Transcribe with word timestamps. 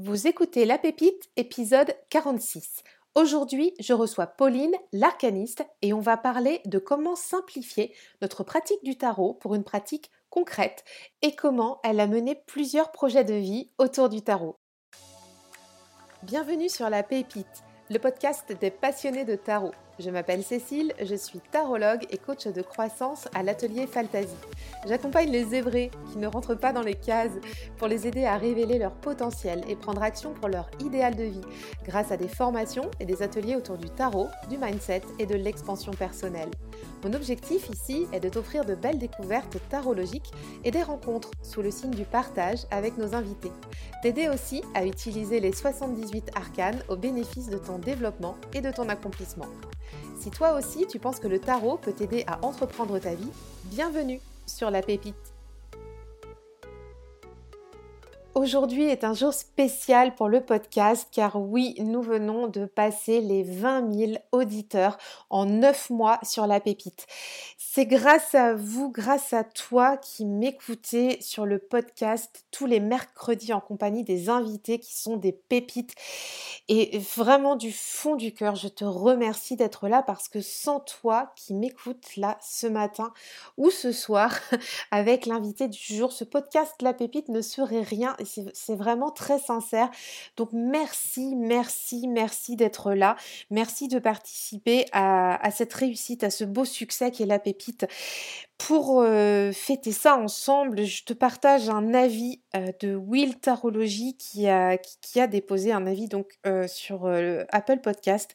Vous 0.00 0.28
écoutez 0.28 0.64
La 0.64 0.78
Pépite, 0.78 1.28
épisode 1.34 1.92
46. 2.10 2.84
Aujourd'hui, 3.16 3.74
je 3.80 3.92
reçois 3.92 4.28
Pauline, 4.28 4.76
l'arcaniste, 4.92 5.66
et 5.82 5.92
on 5.92 5.98
va 5.98 6.16
parler 6.16 6.60
de 6.66 6.78
comment 6.78 7.16
simplifier 7.16 7.92
notre 8.22 8.44
pratique 8.44 8.84
du 8.84 8.96
tarot 8.96 9.34
pour 9.34 9.56
une 9.56 9.64
pratique 9.64 10.12
concrète 10.30 10.84
et 11.22 11.34
comment 11.34 11.80
elle 11.82 11.98
a 11.98 12.06
mené 12.06 12.36
plusieurs 12.46 12.92
projets 12.92 13.24
de 13.24 13.34
vie 13.34 13.72
autour 13.76 14.08
du 14.08 14.22
tarot. 14.22 14.54
Bienvenue 16.22 16.68
sur 16.68 16.88
La 16.88 17.02
Pépite, 17.02 17.64
le 17.90 17.98
podcast 17.98 18.52
des 18.52 18.70
passionnés 18.70 19.24
de 19.24 19.34
tarot. 19.34 19.72
Je 19.98 20.10
m'appelle 20.10 20.44
Cécile, 20.44 20.92
je 21.02 21.16
suis 21.16 21.40
tarologue 21.50 22.06
et 22.10 22.18
coach 22.18 22.46
de 22.46 22.62
croissance 22.62 23.26
à 23.34 23.42
l'atelier 23.42 23.88
Fantasy. 23.88 24.28
J'accompagne 24.86 25.28
les 25.30 25.44
zébrés 25.44 25.90
qui 26.12 26.18
ne 26.18 26.28
rentrent 26.28 26.54
pas 26.54 26.72
dans 26.72 26.82
les 26.82 26.94
cases 26.94 27.32
pour 27.78 27.88
les 27.88 28.06
aider 28.06 28.24
à 28.24 28.36
révéler 28.36 28.78
leur 28.78 28.92
potentiel 28.92 29.64
et 29.68 29.74
prendre 29.74 30.00
action 30.02 30.34
pour 30.34 30.48
leur 30.48 30.70
idéal 30.78 31.16
de 31.16 31.24
vie 31.24 31.40
grâce 31.84 32.12
à 32.12 32.16
des 32.16 32.28
formations 32.28 32.88
et 33.00 33.06
des 33.06 33.22
ateliers 33.22 33.56
autour 33.56 33.76
du 33.76 33.90
tarot, 33.90 34.28
du 34.48 34.56
mindset 34.56 35.02
et 35.18 35.26
de 35.26 35.34
l'expansion 35.34 35.92
personnelle. 35.92 36.50
Mon 37.04 37.12
objectif 37.14 37.68
ici 37.70 38.06
est 38.12 38.20
de 38.20 38.28
t'offrir 38.28 38.64
de 38.64 38.74
belles 38.74 38.98
découvertes 38.98 39.58
tarologiques 39.68 40.32
et 40.64 40.70
des 40.70 40.82
rencontres 40.82 41.30
sous 41.42 41.62
le 41.62 41.70
signe 41.70 41.92
du 41.92 42.04
partage 42.04 42.66
avec 42.70 42.98
nos 42.98 43.14
invités. 43.14 43.52
T'aider 44.02 44.28
aussi 44.28 44.62
à 44.74 44.84
utiliser 44.84 45.38
les 45.38 45.52
78 45.52 46.30
arcanes 46.34 46.82
au 46.88 46.96
bénéfice 46.96 47.48
de 47.48 47.58
ton 47.58 47.78
développement 47.78 48.36
et 48.52 48.60
de 48.60 48.70
ton 48.70 48.88
accomplissement. 48.88 49.46
Si 50.18 50.30
toi 50.30 50.54
aussi 50.58 50.86
tu 50.88 50.98
penses 50.98 51.20
que 51.20 51.28
le 51.28 51.38
tarot 51.38 51.76
peut 51.76 51.92
t'aider 51.92 52.24
à 52.26 52.44
entreprendre 52.44 52.98
ta 52.98 53.14
vie, 53.14 53.30
bienvenue 53.66 54.20
sur 54.46 54.70
la 54.70 54.82
pépite. 54.82 55.27
Aujourd'hui 58.38 58.84
est 58.84 59.02
un 59.02 59.14
jour 59.14 59.34
spécial 59.34 60.14
pour 60.14 60.28
le 60.28 60.40
podcast 60.40 61.08
car 61.10 61.34
oui, 61.42 61.74
nous 61.80 62.02
venons 62.02 62.46
de 62.46 62.66
passer 62.66 63.20
les 63.20 63.42
20 63.42 63.92
000 63.92 64.12
auditeurs 64.30 64.96
en 65.28 65.44
9 65.44 65.90
mois 65.90 66.20
sur 66.22 66.46
la 66.46 66.60
pépite. 66.60 67.08
C'est 67.58 67.84
grâce 67.84 68.36
à 68.36 68.54
vous, 68.54 68.92
grâce 68.92 69.32
à 69.32 69.42
toi 69.42 69.96
qui 69.96 70.24
m'écoutez 70.24 71.20
sur 71.20 71.46
le 71.46 71.58
podcast 71.58 72.44
tous 72.52 72.66
les 72.66 72.78
mercredis 72.78 73.52
en 73.52 73.60
compagnie 73.60 74.04
des 74.04 74.28
invités 74.28 74.78
qui 74.78 74.94
sont 74.94 75.16
des 75.16 75.32
pépites. 75.32 75.96
Et 76.68 76.98
vraiment 76.98 77.56
du 77.56 77.72
fond 77.72 78.14
du 78.14 78.32
cœur, 78.32 78.54
je 78.54 78.68
te 78.68 78.84
remercie 78.84 79.56
d'être 79.56 79.88
là 79.88 80.02
parce 80.02 80.28
que 80.28 80.40
sans 80.40 80.78
toi 80.78 81.32
qui 81.34 81.54
m'écoutes 81.54 82.16
là 82.16 82.38
ce 82.40 82.68
matin 82.68 83.12
ou 83.56 83.70
ce 83.70 83.90
soir 83.90 84.38
avec 84.92 85.26
l'invité 85.26 85.66
du 85.66 85.78
jour, 85.78 86.12
ce 86.12 86.22
podcast 86.22 86.74
La 86.82 86.94
Pépite 86.94 87.28
ne 87.30 87.40
serait 87.40 87.82
rien 87.82 88.14
c'est 88.52 88.76
vraiment 88.76 89.10
très 89.10 89.38
sincère. 89.38 89.90
Donc 90.36 90.50
merci, 90.52 91.34
merci, 91.36 92.06
merci 92.08 92.56
d'être 92.56 92.92
là. 92.92 93.16
Merci 93.50 93.88
de 93.88 93.98
participer 93.98 94.86
à, 94.92 95.50
cette 95.50 95.72
réussite, 95.72 96.24
à 96.24 96.30
ce 96.30 96.44
beau 96.44 96.64
succès 96.64 97.10
qui 97.10 97.22
est 97.22 97.26
La 97.26 97.38
Pépite 97.38 97.86
pour 98.58 99.04
fêter 99.52 99.92
ça 99.92 100.16
ensemble, 100.16 100.84
je 100.84 101.04
te 101.04 101.12
partage 101.12 101.70
un 101.70 101.94
avis 101.94 102.40
de 102.80 102.96
Will 102.96 103.38
Tarology 103.38 104.16
qui 104.16 104.48
a, 104.48 104.76
qui, 104.76 105.20
a 105.20 105.26
déposé 105.26 105.72
un 105.72 105.86
avis 105.86 106.08
donc 106.08 106.38
sur 106.66 107.06
Apple 107.50 107.78
Podcast 107.78 108.34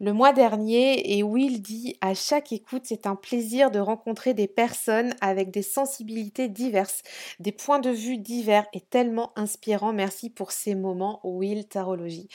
le 0.00 0.14
mois 0.14 0.32
dernier 0.32 1.18
et 1.18 1.22
Will 1.22 1.60
dit 1.60 1.98
à 2.00 2.14
chaque 2.14 2.52
écoute 2.52 2.84
c'est 2.86 3.06
un 3.06 3.16
plaisir 3.16 3.70
de 3.70 3.78
rencontrer 3.78 4.32
des 4.32 4.48
personnes 4.48 5.14
avec 5.20 5.50
des 5.50 5.62
sensibilités 5.62 6.48
diverses, 6.48 7.02
des 7.38 7.52
points 7.52 7.80
de 7.80 7.90
vue 7.90 8.16
divers 8.16 8.66
et 8.72 8.80
tellement 8.80 9.32
inspirants. 9.36 9.92
Merci 9.92 10.30
pour 10.30 10.52
ces 10.52 10.74
moments 10.74 11.20
Will 11.22 11.68
Tarology. 11.68 12.28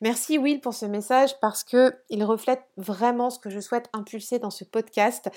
Merci 0.00 0.38
Will 0.38 0.62
pour 0.62 0.72
ce 0.72 0.86
message 0.86 1.38
parce 1.40 1.62
que 1.62 1.94
il 2.08 2.24
reflète 2.24 2.62
vraiment 2.78 3.28
ce 3.28 3.38
que 3.38 3.50
je 3.50 3.60
souhaite 3.60 3.90
impulser 3.92 4.38
dans 4.38 4.50
ce 4.50 4.64
podcast 4.64 5.30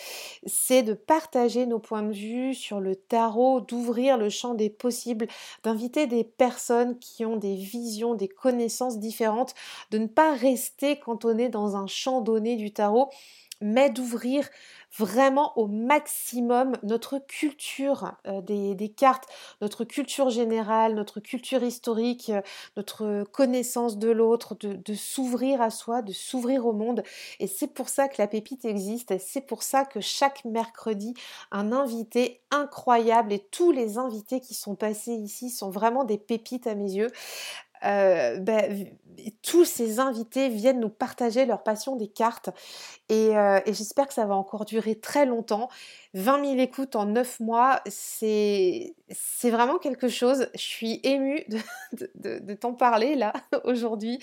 c'est 0.46 0.84
de 0.84 0.94
partager 0.94 1.33
nos 1.66 1.80
points 1.80 2.04
de 2.04 2.12
vue 2.12 2.54
sur 2.54 2.80
le 2.80 2.96
tarot, 2.96 3.62
d'ouvrir 3.62 4.18
le 4.18 4.30
champ 4.30 4.54
des 4.54 4.70
possibles, 4.70 5.28
d'inviter 5.64 6.06
des 6.06 6.24
personnes 6.24 7.00
qui 7.00 7.26
ont 7.26 7.38
des 7.38 7.56
visions, 7.56 8.14
des 8.14 8.28
connaissances 8.28 9.00
différentes, 9.00 9.56
de 9.92 9.98
ne 9.98 10.08
pas 10.08 10.36
rester 10.36 11.00
cantonné 11.00 11.50
dans 11.50 11.76
un 11.76 11.88
champ 11.88 12.22
donné 12.22 12.56
du 12.56 12.72
tarot, 12.72 13.10
mais 13.62 13.90
d'ouvrir 13.90 14.48
vraiment 14.98 15.58
au 15.58 15.68
maximum 15.68 16.74
notre 16.84 17.20
culture 17.20 18.14
euh, 18.28 18.42
des, 18.42 18.90
cartes, 18.90 19.28
notre 19.62 19.84
culture 19.84 20.30
générale, 20.30 20.94
notre 20.96 21.20
culture 21.20 21.64
historique, 21.64 22.30
euh, 22.30 22.42
notre 22.78 23.24
connaissance 23.32 23.98
de 23.98 24.10
l'autre, 24.10 24.56
de, 24.56 24.94
s'ouvrir 24.94 25.62
à 25.62 25.70
soi, 25.70 26.02
de 26.02 26.12
s'ouvrir 26.12 26.66
au 26.66 26.74
monde. 26.74 27.04
Et 27.40 27.48
c'est 27.48 27.68
pour 27.68 27.90
ça 27.90 28.08
que 28.08 28.16
la 28.20 28.28
pépite 28.28 28.66
existe 28.66 29.14
c'est 29.20 29.42
pour 29.42 29.64
ça 29.64 29.86
que 29.86 30.00
chaque 30.00 30.46
mercredi, 30.46 31.14
un 31.52 31.72
invité 31.72 32.42
incroyable 32.52 33.34
et 33.34 33.40
tous 33.40 33.72
les 33.72 33.98
invités 33.98 34.40
qui 34.40 34.54
sont 34.54 34.76
passés 34.76 35.14
ici 35.14 35.50
sont 35.50 35.70
vraiment 35.70 36.04
des 36.04 36.18
pépites 36.18 36.68
à 36.68 36.76
mes 36.76 36.94
yeux. 36.94 37.12
Euh, 37.86 38.38
ben, 38.40 38.88
tous 39.42 39.66
ces 39.66 40.00
invités 40.00 40.50
viennent 40.50 40.80
nous 40.80 40.90
partager 40.90 41.46
leur 41.46 41.64
passion 41.64 41.96
des 41.96 42.08
cartes 42.08 42.50
euh, 43.12 43.60
et, 43.66 43.74
j'espère 43.74 44.08
que 44.08 44.14
ça 44.14 44.26
va 44.26 44.36
encore 44.36 44.66
durer 44.66 44.96
très 44.96 45.26
longtemps. 45.26 45.70
20 46.14 46.46
000 46.46 46.60
écoutes 46.60 46.96
en 46.96 47.06
9 47.06 47.40
mois, 47.40 47.82
c'est 47.88 48.94
vraiment 49.44 49.78
quelque 49.78 50.08
chose. 50.08 50.48
Je 50.54 50.62
suis 50.62 51.00
émue 51.04 51.44
de, 52.16 52.54
t'en 52.60 52.74
parler 52.74 53.16
là 53.16 53.34
aujourd'hui. 53.66 54.20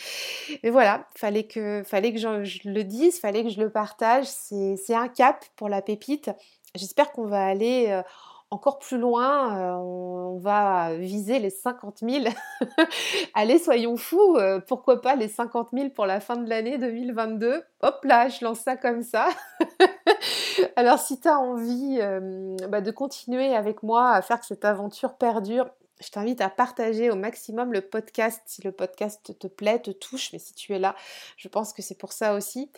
Mais 0.62 0.70
voilà, 0.70 1.06
fallait 1.16 1.44
que, 1.44 1.82
fallait 1.84 2.12
que 2.12 2.18
je, 2.18 2.68
le 2.68 2.82
dise, 2.84 3.18
fallait 3.18 3.44
que 3.44 3.50
je 3.50 3.60
le 3.60 3.70
partage. 3.70 4.26
C'est 4.26 4.94
un 4.94 5.08
cap 5.08 5.44
pour 5.56 5.68
la 5.68 5.82
pépite. 5.82 6.30
J'espère 6.74 7.12
qu'on 7.12 7.26
va 7.26 7.44
aller... 7.44 7.86
Euh, 7.88 8.02
encore 8.50 8.80
plus 8.80 8.98
loin, 8.98 9.56
euh, 9.56 9.74
on 9.76 10.38
va 10.38 10.94
viser 10.94 11.38
les 11.38 11.50
50 11.50 11.98
000. 11.98 12.24
Allez, 13.34 13.58
soyons 13.58 13.96
fous, 13.96 14.36
euh, 14.36 14.60
pourquoi 14.66 15.00
pas 15.00 15.14
les 15.14 15.28
50 15.28 15.68
000 15.72 15.90
pour 15.90 16.06
la 16.06 16.18
fin 16.18 16.36
de 16.36 16.48
l'année 16.48 16.76
2022 16.76 17.62
Hop 17.82 18.04
là, 18.04 18.28
je 18.28 18.44
lance 18.44 18.60
ça 18.60 18.76
comme 18.76 19.02
ça. 19.02 19.28
Alors 20.76 20.98
si 20.98 21.20
tu 21.20 21.28
as 21.28 21.38
envie 21.38 21.98
euh, 22.00 22.56
bah, 22.68 22.80
de 22.80 22.90
continuer 22.90 23.54
avec 23.54 23.82
moi 23.84 24.10
à 24.10 24.20
faire 24.20 24.40
que 24.40 24.46
cette 24.46 24.64
aventure 24.64 25.14
perdure, 25.14 25.70
je 26.00 26.10
t'invite 26.10 26.40
à 26.40 26.48
partager 26.48 27.10
au 27.10 27.16
maximum 27.16 27.72
le 27.72 27.82
podcast 27.82 28.42
si 28.46 28.62
le 28.62 28.72
podcast 28.72 29.38
te 29.38 29.46
plaît, 29.46 29.80
te 29.80 29.90
touche, 29.90 30.32
mais 30.32 30.38
si 30.38 30.54
tu 30.54 30.72
es 30.72 30.78
là, 30.78 30.96
je 31.36 31.48
pense 31.48 31.72
que 31.72 31.82
c'est 31.82 31.96
pour 31.96 32.12
ça 32.12 32.34
aussi. 32.34 32.70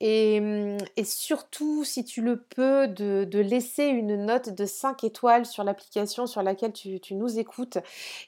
Et, 0.00 0.38
hum, 0.40 0.78
surtout, 1.04 1.84
si 1.84 2.04
tu 2.04 2.20
le 2.20 2.40
peux, 2.40 2.86
de, 2.88 3.38
laisser 3.38 3.84
une 3.84 4.26
note 4.26 4.50
de 4.50 4.66
5 4.66 5.04
étoiles 5.04 5.46
sur 5.46 5.64
l'application 5.64 6.26
sur 6.26 6.42
laquelle 6.42 6.72
tu, 6.72 7.00
nous 7.12 7.38
écoutes 7.38 7.78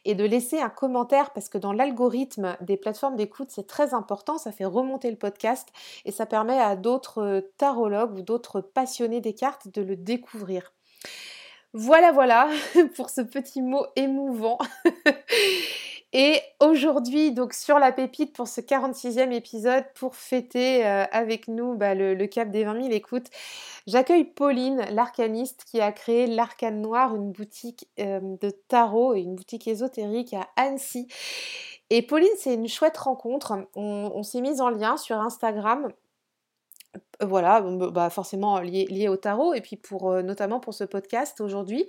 et 0.04 0.14
de 0.14 0.24
laisser 0.24 0.60
un 0.60 0.70
commentaire 0.70 1.30
parce 1.32 1.48
que 1.48 1.58
dans 1.58 1.72
l'algorithme 1.72 2.56
des 2.60 2.76
plateformes 2.76 3.16
d'écoute, 3.16 3.48
c'est 3.50 3.66
très 3.66 3.92
important, 3.92 4.38
ça 4.38 4.52
fait 4.52 4.64
remonter 4.64 5.10
le 5.10 5.16
podcast 5.16 5.68
et 6.04 6.12
ça 6.12 6.26
permet 6.26 6.58
à 6.58 6.76
d'autres 6.76 7.44
tarologues 7.58 8.18
ou 8.18 8.22
d'autres 8.22 8.60
passionnés 8.60 9.20
des 9.20 9.34
cartes 9.34 9.68
de 9.68 9.82
le 9.82 9.96
découvrir. 9.96 10.72
Voilà, 11.72 12.12
voilà 12.12 12.48
pour 12.96 13.10
ce 13.10 13.20
petit 13.20 13.62
mot 13.62 13.86
émouvant. 13.96 14.58
Et 16.12 16.40
aujourd'hui, 16.58 17.30
donc 17.30 17.52
sur 17.52 17.78
la 17.78 17.92
pépite 17.92 18.32
pour 18.34 18.48
ce 18.48 18.60
46e 18.60 19.30
épisode, 19.30 19.84
pour 19.94 20.16
fêter 20.16 20.84
euh, 20.84 21.04
avec 21.12 21.46
nous 21.46 21.76
bah, 21.76 21.94
le, 21.94 22.26
cap 22.26 22.50
des 22.50 22.64
20 22.64 22.82
000 22.82 22.92
écoutes, 22.92 23.28
j'accueille 23.86 24.24
Pauline, 24.24 24.84
l'arcaniste, 24.90 25.62
qui 25.64 25.80
a 25.80 25.92
créé 25.92 26.26
l'Arcane 26.26 26.82
Noir, 26.82 27.14
une 27.14 27.30
boutique 27.30 27.88
euh, 28.00 28.18
de 28.40 28.50
tarot 28.50 29.14
et 29.14 29.20
une 29.20 29.36
boutique 29.36 29.68
ésotérique 29.68 30.34
à 30.34 30.48
Annecy. 30.56 31.06
Et 31.90 32.02
Pauline, 32.02 32.28
c'est 32.38 32.54
une 32.54 32.68
chouette 32.68 32.96
rencontre. 32.96 33.68
On, 33.76 34.22
s'est 34.24 34.40
mis 34.40 34.60
en 34.60 34.68
lien 34.68 34.96
sur 34.96 35.20
Instagram 35.20 35.92
voilà, 37.20 37.60
bah 37.60 38.10
forcément 38.10 38.58
lié, 38.60 38.86
lié, 38.88 39.08
au 39.08 39.16
tarot 39.16 39.54
et 39.54 39.60
puis 39.60 39.76
pour 39.76 40.14
notamment 40.22 40.60
pour 40.60 40.74
ce 40.74 40.84
podcast 40.84 41.40
aujourd'hui. 41.40 41.86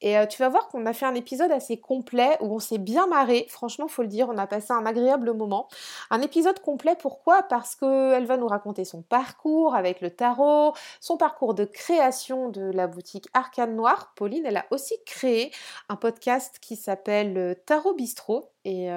Et 0.00 0.16
tu 0.30 0.38
vas 0.38 0.48
voir 0.48 0.68
qu'on 0.68 0.86
a 0.86 0.92
fait 0.92 1.06
un 1.06 1.14
épisode 1.14 1.50
assez 1.50 1.76
complet 1.76 2.36
où 2.40 2.54
on 2.54 2.60
s'est 2.60 2.78
bien 2.78 3.08
marré. 3.08 3.46
Franchement, 3.48 3.88
faut 3.88 4.02
le 4.02 4.08
dire, 4.08 4.28
on 4.28 4.38
a 4.38 4.46
passé 4.46 4.72
un 4.72 4.86
agréable 4.86 5.32
moment. 5.32 5.68
Un 6.10 6.20
épisode 6.20 6.60
complet, 6.60 6.94
pourquoi? 7.00 7.42
Parce 7.42 7.74
qu'elle 7.74 8.24
va 8.24 8.36
nous 8.36 8.46
raconter 8.46 8.84
son 8.84 9.02
parcours 9.02 9.74
avec 9.74 10.00
le 10.00 10.10
tarot, 10.10 10.72
son 11.00 11.16
parcours 11.16 11.52
de 11.54 11.64
création 11.64 12.48
de 12.48 12.70
la 12.70 12.86
boutique 12.86 13.26
Arcane 13.32 13.74
Noir. 13.74 14.12
Pauline, 14.14 14.46
elle 14.46 14.58
a 14.58 14.66
aussi 14.70 14.94
créé 15.04 15.50
un 15.88 15.96
podcast 15.96 16.58
qui 16.60 16.76
s'appelle 16.76 17.60
Tarot 17.66 17.94
Bistro 17.94 18.52
Et 18.64 18.88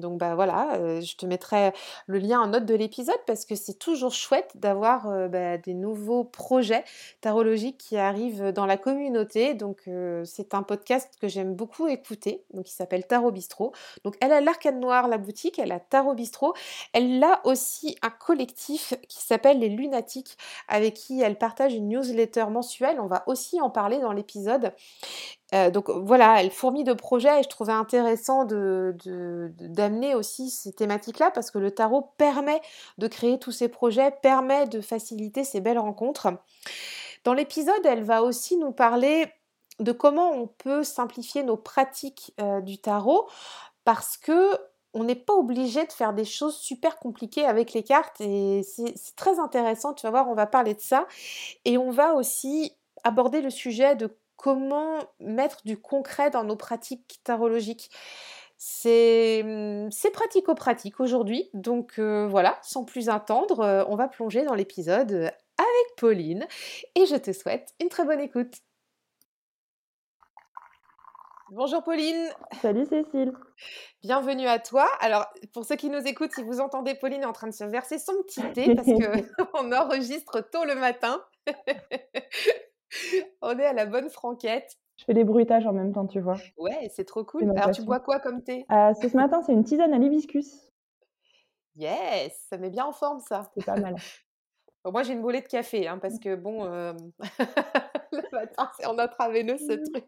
donc, 0.00 0.18
bah 0.18 0.34
voilà, 0.34 1.00
je 1.00 1.16
te 1.16 1.26
mettrai 1.26 1.72
le 2.06 2.18
lien 2.18 2.40
en 2.40 2.48
note 2.48 2.66
de 2.66 2.74
l'épisode 2.74 3.20
parce 3.26 3.44
que 3.44 3.54
c'est 3.54 3.78
toujours 3.78 4.12
chouette 4.12 4.50
d'avoir 4.56 5.28
bah, 5.28 5.56
des 5.58 5.74
nouveaux 5.74 6.24
projets 6.24 6.84
tarologiques 7.20 7.78
qui 7.78 7.96
arrivent 7.96 8.50
dans 8.52 8.66
la 8.66 8.76
communauté. 8.76 9.54
Donc, 9.54 9.88
c'est 10.24 10.54
un 10.54 10.62
podcast 10.62 11.14
que 11.20 11.28
j'aime 11.28 11.54
beaucoup 11.54 11.86
écouter, 11.86 12.44
donc 12.52 12.68
il 12.68 12.72
s'appelle 12.72 13.06
Tarot 13.06 13.30
Bistro. 13.30 13.72
Donc, 14.04 14.16
elle 14.20 14.32
a 14.32 14.40
l'Arcade 14.40 14.78
Noir, 14.78 15.06
la 15.06 15.18
boutique, 15.18 15.58
elle 15.58 15.72
a 15.72 15.80
Tarot 15.80 16.14
Bistro. 16.14 16.54
Elle 16.92 17.22
a 17.22 17.40
aussi 17.44 17.96
un 18.02 18.10
collectif 18.10 18.94
qui 19.08 19.22
s'appelle 19.22 19.58
Les 19.58 19.68
Lunatiques, 19.68 20.36
avec 20.68 20.94
qui 20.94 21.20
elle 21.20 21.38
partage 21.38 21.74
une 21.74 21.88
newsletter 21.88 22.46
mensuelle. 22.50 22.98
On 23.00 23.06
va 23.06 23.22
aussi 23.26 23.60
en 23.60 23.70
parler 23.70 23.98
dans 23.98 24.12
l'épisode. 24.12 24.72
Donc 25.52 25.88
voilà, 25.88 26.40
elle 26.40 26.50
fourmille 26.50 26.84
de 26.84 26.94
projets 26.94 27.38
et 27.38 27.42
je 27.44 27.48
trouvais 27.48 27.72
intéressant 27.72 28.44
d'amener 28.44 30.14
aussi 30.16 30.50
ces 30.50 30.72
thématiques-là 30.72 31.30
parce 31.30 31.52
que 31.52 31.58
le 31.58 31.70
tarot 31.70 32.12
permet 32.16 32.60
de 32.98 33.06
créer 33.06 33.38
tous 33.38 33.52
ces 33.52 33.68
projets, 33.68 34.10
permet 34.10 34.66
de 34.66 34.80
faciliter 34.80 35.44
ces 35.44 35.60
belles 35.60 35.78
rencontres. 35.78 36.28
Dans 37.22 37.34
l'épisode, 37.34 37.84
elle 37.84 38.02
va 38.02 38.22
aussi 38.24 38.56
nous 38.56 38.72
parler 38.72 39.26
de 39.78 39.92
comment 39.92 40.30
on 40.30 40.46
peut 40.46 40.82
simplifier 40.82 41.42
nos 41.44 41.56
pratiques 41.56 42.34
du 42.62 42.78
tarot 42.78 43.28
parce 43.84 44.16
que 44.16 44.58
on 44.94 45.04
n'est 45.04 45.16
pas 45.16 45.34
obligé 45.34 45.84
de 45.84 45.92
faire 45.92 46.14
des 46.14 46.24
choses 46.24 46.56
super 46.56 46.98
compliquées 46.98 47.44
avec 47.44 47.72
les 47.72 47.82
cartes 47.82 48.20
et 48.20 48.62
c'est 48.62 49.16
très 49.16 49.40
intéressant, 49.40 49.92
tu 49.92 50.06
vas 50.06 50.10
voir, 50.10 50.28
on 50.28 50.34
va 50.34 50.46
parler 50.46 50.74
de 50.74 50.80
ça 50.80 51.06
et 51.64 51.76
on 51.78 51.90
va 51.90 52.14
aussi 52.14 52.76
aborder 53.02 53.40
le 53.40 53.50
sujet 53.50 53.96
de 53.96 54.16
comment 54.36 54.98
mettre 55.20 55.62
du 55.64 55.78
concret 55.78 56.30
dans 56.30 56.44
nos 56.44 56.56
pratiques 56.56 57.20
tarologiques. 57.24 57.90
C'est 58.56 59.42
hum, 59.44 59.90
pratico-pratique 60.12 61.00
aujourd'hui, 61.00 61.50
donc 61.54 61.98
euh, 61.98 62.26
voilà, 62.28 62.58
sans 62.62 62.84
plus 62.84 63.08
attendre, 63.08 63.60
euh, 63.60 63.84
on 63.88 63.96
va 63.96 64.08
plonger 64.08 64.44
dans 64.44 64.54
l'épisode 64.54 65.12
avec 65.58 65.96
Pauline 65.96 66.46
et 66.94 67.06
je 67.06 67.16
te 67.16 67.32
souhaite 67.32 67.74
une 67.80 67.88
très 67.88 68.04
bonne 68.04 68.20
écoute. 68.20 68.54
Bonjour 71.50 71.84
Pauline. 71.84 72.30
Salut 72.62 72.84
Cécile. 72.86 73.32
Bienvenue 74.02 74.48
à 74.48 74.58
toi. 74.58 74.88
Alors, 75.00 75.26
pour 75.52 75.64
ceux 75.64 75.76
qui 75.76 75.90
nous 75.90 76.00
écoutent, 76.04 76.32
si 76.32 76.42
vous 76.42 76.58
entendez 76.58 76.94
Pauline 76.94 77.24
en 77.24 77.32
train 77.32 77.46
de 77.46 77.52
se 77.52 77.64
verser 77.64 77.98
son 77.98 78.14
petit 78.26 78.42
thé 78.54 78.74
parce 78.74 78.88
qu'on 79.52 79.70
enregistre 79.72 80.40
tôt 80.50 80.64
le 80.64 80.74
matin. 80.74 81.22
On 83.42 83.58
est 83.58 83.66
à 83.66 83.72
la 83.72 83.86
bonne 83.86 84.10
franquette. 84.10 84.76
Je 84.96 85.04
fais 85.04 85.14
des 85.14 85.24
bruitages 85.24 85.66
en 85.66 85.72
même 85.72 85.92
temps, 85.92 86.06
tu 86.06 86.20
vois. 86.20 86.36
Ouais, 86.56 86.88
c'est 86.94 87.04
trop 87.04 87.24
cool. 87.24 87.50
Alors, 87.56 87.72
tu 87.72 87.82
bois 87.82 88.00
quoi 88.00 88.20
comme 88.20 88.42
thé? 88.42 88.64
Euh, 88.70 88.94
Ce 88.94 89.16
matin, 89.16 89.42
c'est 89.42 89.52
une 89.52 89.64
tisane 89.64 89.92
à 89.92 89.98
l'hibiscus. 89.98 90.72
Yes, 91.76 92.46
ça 92.48 92.58
met 92.58 92.70
bien 92.70 92.84
en 92.84 92.92
forme, 92.92 93.20
ça. 93.20 93.50
C'est 93.56 93.64
pas 93.64 93.76
mal. 93.76 93.96
moi, 94.84 95.02
j'ai 95.02 95.14
une 95.14 95.22
bolée 95.22 95.40
de 95.40 95.48
café, 95.48 95.88
hein, 95.88 95.98
parce 95.98 96.20
que 96.20 96.36
bon, 96.36 96.64
euh, 96.64 96.92
le 98.12 98.22
matin, 98.30 98.70
c'est 98.78 98.86
en 98.86 98.98
intraveineux 98.98 99.58
ce 99.58 99.72
truc. 99.72 100.04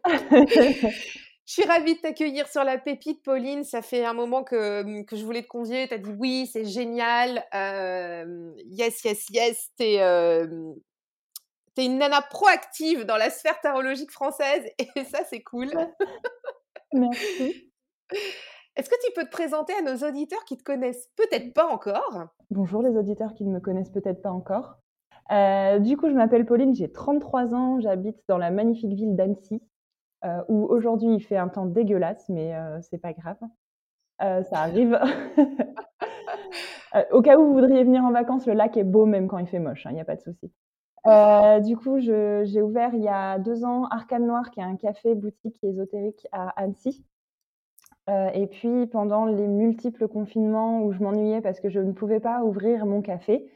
Je 1.47 1.53
suis 1.53 1.63
ravie 1.63 1.95
de 1.95 2.01
t'accueillir 2.01 2.47
sur 2.49 2.65
la 2.65 2.77
pépite, 2.77 3.23
Pauline. 3.23 3.63
Ça 3.63 3.81
fait 3.81 4.03
un 4.03 4.13
moment 4.13 4.43
que, 4.43 5.03
que 5.03 5.15
je 5.15 5.23
voulais 5.23 5.43
te 5.43 5.47
convier. 5.47 5.87
Tu 5.87 5.93
as 5.93 5.97
dit 5.97 6.11
oui, 6.19 6.45
c'est 6.51 6.65
génial. 6.65 7.41
Euh, 7.53 8.51
yes, 8.65 9.01
yes, 9.05 9.29
yes. 9.29 9.69
T'es 9.77 9.93
es 9.93 10.45
une 11.85 11.97
nana 11.97 12.21
proactive 12.21 13.05
dans 13.05 13.17
la 13.17 13.29
sphère 13.29 13.59
tarologique 13.61 14.11
française 14.11 14.65
et 14.95 15.03
ça, 15.05 15.19
c'est 15.29 15.41
cool. 15.41 15.69
Merci. 16.93 17.71
Est-ce 18.75 18.89
que 18.89 18.95
tu 19.05 19.11
peux 19.15 19.25
te 19.25 19.31
présenter 19.31 19.73
à 19.73 19.81
nos 19.81 20.07
auditeurs 20.07 20.45
qui 20.45 20.55
te 20.55 20.63
connaissent 20.63 21.09
peut-être 21.15 21.53
pas 21.53 21.67
encore? 21.67 22.27
Bonjour 22.51 22.83
les 22.83 22.95
auditeurs 22.95 23.33
qui 23.33 23.43
ne 23.45 23.51
me 23.51 23.59
connaissent 23.59 23.91
peut-être 23.91 24.21
pas 24.21 24.31
encore. 24.31 24.77
Euh, 25.31 25.79
du 25.79 25.97
coup, 25.97 26.09
je 26.09 26.13
m'appelle 26.13 26.45
Pauline, 26.45 26.75
j'ai 26.75 26.91
33 26.91 27.53
ans, 27.53 27.79
j'habite 27.79 28.17
dans 28.27 28.37
la 28.37 28.51
magnifique 28.51 28.93
ville 28.93 29.15
d'Annecy, 29.15 29.61
euh, 30.25 30.41
où 30.47 30.65
aujourd'hui 30.65 31.15
il 31.15 31.21
fait 31.21 31.37
un 31.37 31.49
temps 31.49 31.65
dégueulasse, 31.65 32.29
mais 32.29 32.55
euh, 32.55 32.79
c'est 32.81 32.99
pas 32.99 33.13
grave. 33.13 33.37
ça 34.19 34.59
arrive. 34.59 34.99
au 37.11 37.21
cas 37.21 37.37
où 37.37 37.47
vous 37.47 37.53
voudriez 37.53 37.83
venir 37.83 38.03
en 38.03 38.11
vacances, 38.11 38.45
le 38.45 38.53
lac 38.53 38.77
est 38.77 38.83
beau 38.83 39.05
même 39.05 39.27
quand 39.27 39.39
il 39.39 39.47
fait 39.47 39.59
moche, 39.59 39.85
il 39.85 39.89
hein, 39.89 39.91
n'y 39.93 40.01
a 40.01 40.05
pas 40.05 40.15
de 40.15 40.21
souci. 40.21 40.51
Euh, 41.07 41.61
du 41.61 41.77
coup, 41.77 41.99
j'ai 41.99 42.61
ouvert 42.61 42.93
il 42.93 43.01
y 43.01 43.07
a 43.07 43.39
deux 43.39 43.63
ans 43.63 43.85
Arcane 43.85 44.27
Noir, 44.27 44.51
qui 44.51 44.59
est 44.59 44.63
un 44.63 44.75
café 44.75 45.15
boutique 45.15 45.57
ésotérique 45.63 46.27
à 46.33 46.49
Annecy. 46.61 47.05
Euh, 48.09 48.29
et 48.33 48.47
puis, 48.47 48.87
pendant 48.87 49.25
les 49.25 49.47
multiples 49.47 50.07
confinements 50.07 50.81
où 50.83 50.91
je 50.91 50.99
m'ennuyais 50.99 51.41
parce 51.41 51.59
que 51.61 51.69
je 51.69 51.79
ne 51.79 51.93
pouvais 51.93 52.19
pas 52.19 52.43
ouvrir 52.43 52.85
mon 52.85 53.01
café, 53.01 53.49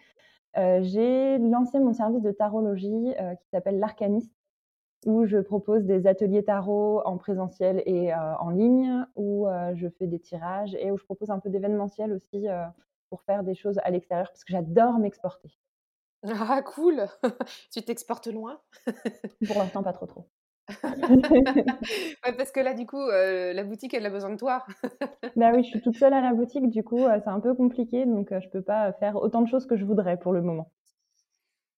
euh, 0.57 0.79
j'ai 0.81 1.37
lancé 1.39 1.79
mon 1.79 1.93
service 1.93 2.21
de 2.21 2.31
tarologie 2.31 3.13
qui 3.41 3.49
s'appelle 3.49 3.79
l'Arcaniste, 3.79 4.33
où 5.05 5.25
je 5.25 5.37
propose 5.37 5.83
des 5.85 6.07
ateliers 6.07 6.43
tarot 6.43 7.01
en 7.05 7.17
présentiel 7.17 7.83
et 7.85 8.13
en 8.13 8.49
ligne, 8.49 9.05
où 9.15 9.47
je 9.75 9.87
fais 9.89 10.07
des 10.07 10.19
tirages 10.19 10.75
et 10.75 10.91
où 10.91 10.97
je 10.97 11.03
propose 11.03 11.31
un 11.31 11.39
peu 11.39 11.49
d'événementiel 11.49 12.13
aussi 12.13 12.47
pour 13.09 13.23
faire 13.23 13.43
des 13.43 13.55
choses 13.55 13.79
à 13.83 13.89
l'extérieur 13.91 14.27
parce 14.29 14.43
que 14.43 14.53
j'adore 14.53 14.99
m'exporter. 14.99 15.57
Ah 16.23 16.61
cool! 16.61 17.07
Tu 17.71 17.81
t'exportes 17.83 18.27
loin? 18.27 18.61
Pour 19.47 19.57
l'instant, 19.57 19.83
pas 19.83 19.93
trop, 19.93 20.05
trop. 20.05 20.29
Ouais, 22.23 22.33
parce 22.37 22.51
que 22.51 22.59
là, 22.59 22.73
du 22.73 22.85
coup, 22.85 23.01
la 23.09 23.63
boutique, 23.63 23.93
elle 23.93 24.05
a 24.05 24.09
besoin 24.09 24.29
de 24.31 24.37
toi. 24.37 24.65
Bah 25.35 25.51
oui, 25.53 25.63
je 25.63 25.69
suis 25.69 25.81
toute 25.81 25.95
seule 25.97 26.13
à 26.13 26.21
la 26.21 26.33
boutique, 26.33 26.69
du 26.69 26.83
coup, 26.83 26.99
c'est 26.99 27.27
un 27.27 27.39
peu 27.39 27.53
compliqué, 27.53 28.05
donc 28.05 28.29
je 28.37 28.49
peux 28.49 28.61
pas 28.61 28.93
faire 28.93 29.15
autant 29.15 29.41
de 29.41 29.47
choses 29.47 29.65
que 29.65 29.75
je 29.77 29.85
voudrais 29.85 30.17
pour 30.17 30.33
le 30.33 30.41
moment. 30.41 30.71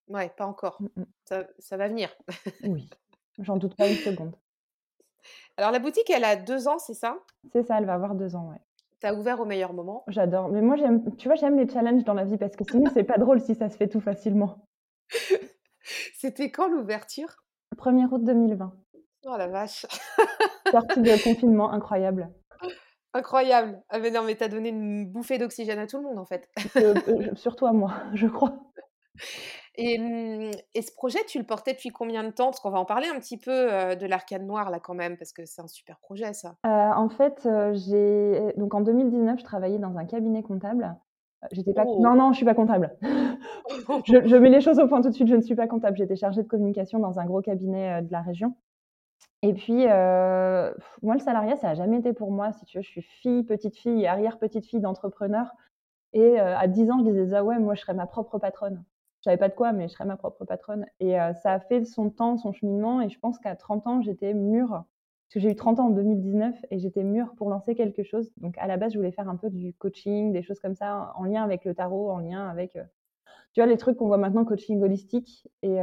Ouais, 0.08 0.30
pas 0.30 0.46
encore. 0.46 0.82
Mmh, 0.82 0.88
mmh. 1.02 1.06
Ça 1.26 1.48
ça 1.60 1.78
va 1.78 1.88
venir. 1.88 2.10
Oui, 2.64 2.90
j'en 3.40 3.58
doute 3.58 3.76
pas 3.76 3.88
une 3.88 3.96
seconde. 3.98 4.36
Alors 5.58 5.72
la 5.72 5.80
boutique, 5.80 6.10
elle 6.10 6.24
a 6.24 6.36
deux 6.36 6.68
ans, 6.68 6.80
c'est 6.80 6.94
ça? 6.94 7.20
C'est 7.52 7.64
ça, 7.64 7.78
elle 7.78 7.86
va 7.86 7.94
avoir 7.94 8.16
deux 8.16 8.36
ans, 8.36 8.50
ouais. 8.50 8.60
T'as 9.04 9.14
ouvert 9.14 9.42
au 9.42 9.46
meilleur 9.46 9.74
moment 9.74 10.06
J'adore. 10.08 10.48
Mais 10.48 10.62
moi, 10.62 10.78
j'aime, 10.78 11.14
tu 11.18 11.28
vois, 11.28 11.36
j'aime 11.36 11.58
les 11.58 11.68
challenges 11.68 12.06
dans 12.06 12.14
la 12.14 12.24
vie 12.24 12.38
parce 12.38 12.56
que 12.56 12.64
sinon, 12.64 12.86
c'est 12.94 13.04
pas 13.04 13.18
drôle 13.18 13.42
si 13.42 13.54
ça 13.54 13.70
se 13.70 13.76
fait 13.76 13.90
tout 13.90 14.00
facilement. 14.00 14.66
C'était 16.16 16.50
quand 16.52 16.70
l'ouverture? 16.70 17.44
1er 17.76 18.08
août 18.10 18.24
2020. 18.24 18.74
Oh 19.26 19.36
la 19.38 19.48
vache 19.50 19.86
Sortie 20.72 21.02
de 21.02 21.22
confinement, 21.22 21.74
incroyable. 21.74 22.30
Incroyable. 23.14 23.84
Ah 23.90 24.00
mais 24.00 24.10
non, 24.10 24.24
mais 24.24 24.36
t'as 24.36 24.48
donné 24.48 24.70
une 24.70 25.12
bouffée 25.12 25.38
d'oxygène 25.38 25.80
à 25.80 25.88
tout 25.88 25.98
le 25.98 26.04
monde 26.04 26.18
en 26.18 26.26
fait. 26.26 26.48
Euh, 26.78 26.94
euh, 27.10 27.36
surtout 27.36 27.66
à 27.66 27.74
moi, 27.74 27.92
je 28.14 28.28
crois. 28.28 28.56
Mmh, 29.78 30.52
et, 30.76 30.82
ce 30.82 30.92
projet, 30.94 31.20
tu 31.26 31.40
le 31.40 31.46
portais 31.46 31.74
depuis 31.74 31.90
combien 31.90 32.24
de 32.24 32.30
temps? 32.30 32.46
Parce 32.46 32.60
qu'on 32.60 32.70
va 32.70 32.80
en 32.80 32.86
parler 32.86 33.08
un 33.08 33.20
petit 33.20 33.38
peu 33.38 33.96
de 33.96 34.06
l'arcade 34.06 34.44
noire 34.44 34.70
là 34.70 34.80
quand 34.80 34.94
même, 34.94 35.18
parce 35.18 35.34
que 35.34 35.46
c'est 35.46 35.62
un 35.62 35.68
super 35.68 36.00
projet 36.00 36.34
ça. 36.34 36.56
en 36.64 37.10
fait, 37.10 37.48
j'ai 37.74 38.54
donc 38.58 38.74
en 38.74 38.82
2019, 38.82 39.40
je 39.40 39.44
travaillais 39.44 39.80
dans 39.80 39.98
un 39.98 40.06
cabinet 40.06 40.44
comptable. 40.44 40.96
J'étais 41.52 41.74
pas. 41.74 41.84
Oh! 41.86 42.00
Non, 42.00 42.16
non, 42.16 42.32
je 42.32 42.38
suis 42.38 42.46
pas 42.46 42.54
comptable. 42.54 42.96
je, 43.02 44.36
mets 44.38 44.50
les 44.50 44.62
choses 44.62 44.80
au 44.80 44.88
point 44.88 45.02
tout 45.02 45.10
de 45.10 45.14
suite. 45.14 45.28
Je 45.28 45.36
ne 45.36 45.42
suis 45.42 45.56
pas 45.56 45.68
comptable. 45.68 45.98
J'étais 45.98 46.16
chargée 46.16 46.44
de 46.44 46.48
communication 46.48 47.00
dans 47.00 47.20
un 47.20 47.26
gros 47.26 47.42
cabinet 47.42 48.02
de 48.02 48.12
la 48.12 48.22
région. 48.22 48.56
Et 49.42 49.54
puis, 49.54 49.86
moi, 49.86 51.16
le 51.16 51.20
salariat, 51.20 51.56
ça 51.58 51.68
n'a 51.68 51.76
jamais 51.76 51.98
été 51.98 52.14
pour 52.14 52.32
moi. 52.32 52.52
Si 52.54 52.66
tu 52.66 52.78
veux, 52.78 52.84
je 52.84 52.90
suis 52.90 53.02
fille, 53.02 53.44
petite 53.44 53.76
fille 53.76 54.06
arrière 54.08 54.40
petite 54.40 54.66
fille 54.66 54.80
d'entrepreneur. 54.80 55.52
Et 56.14 56.40
à 56.40 56.68
10 56.68 56.92
ans, 56.92 57.00
je 57.00 57.12
disais 57.12 57.36
ah 57.36 57.44
ouais, 57.44 57.60
moi, 57.60 57.76
je 57.76 57.82
serais 57.82 57.94
ma 57.94 58.08
propre 58.08 58.38
patronne. 58.38 58.84
Je 59.24 59.30
savais 59.30 59.38
pas 59.38 59.48
de 59.48 59.56
quoi, 59.56 59.72
mais 59.72 59.88
je 59.88 59.94
serais 59.94 60.04
ma 60.04 60.18
propre 60.18 60.44
patronne. 60.44 60.86
Et 61.00 61.18
euh, 61.18 61.34
ça 61.36 61.54
a 61.54 61.60
fait 61.62 61.86
son 61.86 62.10
temps, 62.10 62.36
son 62.38 62.52
cheminement. 62.52 63.00
Et 63.00 63.10
je 63.10 63.18
pense 63.18 63.40
qu'à 63.40 63.56
30 63.56 63.88
ans, 63.88 64.02
j'étais 64.02 64.34
mûre. 64.34 64.70
Parce 64.70 65.36
que 65.36 65.40
j'ai 65.40 65.52
eu 65.52 65.56
30 65.56 65.80
ans 65.80 65.88
en 65.88 65.90
2019 65.92 66.66
et 66.72 66.78
j'étais 66.78 67.04
mûre 67.04 67.34
pour 67.38 67.50
lancer 67.50 67.74
quelque 67.74 68.04
chose. 68.04 68.34
Donc 68.38 68.58
à 68.58 68.68
la 68.68 68.76
base, 68.76 68.92
je 68.92 68.98
voulais 68.98 69.14
faire 69.14 69.30
un 69.30 69.38
peu 69.38 69.50
du 69.50 69.74
coaching, 69.76 70.34
des 70.34 70.44
choses 70.44 70.60
comme 70.60 70.76
ça, 70.76 71.14
en 71.16 71.24
lien 71.24 71.42
avec 71.42 71.64
le 71.64 71.74
tarot, 71.74 72.12
en 72.12 72.20
lien 72.20 72.50
avec, 72.50 72.76
euh, 72.76 72.84
tu 73.54 73.62
vois, 73.62 73.66
les 73.66 73.78
trucs 73.78 73.98
qu'on 73.98 74.08
voit 74.08 74.18
maintenant, 74.18 74.44
coaching 74.44 74.82
holistique. 74.82 75.48
Et 75.62 75.80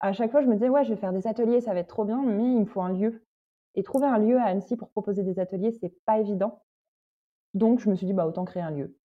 à 0.00 0.12
chaque 0.12 0.32
fois, 0.32 0.42
je 0.42 0.48
me 0.48 0.54
disais, 0.54 0.68
ouais, 0.68 0.84
je 0.84 0.90
vais 0.90 0.96
faire 1.00 1.12
des 1.12 1.26
ateliers, 1.26 1.60
ça 1.60 1.72
va 1.74 1.80
être 1.80 1.88
trop 1.88 2.04
bien, 2.04 2.22
mais 2.22 2.42
il 2.42 2.60
me 2.60 2.64
faut 2.66 2.80
un 2.82 2.92
lieu. 2.92 3.24
Et 3.76 3.82
trouver 3.82 4.06
un 4.06 4.18
lieu 4.18 4.38
à 4.38 4.44
Annecy 4.44 4.76
pour 4.76 4.90
proposer 4.90 5.22
des 5.22 5.38
ateliers, 5.38 5.72
c'est 5.72 5.94
pas 6.04 6.18
évident. 6.18 6.62
Donc 7.54 7.80
je 7.80 7.88
me 7.88 7.94
suis 7.94 8.06
dit, 8.06 8.12
bah 8.14 8.26
autant 8.26 8.44
créer 8.44 8.62
un 8.62 8.70
lieu. 8.70 8.99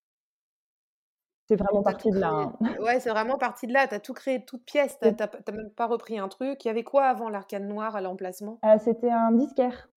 C'est 1.48 1.56
vraiment 1.56 1.82
parti 1.82 2.10
de 2.10 2.18
là, 2.18 2.30
hein. 2.30 2.52
Ouais, 2.80 2.98
c'est 2.98 3.10
vraiment 3.10 3.38
parti 3.38 3.68
de 3.68 3.72
là. 3.72 3.86
Tu 3.86 3.94
as 3.94 4.00
tout 4.00 4.14
créé 4.14 4.40
de 4.40 4.44
toutes 4.44 4.64
pièces. 4.64 4.98
Tu 5.00 5.06
as 5.08 5.52
même 5.52 5.70
pas 5.70 5.86
repris 5.86 6.18
un 6.18 6.28
truc. 6.28 6.64
Il 6.64 6.68
y 6.68 6.70
avait 6.70 6.82
quoi 6.82 7.04
avant 7.04 7.28
l'arcade 7.28 7.62
noire 7.62 7.94
à 7.94 8.00
l'emplacement? 8.00 8.58
Euh, 8.64 8.78
c'était 8.78 9.10
un 9.10 9.32
disquaire. 9.32 9.88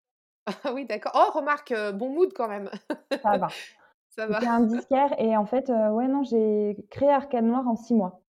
Ah 0.64 0.74
oui, 0.74 0.86
d'accord. 0.86 1.12
Oh, 1.16 1.38
remarque, 1.38 1.72
euh, 1.72 1.92
bon 1.92 2.10
mood 2.10 2.34
quand 2.34 2.48
même. 2.48 2.72
Ça 3.22 3.38
va. 3.38 3.50
Ça 4.10 4.26
va. 4.26 4.40
C'était 4.40 4.48
un 4.48 4.62
disquaire 4.62 5.14
et 5.20 5.38
en 5.38 5.46
fait, 5.46 5.70
euh, 5.70 5.92
ouais, 5.92 6.08
non, 6.08 6.24
j'ai 6.24 6.76
créé 6.90 7.12
Arcade 7.12 7.44
Noire 7.44 7.68
en 7.68 7.76
six 7.76 7.94
mois. 7.94 8.22
Oh 8.22 8.24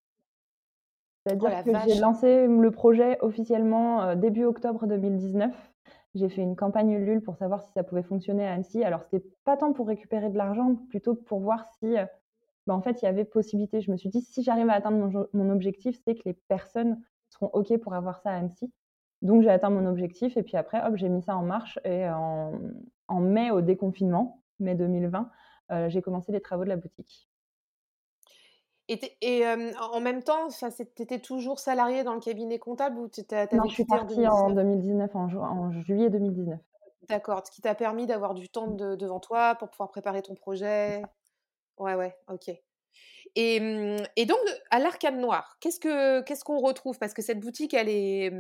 C'est-à-dire 1.25 1.65
que 1.65 1.71
j'ai 1.89 1.99
lancé 1.99 2.47
le 2.47 2.71
projet 2.71 3.17
officiellement, 3.23 4.15
début 4.17 4.45
octobre 4.45 4.87
2019 4.87 5.55
J'ai 6.15 6.29
fait 6.29 6.43
une 6.43 6.57
campagne 6.57 6.91
Ulule 6.91 7.23
pour 7.23 7.37
savoir 7.37 7.62
si 7.62 7.73
ça 7.73 7.83
pouvait 7.83 8.03
fonctionner 8.03 8.47
à 8.47 8.53
Annecy. 8.53 8.85
Alors, 8.85 9.03
c'était 9.03 9.27
pas 9.45 9.57
tant 9.57 9.73
pour 9.73 9.87
récupérer 9.87 10.29
de 10.29 10.37
l'argent, 10.37 10.75
plutôt 10.91 11.15
pour 11.15 11.41
voir 11.41 11.65
si, 11.79 11.97
bah, 12.71 12.77
en 12.77 12.83
fait, 12.83 13.03
il 13.03 13.05
y 13.05 13.09
avait 13.09 13.25
possibilité. 13.25 13.81
Je 13.81 13.91
me 13.91 13.97
suis 13.97 14.09
dit: 14.11 14.21
«Si 14.21 14.45
j'arrive 14.45 14.71
à 14.71 14.75
atteindre 14.75 15.29
mon 15.33 15.50
objectif, 15.50 15.99
c'est 16.05 16.15
que 16.15 16.23
les 16.25 16.35
personnes 16.35 17.03
seront 17.29 17.50
OK 17.53 17.77
pour 17.79 17.95
avoir 17.95 18.21
ça 18.21 18.31
à 18.31 18.35
Annecy». 18.35 18.73
Donc 19.23 19.43
j'ai 19.43 19.50
atteint 19.50 19.71
mon 19.71 19.87
objectif 19.87 20.37
et 20.37 20.45
puis 20.45 20.57
après, 20.57 20.81
hop, 20.87 20.95
j'ai 20.97 21.09
mis 21.09 21.21
ça 21.21 21.37
en 21.37 21.43
marche 21.43 21.81
et 21.85 22.09
en 22.09 22.53
en 23.09 23.21
mai, 23.21 23.50
au 23.50 23.61
déconfinement, 23.61 24.45
mai 24.61 24.77
2020, 24.77 25.31
j'ai 25.89 26.00
commencé 26.00 26.31
les 26.31 26.41
travaux 26.41 26.62
de 26.62 26.69
la 26.69 26.77
boutique. 26.77 27.29
Et 29.21 29.45
en 29.47 30.00
même 30.00 30.23
temps, 30.23 30.49
tu 30.49 31.03
étais 31.03 31.19
toujours 31.19 31.59
salarié 31.59 32.05
dans 32.05 32.15
le 32.15 32.21
cabinet 32.21 32.59
comptable 32.59 32.99
ou 32.99 33.09
tu 33.09 33.23
Non, 33.53 33.65
je 33.69 33.75
suis 33.75 33.85
partie 33.85 34.27
en 34.29 34.50
2019, 34.50 35.15
en 35.17 35.71
juillet 35.83 36.09
2019. 36.09 36.61
D'accord, 37.09 37.43
ce 37.45 37.50
qui 37.50 37.61
t'a 37.61 37.75
permis 37.75 38.07
d'avoir 38.07 38.35
du 38.35 38.49
temps 38.49 38.69
devant 38.69 39.21
toi 39.21 39.55
pour 39.57 39.69
pouvoir 39.71 39.91
préparer 39.91 40.23
ton 40.23 40.35
projet? 40.35 41.03
Ouais, 41.81 41.95
ouais, 41.95 42.15
OK. 42.29 42.51
Et 43.37 43.59
donc 44.27 44.39
à 44.71 44.79
l'Arcane 44.79 45.21
Noir, 45.21 45.57
qu'est-ce 45.61 45.81
que 45.81 46.21
qu'est-ce 46.23 46.45
qu'on 46.45 46.59
retrouve? 46.59 46.99
Parce 46.99 47.15
que 47.15 47.23
cette 47.23 47.41
boutique, 47.41 47.75
elle 47.75 47.89
est, 47.89 48.31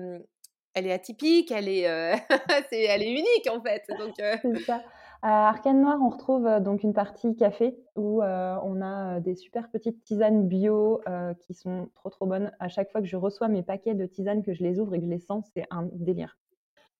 elle 0.74 0.86
est 0.86 0.92
atypique, 0.92 1.50
elle 1.50 1.68
est, 1.68 1.82
elle 2.72 3.02
est 3.02 3.10
unique 3.10 3.48
en 3.50 3.62
fait, 3.62 3.82
donc 3.98 4.14
C'est 4.16 4.58
ça. 4.60 4.82
À 5.22 5.48
Arcane 5.48 5.80
Noir, 5.80 5.98
on 6.02 6.08
retrouve 6.08 6.48
donc 6.60 6.82
une 6.82 6.94
partie 6.94 7.36
café 7.36 7.76
où 7.96 8.22
on 8.22 8.82
a 8.82 9.20
des 9.20 9.34
super 9.36 9.70
petites 9.70 10.02
tisanes 10.02 10.46
bio 10.46 11.00
qui 11.40 11.54
sont 11.54 11.88
trop 11.94 12.10
trop 12.10 12.26
bonnes. 12.26 12.52
À 12.58 12.68
chaque 12.68 12.90
fois 12.90 13.00
que 13.00 13.06
je 13.06 13.16
reçois 13.16 13.48
mes 13.48 13.62
paquets 13.62 13.94
de 13.94 14.06
tisanes, 14.06 14.42
que 14.42 14.52
je 14.52 14.62
les 14.62 14.80
ouvre 14.80 14.94
et 14.94 14.98
que 14.98 15.06
je 15.06 15.10
les 15.10 15.18
sens, 15.18 15.46
c'est 15.54 15.66
un 15.70 15.88
délire. 15.92 16.36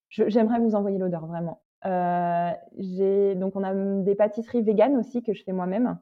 J'aimerais 0.09 0.59
vous 0.59 0.75
envoyer 0.75 0.99
l'odeur 0.99 1.27
vraiment. 1.27 1.63
donc 1.85 3.57
on 3.57 3.63
a 3.65 4.03
des 4.03 4.15
pâtisseries 4.15 4.63
véganes 4.63 4.97
aussi 4.97 5.23
que 5.23 5.35
je 5.35 5.43
fais 5.43 5.53
moi-même. 5.53 5.99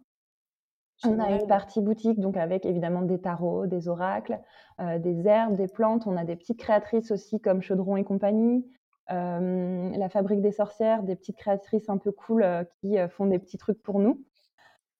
On 1.04 1.18
a 1.20 1.30
une 1.30 1.46
partie 1.46 1.80
boutique, 1.80 2.18
donc 2.18 2.36
avec 2.36 2.66
évidemment 2.66 3.02
des 3.02 3.20
tarots, 3.20 3.66
des 3.66 3.88
oracles, 3.88 4.40
des 4.78 5.28
herbes, 5.28 5.56
des 5.56 5.68
plantes. 5.68 6.06
On 6.06 6.16
a 6.16 6.24
des 6.24 6.34
petites 6.34 6.58
créatrices 6.58 7.12
aussi 7.12 7.40
comme 7.40 7.62
Chaudron 7.62 7.96
et 7.96 8.04
compagnie. 8.04 8.64
Euh, 9.10 9.90
la 9.96 10.08
Fabrique 10.08 10.42
des 10.42 10.52
sorcières, 10.52 11.02
des 11.02 11.16
petites 11.16 11.36
créatrices 11.36 11.88
un 11.88 11.96
peu 11.96 12.12
cool 12.12 12.42
euh, 12.42 12.64
qui 12.80 12.98
euh, 12.98 13.08
font 13.08 13.26
des 13.26 13.38
petits 13.38 13.56
trucs 13.56 13.82
pour 13.82 14.00
nous. 14.00 14.22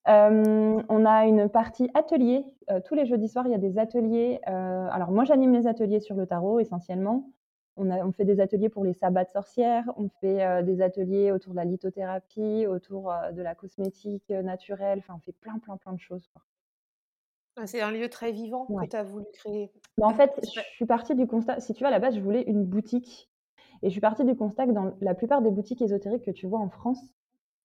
on 0.07 1.05
a 1.05 1.27
une 1.27 1.51
partie 1.51 1.91
atelier. 1.93 2.43
tous 2.87 2.95
les 2.95 3.05
jeudis 3.05 3.29
soirs, 3.29 3.47
il 3.47 3.53
y 3.53 3.55
a 3.55 3.59
des 3.59 3.79
ateliers. 3.79 4.41
alors 4.47 5.11
moi, 5.11 5.25
j'anime 5.25 5.53
les 5.53 5.67
ateliers 5.67 6.01
sur 6.01 6.17
le 6.17 6.27
tarot 6.27 6.61
essentiellement. 6.61 7.31
On, 7.79 7.91
a, 7.91 8.05
on, 8.05 8.13
fait 8.13 8.25
des 8.25 8.41
ateliers 8.41 8.69
pour 8.69 8.85
les 8.85 8.93
sabbats 8.93 9.25
de 9.25 9.31
sorcières, 9.31 9.85
on 9.97 10.09
fait 10.21 10.63
des 10.65 10.83
ateliers 10.83 11.33
autour 11.33 11.53
de 11.53 11.57
la 11.57 11.65
lithothérapie, 11.65 12.67
autour 12.67 13.13
de 13.33 13.41
la 13.41 13.55
cosmétique 13.55 14.29
naturelle. 14.31 14.99
Enfin, 14.99 15.15
on 15.17 15.21
fait 15.21 15.37
plein, 15.41 15.59
plein, 15.59 15.77
plein 15.77 15.93
de 15.93 16.01
choses. 16.01 16.29
Ah, 17.61 17.67
c'est 17.67 17.81
un 17.81 17.91
lieu 17.91 18.09
très 18.09 18.31
vivant 18.31 18.67
que 18.67 18.87
tu 18.87 18.97
as 18.97 19.03
voulu 19.03 19.27
créer. 19.33 19.73
Bah, 19.97 20.07
en 20.07 20.15
fait, 20.15 20.33
je 20.45 20.61
suis 20.75 20.87
partie 20.87 21.17
du 21.17 21.27
constat. 21.27 21.59
Si 21.59 21.75
tu 21.75 21.81
vois, 21.81 21.89
à 21.89 21.91
la 21.91 21.99
base, 21.99 22.15
je 22.15 22.21
voulais 22.21 22.43
une 22.43 22.65
boutique 22.65 23.29
et 23.83 23.89
je 23.89 23.93
suis 23.93 24.01
partie 24.01 24.25
du 24.25 24.37
constat 24.37 24.67
que 24.67 24.73
dans 24.73 24.93
la 25.01 25.15
plupart 25.15 25.43
des 25.43 25.51
boutiques 25.51 25.83
ésotériques 25.83 26.25
que 26.25 26.31
tu 26.31 26.47
vois 26.47 26.61
en 26.61 26.69
France, 26.69 27.01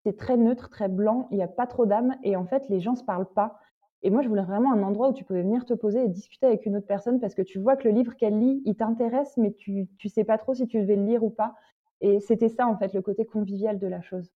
c'est 0.03 0.17
très 0.17 0.35
neutre, 0.35 0.69
très 0.69 0.89
blanc, 0.89 1.27
il 1.31 1.37
n'y 1.37 1.43
a 1.43 1.47
pas 1.47 1.67
trop 1.67 1.85
d'âme 1.85 2.17
et 2.23 2.35
en 2.35 2.45
fait, 2.45 2.67
les 2.69 2.81
gens 2.81 2.91
ne 2.91 2.97
se 2.97 3.03
parlent 3.03 3.31
pas. 3.33 3.59
Et 4.03 4.09
moi, 4.09 4.21
je 4.21 4.27
voulais 4.27 4.43
vraiment 4.43 4.73
un 4.73 4.83
endroit 4.83 5.09
où 5.09 5.13
tu 5.13 5.23
pouvais 5.23 5.41
venir 5.41 5.65
te 5.65 5.73
poser 5.73 6.03
et 6.03 6.09
discuter 6.09 6.45
avec 6.45 6.65
une 6.65 6.75
autre 6.75 6.85
personne 6.85 7.21
parce 7.21 7.33
que 7.33 7.41
tu 7.41 7.57
vois 7.57 7.77
que 7.77 7.87
le 7.87 7.93
livre 7.93 8.15
qu'elle 8.15 8.37
lit, 8.37 8.61
il 8.65 8.75
t'intéresse, 8.75 9.37
mais 9.37 9.53
tu 9.53 9.87
ne 10.03 10.09
sais 10.09 10.25
pas 10.25 10.37
trop 10.37 10.53
si 10.53 10.67
tu 10.67 10.79
devais 10.79 10.97
le 10.97 11.05
lire 11.05 11.23
ou 11.23 11.29
pas. 11.29 11.55
Et 12.01 12.19
c'était 12.19 12.49
ça, 12.49 12.67
en 12.67 12.77
fait, 12.77 12.93
le 12.93 13.01
côté 13.01 13.25
convivial 13.25 13.79
de 13.79 13.87
la 13.87 14.01
chose. 14.01 14.29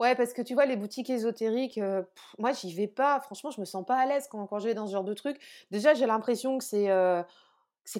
Ouais, 0.00 0.16
parce 0.16 0.32
que 0.32 0.42
tu 0.42 0.54
vois, 0.54 0.66
les 0.66 0.76
boutiques 0.76 1.08
ésotériques, 1.08 1.78
euh, 1.78 2.02
moi, 2.38 2.50
j'y 2.50 2.74
vais 2.74 2.88
pas. 2.88 3.20
Franchement, 3.20 3.52
je 3.52 3.60
me 3.60 3.64
sens 3.64 3.86
pas 3.86 3.96
à 3.96 4.06
l'aise 4.06 4.26
quand, 4.28 4.58
je 4.58 4.66
vais 4.66 4.74
dans 4.74 4.88
ce 4.88 4.92
genre 4.92 5.04
de 5.04 5.14
truc. 5.14 5.38
Déjà, 5.70 5.94
j'ai 5.94 6.06
l'impression 6.06 6.58
que 6.58 6.64
c'est. 6.64 6.90
Euh, 6.90 7.22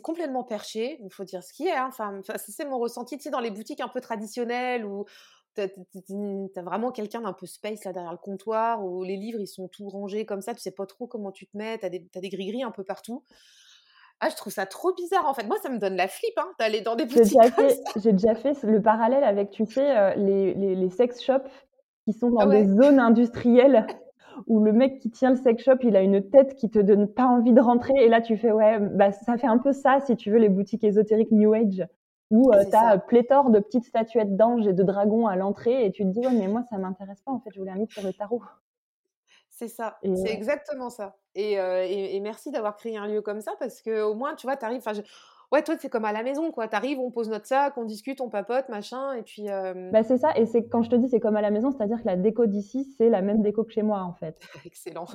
complètement 0.02 0.42
perché, 0.42 0.98
il 1.04 1.12
faut 1.12 1.24
dire 1.24 1.44
ce 1.44 1.52
qui 1.52 1.68
est. 1.68 1.76
Hein. 1.76 1.90
C'est 2.36 2.64
mon 2.64 2.78
ressenti, 2.78 3.16
tu 3.16 3.24
sais, 3.24 3.30
dans 3.30 3.38
les 3.38 3.50
boutiques 3.52 3.80
un 3.80 3.88
peu 3.88 4.00
traditionnelles 4.00 4.84
où 4.84 5.04
tu 5.54 5.62
as, 6.58 6.62
vraiment 6.62 6.90
quelqu'un 6.90 7.20
d'un 7.20 7.32
peu 7.32 7.46
space 7.46 7.84
là 7.84 7.92
derrière 7.92 8.12
le 8.12 8.18
comptoir, 8.18 8.84
où 8.84 9.02
les 9.02 9.16
livres 9.16 9.40
ils 9.40 9.46
sont 9.46 9.68
tout 9.68 9.88
rangés 9.88 10.26
comme 10.26 10.40
ça, 10.40 10.54
tu 10.54 10.60
sais 10.60 10.70
pas 10.70 10.86
trop 10.86 11.06
comment 11.06 11.32
tu 11.32 11.46
te 11.46 11.56
mets, 11.56 11.78
tu 11.78 11.86
as 11.86 11.88
des, 11.88 12.08
des 12.14 12.28
gris-gris 12.28 12.62
un 12.62 12.70
peu 12.70 12.84
partout. 12.84 13.24
Ah, 14.20 14.28
je 14.30 14.36
trouve 14.36 14.52
ça 14.52 14.64
trop 14.64 14.94
bizarre 14.94 15.26
en 15.26 15.34
fait. 15.34 15.46
Moi, 15.46 15.56
ça 15.62 15.68
me 15.68 15.78
donne 15.78 15.96
la 15.96 16.08
flip 16.08 16.32
hein, 16.38 16.46
d'aller 16.58 16.80
dans 16.80 16.96
des 16.96 17.04
boutiques. 17.04 17.38
J'ai 17.96 18.12
déjà, 18.12 18.34
fait 18.34 18.62
le 18.62 18.80
parallèle 18.80 19.24
avec, 19.24 19.50
tu 19.50 19.66
sais, 19.66 19.96
euh, 19.96 20.14
les, 20.14 20.54
les, 20.54 20.74
les, 20.74 20.90
sex 20.90 21.20
shops 21.22 21.50
qui 22.04 22.12
sont 22.12 22.30
dans 22.30 22.46
des 22.46 22.64
zones 22.64 23.00
industrielles 23.00 23.86
où 24.46 24.60
le 24.60 24.72
mec 24.72 24.98
qui 24.98 25.10
tient 25.10 25.30
le 25.30 25.36
sex 25.36 25.62
shop, 25.62 25.76
il 25.82 25.96
a 25.96 26.00
une 26.00 26.28
tête 26.30 26.54
qui 26.54 26.70
te 26.70 26.78
donne 26.78 27.08
pas 27.08 27.26
envie 27.26 27.52
de 27.52 27.60
rentrer. 27.60 27.92
Et 27.98 28.08
là, 28.08 28.20
tu 28.20 28.36
fais, 28.36 28.52
ouais, 28.52 28.78
bah, 28.78 29.12
ça 29.12 29.36
fait 29.36 29.46
un 29.46 29.58
peu 29.58 29.72
ça, 29.72 29.98
si 30.06 30.16
tu 30.16 30.30
veux, 30.30 30.38
les 30.38 30.48
boutiques 30.48 30.84
ésotériques 30.84 31.30
New 31.30 31.52
Age, 31.52 31.86
où 32.34 32.52
euh, 32.52 32.64
tu 32.64 32.74
as 32.74 32.98
pléthore 32.98 33.50
de 33.50 33.60
petites 33.60 33.84
statuettes 33.84 34.36
d'anges 34.36 34.66
et 34.66 34.72
de 34.72 34.82
dragons 34.82 35.28
à 35.28 35.36
l'entrée. 35.36 35.86
Et 35.86 35.92
tu 35.92 36.02
te 36.02 36.08
dis, 36.08 36.18
ouais, 36.18 36.32
mais 36.32 36.48
moi, 36.48 36.64
ça 36.68 36.78
m'intéresse 36.78 37.20
pas. 37.22 37.30
En 37.30 37.38
fait, 37.38 37.50
je 37.54 37.60
voulais 37.60 37.70
un 37.70 37.76
livre 37.76 37.92
sur 37.92 38.02
le 38.02 38.12
tarot. 38.12 38.42
C'est 39.50 39.68
ça, 39.68 39.98
c'est 40.02 40.32
exactement 40.32 40.90
ça. 40.90 41.14
Et, 41.36 41.60
euh, 41.60 41.86
et, 41.86 42.16
et 42.16 42.20
merci 42.20 42.50
d'avoir 42.50 42.74
créé 42.74 42.96
un 42.96 43.06
lieu 43.06 43.22
comme 43.22 43.40
ça 43.40 43.52
parce 43.60 43.82
que 43.82 44.02
au 44.02 44.14
moins, 44.14 44.34
tu 44.34 44.48
vois, 44.48 44.56
tu 44.56 44.64
arrives. 44.64 44.82
Ouais, 45.52 45.62
toi, 45.62 45.76
c'est 45.78 45.88
comme 45.88 46.04
à 46.04 46.10
la 46.10 46.24
maison, 46.24 46.50
quoi. 46.50 46.66
T'arrives, 46.66 46.98
on 46.98 47.12
pose 47.12 47.30
notre 47.30 47.46
sac, 47.46 47.74
on 47.76 47.84
discute, 47.84 48.20
on 48.20 48.28
papote, 48.28 48.68
machin, 48.68 49.12
et 49.12 49.22
puis. 49.22 49.46
Bah, 49.92 50.02
c'est 50.02 50.18
ça, 50.18 50.36
et 50.36 50.46
c'est 50.46 50.66
quand 50.66 50.82
je 50.82 50.90
te 50.90 50.96
dis 50.96 51.08
c'est 51.08 51.20
comme 51.20 51.36
à 51.36 51.42
la 51.42 51.52
maison, 51.52 51.70
c'est-à-dire 51.70 52.02
que 52.02 52.06
la 52.06 52.16
déco 52.16 52.46
d'ici, 52.46 52.92
c'est 52.98 53.08
la 53.08 53.22
même 53.22 53.42
déco 53.42 53.62
que 53.62 53.70
chez 53.70 53.82
moi, 53.82 54.02
en 54.02 54.14
fait. 54.14 54.36
Excellent. 54.66 55.06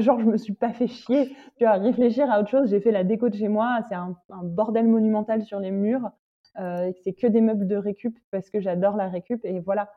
Genre, 0.00 0.18
je 0.18 0.26
me 0.26 0.36
suis 0.36 0.54
pas 0.54 0.72
fait 0.72 0.88
chier, 0.88 1.28
tu 1.56 1.64
vois, 1.64 1.74
réfléchir 1.74 2.28
à 2.28 2.40
autre 2.40 2.48
chose. 2.48 2.70
J'ai 2.70 2.80
fait 2.80 2.90
la 2.90 3.04
déco 3.04 3.28
de 3.28 3.36
chez 3.36 3.46
moi, 3.46 3.78
c'est 3.88 3.94
un, 3.94 4.16
bordel 4.42 4.88
monumental 4.88 5.44
sur 5.44 5.60
les 5.60 5.70
murs, 5.70 6.10
euh, 6.58 6.92
c'est 7.02 7.12
que 7.12 7.26
des 7.26 7.40
meubles 7.40 7.66
de 7.66 7.76
récup 7.76 8.18
parce 8.30 8.50
que 8.50 8.60
j'adore 8.60 8.96
la 8.96 9.08
récup, 9.08 9.44
et 9.44 9.60
voilà. 9.60 9.92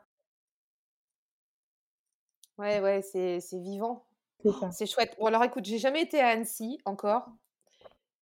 Ouais, 2.58 2.80
ouais, 2.80 3.02
c'est 3.02 3.40
vivant. 3.52 4.04
C'est 4.70 4.86
chouette. 4.86 5.16
Bon, 5.18 5.26
alors 5.26 5.44
écoute, 5.44 5.64
j'ai 5.64 5.78
jamais 5.78 6.02
été 6.02 6.20
à 6.20 6.28
Annecy 6.28 6.78
encore. 6.84 7.28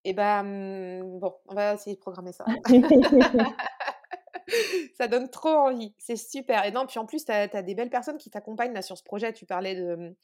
Et 0.05 0.13
ben, 0.13 0.43
mmh, 0.43 1.19
bon, 1.19 1.35
on 1.47 1.55
va 1.55 1.75
essayer 1.75 1.97
de 1.97 2.01
programmer 2.01 2.33
ça. 2.33 2.45
ça 4.97 5.09
donne 5.09 5.29
trop 5.29 5.51
envie, 5.51 5.95
c'est 5.99 6.17
super. 6.17 6.65
Et 6.65 6.71
non, 6.71 6.87
puis 6.87 6.99
en 6.99 7.07
plus, 7.07 7.25
tu 7.25 7.33
as, 7.33 7.63
des 7.63 7.75
belles 7.75 7.91
personnes 7.91 8.17
qui 8.17 8.31
t'accompagnent 8.31 8.73
là 8.73 8.83
sur 8.83 8.97
ce 8.97 9.03
projet. 9.03 9.33
Tu 9.33 9.47
parlais 9.47 9.75
de, 9.75 10.15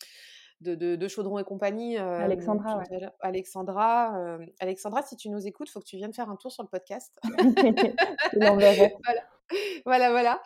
de, 0.60 0.74
de, 0.74 1.08
Chaudron 1.08 1.38
et 1.38 1.44
compagnie. 1.44 1.96
Alexandra, 1.98 2.82
Alexandra, 3.20 4.38
Alexandra, 4.60 5.02
si 5.02 5.16
tu 5.16 5.28
nous 5.28 5.46
écoutes, 5.46 5.68
il 5.68 5.72
faut 5.72 5.80
que 5.80 5.86
tu 5.86 5.96
viennes 5.96 6.14
faire 6.14 6.30
un 6.30 6.36
tour 6.36 6.52
sur 6.52 6.62
le 6.62 6.68
podcast. 6.68 7.12
voilà. 8.36 8.90
voilà, 9.84 10.10
voilà. 10.10 10.42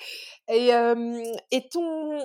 Et, 0.48 0.70
et 1.50 1.68
ton, 1.68 2.18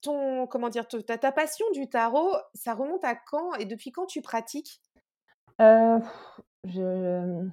ton, 0.00 0.46
comment 0.46 0.68
dire, 0.68 0.86
ta, 0.88 1.18
ta 1.18 1.32
passion 1.32 1.66
du 1.72 1.88
tarot, 1.88 2.34
ça 2.54 2.74
remonte 2.74 3.04
à 3.04 3.14
quand 3.14 3.54
et 3.54 3.64
depuis 3.64 3.92
quand 3.92 4.06
tu 4.06 4.20
pratiques? 4.20 4.80
Euh, 5.60 5.98
je 6.64 7.48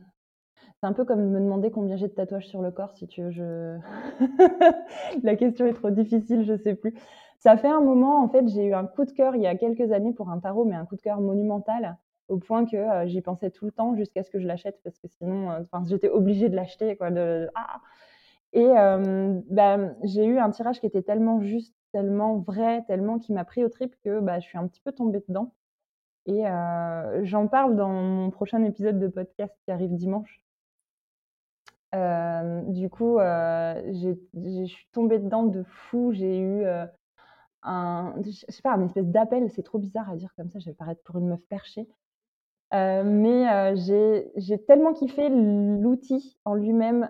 c'est 0.82 0.88
un 0.88 0.94
peu 0.94 1.04
comme 1.04 1.30
me 1.30 1.40
demander 1.40 1.72
combien 1.72 1.98
j'ai 1.98 2.08
de 2.08 2.14
tatouages 2.14 2.48
sur 2.48 2.62
le 2.62 2.72
corps, 2.72 2.94
si 2.94 3.06
tu 3.06 3.22
veux, 3.22 3.32
je 3.32 3.78
la 5.24 5.36
question 5.36 5.66
est 5.66 5.74
trop 5.74 5.90
difficile, 5.90 6.46
je 6.46 6.56
sais 6.58 6.74
plus. 6.74 6.94
Ça 7.40 7.58
fait 7.58 7.68
un 7.70 7.82
moment, 7.82 8.22
en 8.24 8.30
fait, 8.30 8.48
j'ai 8.50 8.66
eu 8.66 8.74
un 8.74 8.86
coup 8.86 9.06
de 9.06 9.12
cœur 9.12 9.36
il 9.36 9.42
y 9.42 9.48
a 9.48 9.56
quelques 9.56 9.92
années 9.92 10.14
pour 10.14 10.30
un 10.30 10.40
tarot, 10.40 10.66
mais 10.66 10.76
un 10.76 10.86
coup 10.86 10.96
de 10.96 11.02
cœur 11.02 11.22
monumental, 11.22 11.98
au 12.28 12.38
point 12.38 12.66
que, 12.66 12.76
euh, 12.76 13.08
j'y 13.08 13.22
pensais 13.22 13.50
tout 13.52 13.66
le 13.66 13.72
temps 13.72 13.96
jusqu'à 13.96 14.24
ce 14.24 14.30
que 14.30 14.40
je 14.40 14.48
l'achète 14.48 14.80
parce 14.84 15.00
que 15.00 15.08
sinon, 15.08 15.52
euh, 15.52 15.62
j'étais 15.86 16.10
obligée 16.10 16.50
de 16.50 16.56
l'acheter 16.56 16.96
quoi, 16.98 17.10
ah! 17.56 17.82
Et 18.54 18.66
bah, 18.68 19.78
j'ai 20.04 20.26
eu 20.26 20.40
un 20.40 20.50
tirage 20.52 20.80
qui 20.80 20.88
était 20.88 21.04
tellement 21.04 21.40
juste, 21.42 21.76
tellement 21.92 22.38
vrai, 22.40 22.84
tellement 22.88 23.20
qui 23.20 23.32
m'a 23.34 23.46
pris 23.46 23.64
au 23.64 23.70
trip 23.70 23.96
que, 24.04 24.20
bah, 24.20 24.40
je 24.40 24.48
suis 24.48 24.58
un 24.58 24.68
petit 24.68 24.82
peu 24.82 24.92
tombée 24.92 25.24
dedans. 25.28 25.54
Et 26.26 26.48
euh, 26.48 27.26
j'en 27.26 27.48
parle 27.48 27.76
dans 27.76 27.90
mon 27.90 28.30
prochain 28.30 28.64
épisode 28.64 29.00
de 29.00 29.08
podcast 29.08 29.56
qui 29.66 29.72
arrive 29.72 29.96
dimanche. 29.96 30.44
Euh, 31.96 32.62
du 32.68 32.90
coup, 32.90 33.18
euh, 33.20 33.82
je 33.94 34.66
suis 34.66 34.88
tombée 34.92 35.20
dedans 35.20 35.44
de 35.44 35.64
fou. 35.64 36.12
J'ai 36.14 36.40
eu 36.40 36.66
un, 37.64 38.16
je 38.24 38.32
sais 38.32 38.62
pas, 38.62 38.74
un 38.74 38.86
espèce 38.86 39.08
d'appel. 39.08 39.50
C'est 39.50 39.64
trop 39.64 39.78
bizarre 39.78 40.10
à 40.10 40.16
dire 40.16 40.34
comme 40.36 40.50
ça. 40.50 40.60
Je 40.60 40.66
vais 40.66 40.76
paraître 40.76 41.02
pour 41.04 41.18
une 41.18 41.28
meuf 41.28 41.42
perchée. 41.50 41.88
mais 42.72 43.76
j'ai 43.76 44.64
tellement 44.68 44.94
kiffé 44.94 45.30
l'outil 45.30 46.38
en 46.46 46.54
lui-même. 46.54 47.10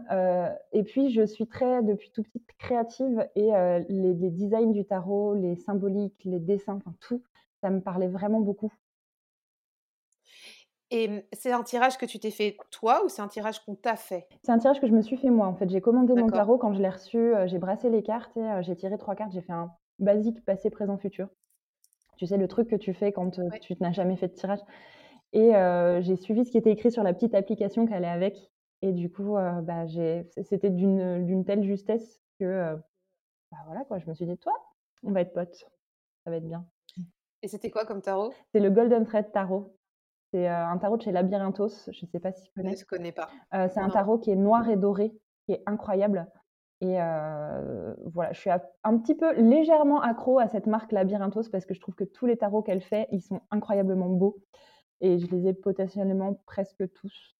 et 0.71 0.83
puis, 0.83 1.11
je 1.11 1.25
suis 1.25 1.47
très, 1.47 1.83
depuis 1.83 2.11
tout 2.11 2.23
petite, 2.23 2.47
créative. 2.57 3.27
Et 3.35 3.51
les, 3.89 4.13
les, 4.13 4.29
designs 4.29 4.71
du 4.71 4.85
tarot, 4.85 5.35
les 5.35 5.55
symboliques, 5.55 6.21
les 6.25 6.39
dessins, 6.39 6.75
enfin 6.75 6.93
tout, 6.99 7.23
ça 7.61 7.69
me 7.69 7.81
parlait 7.81 8.07
vraiment 8.07 8.41
beaucoup. 8.41 8.71
Et 10.91 11.23
c'est 11.33 11.51
un 11.51 11.61
tirage 11.61 11.97
que 11.97 12.05
tu 12.05 12.19
t'es 12.19 12.31
fait 12.31 12.57
toi 12.71 13.03
ou 13.05 13.09
c'est 13.09 13.21
un 13.21 13.27
tirage 13.27 13.63
qu'on 13.63 13.75
t'a 13.75 13.95
fait? 13.95 14.27
C'est 14.43 14.51
un 14.51 14.57
tirage 14.57 14.81
que 14.81 14.87
je 14.87 14.93
me 14.93 15.01
suis 15.01 15.17
fait 15.17 15.29
moi, 15.29 15.47
en 15.47 15.53
fait. 15.53 15.69
J'ai 15.69 15.81
commandé 15.81 16.13
mon 16.13 16.27
tarot 16.27 16.57
quand 16.57 16.73
je 16.73 16.81
l'ai 16.81 16.89
reçu, 16.89 17.31
j'ai 17.45 17.59
brassé 17.59 17.89
les 17.89 18.01
cartes 18.01 18.35
et 18.37 18.63
j'ai 18.63 18.75
tiré 18.75 18.97
trois 18.97 19.15
cartes. 19.15 19.31
J'ai 19.31 19.41
fait 19.41 19.53
un 19.53 19.71
basique 19.99 20.43
passé, 20.45 20.69
présent, 20.69 20.97
futur. 20.97 21.29
Tu 22.17 22.25
sais, 22.25 22.37
le 22.37 22.47
truc 22.47 22.69
que 22.69 22.75
tu 22.75 22.93
fais 22.93 23.11
quand, 23.11 23.39
tu 23.61 23.75
n'as 23.79 23.91
jamais 23.91 24.17
fait 24.17 24.27
de 24.27 24.33
tirage 24.33 24.59
et 25.31 25.51
j'ai 26.01 26.15
suivi 26.15 26.43
ce 26.43 26.51
qui 26.51 26.57
était 26.57 26.71
écrit 26.71 26.91
sur 26.91 27.03
la 27.03 27.13
petite 27.13 27.33
application 27.33 27.85
qui 27.85 27.93
allait 27.93 28.07
avec 28.07 28.51
et 28.81 28.91
du 28.91 29.11
coup, 29.11 29.35
bah, 29.63 29.85
j'ai 29.87 30.29
c'était 30.43 30.69
d'une 30.69 31.45
telle 31.45 31.63
justesse 31.63 32.21
que, 32.39 32.75
bah, 33.51 33.57
voilà 33.67 33.85
quoi, 33.85 33.99
je 33.99 34.09
me 34.09 34.13
suis 34.13 34.25
dit: 34.25 34.37
«Toi, 34.37 34.53
on 35.03 35.11
va 35.11 35.21
être 35.21 35.33
potes, 35.33 35.65
ça 36.23 36.29
va 36.29 36.37
être 36.37 36.47
bien». 36.47 36.65
Et 37.41 37.47
c'était 37.47 37.69
quoi 37.69 37.85
comme 37.85 38.01
tarot? 38.01 38.33
C'est 38.51 38.59
le 38.59 38.69
Golden 38.69 39.05
Thread 39.05 39.31
Tarot. 39.31 39.73
C'est, 40.31 40.45
un 40.45 40.77
tarot 40.77 40.97
de 40.97 41.03
chez 41.03 41.11
Labyrinthos, 41.11 41.89
je 41.91 42.05
ne 42.05 42.09
sais 42.11 42.19
pas 42.19 42.31
si 42.31 42.43
tu 42.43 42.51
connais? 42.53 42.75
Je 42.75 42.85
connais 42.85 43.13
pas. 43.13 43.29
c'est 43.69 43.79
un 43.79 43.89
tarot 43.89 44.19
qui 44.19 44.31
est 44.31 44.35
noir 44.35 44.69
et 44.69 44.75
doré, 44.75 45.13
qui 45.45 45.53
est 45.53 45.63
incroyable 45.65 46.27
et 46.81 46.95
voilà, 48.05 48.31
je 48.31 48.39
suis 48.39 48.49
un 48.49 48.97
petit 48.97 49.15
peu 49.15 49.33
légèrement 49.33 50.01
accro 50.01 50.39
à 50.39 50.47
cette 50.47 50.67
marque 50.67 50.91
Labyrinthos 50.91 51.49
parce 51.49 51.65
que 51.65 51.73
je 51.73 51.81
trouve 51.81 51.95
que 51.95 52.05
tous 52.05 52.25
les 52.25 52.37
tarots 52.37 52.61
qu'elle 52.61 52.81
fait, 52.81 53.07
ils 53.11 53.21
sont 53.21 53.41
incroyablement 53.51 54.09
beaux 54.09 54.37
et 55.01 55.19
je 55.19 55.27
les 55.27 55.47
ai 55.47 55.53
potentiellement 55.53 56.41
presque 56.45 56.91
tous. 56.93 57.35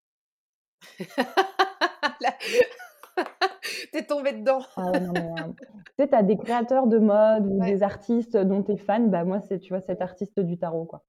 T'es 3.92 4.04
tombée 4.04 4.34
dedans. 4.34 4.60
Ah 4.76 5.00
non, 5.00 5.14
mais, 5.14 5.54
tu 5.98 6.04
sais, 6.04 6.10
tu 6.10 6.26
des 6.26 6.38
créateurs 6.38 6.88
de 6.88 7.00
mode 7.00 7.46
ou 7.48 7.60
des 7.64 7.84
artistes 7.84 8.38
dont 8.38 8.64
tu 8.64 8.74
es 8.74 8.78
fan, 8.78 9.10
bah 9.10 9.24
moi 9.24 9.40
c'est, 9.42 9.60
tu 9.60 9.70
vois, 9.74 9.82
cet 9.82 10.02
artiste 10.02 10.40
du 10.40 10.58
tarot, 10.58 10.86
quoi. 10.86 11.04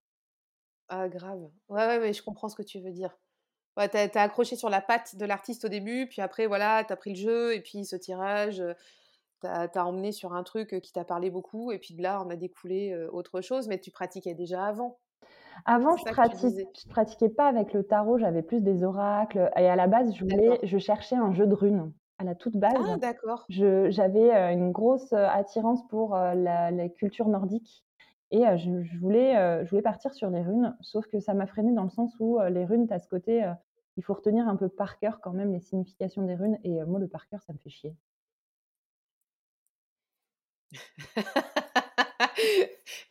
Ah 0.88 1.08
grave. 1.08 1.49
Ouais, 1.68 1.87
ouais, 1.87 2.00
mais 2.00 2.12
je 2.12 2.22
comprends 2.22 2.49
ce 2.49 2.56
que 2.56 2.62
tu 2.62 2.80
veux 2.80 2.90
dire. 2.90 3.16
Ouais, 3.80 3.88
tu 3.88 3.96
as 3.96 4.22
accroché 4.22 4.56
sur 4.56 4.68
la 4.68 4.82
patte 4.82 5.16
de 5.16 5.25
l'artiste 5.25 5.64
au 5.64 5.68
début, 5.68 6.06
puis 6.06 6.20
après 6.20 6.46
voilà, 6.46 6.84
tu 6.84 6.92
as 6.92 6.96
pris 6.96 7.14
le 7.14 7.16
jeu 7.16 7.54
et 7.54 7.62
puis 7.62 7.87
ce 7.87 7.96
tirage, 7.96 8.62
tu 9.40 9.46
as 9.49 9.87
emmené 9.87 10.12
sur 10.12 10.34
un 10.34 10.42
truc, 10.42 10.78
qui 10.82 10.92
t'a 10.92 11.02
parlé 11.02 11.30
beaucoup 11.30 11.72
et 11.72 11.78
puis 11.78 11.94
de 11.94 12.02
là, 12.02 12.22
on 12.22 12.28
a 12.28 12.37
découlé, 12.37 12.94
autre 13.10 13.40
chose, 13.40 13.68
mais 13.68 13.78
tu 13.78 13.90
pratiquais 13.90 14.34
déjà 14.34 14.66
avant? 14.66 14.99
Avant, 15.64 15.96
je 15.96 16.02
ne 16.02 16.90
pratiquais 16.90 17.30
pas 17.30 17.46
avec 17.46 17.72
le 17.72 17.82
tarot, 17.82 18.18
j'avais 18.18 18.42
plus 18.42 18.60
des 18.60 18.84
oracles 18.84 19.50
et 19.56 19.66
à 19.66 19.76
la 19.76 19.87
base, 19.87 20.14
je 20.14 20.25
voulais 20.26 20.60
je 20.62 20.76
cherchais 20.76 21.16
un 21.16 21.32
jeu 21.32 21.46
de 21.46 21.54
runes. 21.54 21.90
À 22.18 22.25
la 22.25 22.34
toute 22.34 22.58
base, 22.58 22.75
Ah 22.76 22.99
d'accord. 22.99 23.46
j'avais, 23.49 24.52
une 24.52 24.72
grosse, 24.72 25.10
attirance 25.14 25.88
pour, 25.88 26.16
la 26.16 26.70
la 26.70 26.88
culture 26.90 27.28
nordique 27.28 27.82
et 28.30 28.42
je 28.58 28.99
voulais, 28.99 29.64
je 29.64 29.70
voulais 29.70 29.80
partir 29.80 30.12
sur 30.12 30.28
les 30.28 30.42
runes, 30.42 30.76
sauf 30.82 31.06
que 31.06 31.18
ça 31.18 31.32
m'a 31.32 31.46
freinée 31.46 31.72
dans 31.72 31.84
le 31.84 31.88
sens 31.88 32.14
où, 32.20 32.38
les 32.50 32.66
runes, 32.66 32.87
tu 32.87 32.92
as 32.92 32.99
ce 32.99 33.08
côté, 33.08 33.50
il 34.00 34.02
faut 34.02 34.14
retenir 34.14 34.49
un 34.49 34.57
peu 34.57 34.71
par 34.71 34.99
cœur 34.99 35.21
quand 35.21 35.33
même 35.33 35.52
les 35.52 35.61
significations 35.61 36.23
des 36.23 36.35
runes 36.35 36.59
et 36.64 36.83
moi 36.85 36.99
le 36.99 37.07
par 37.07 37.28
cœur, 37.28 37.42
ça 37.42 37.52
me 37.52 37.59
fait 37.59 37.69
chier. 37.69 37.95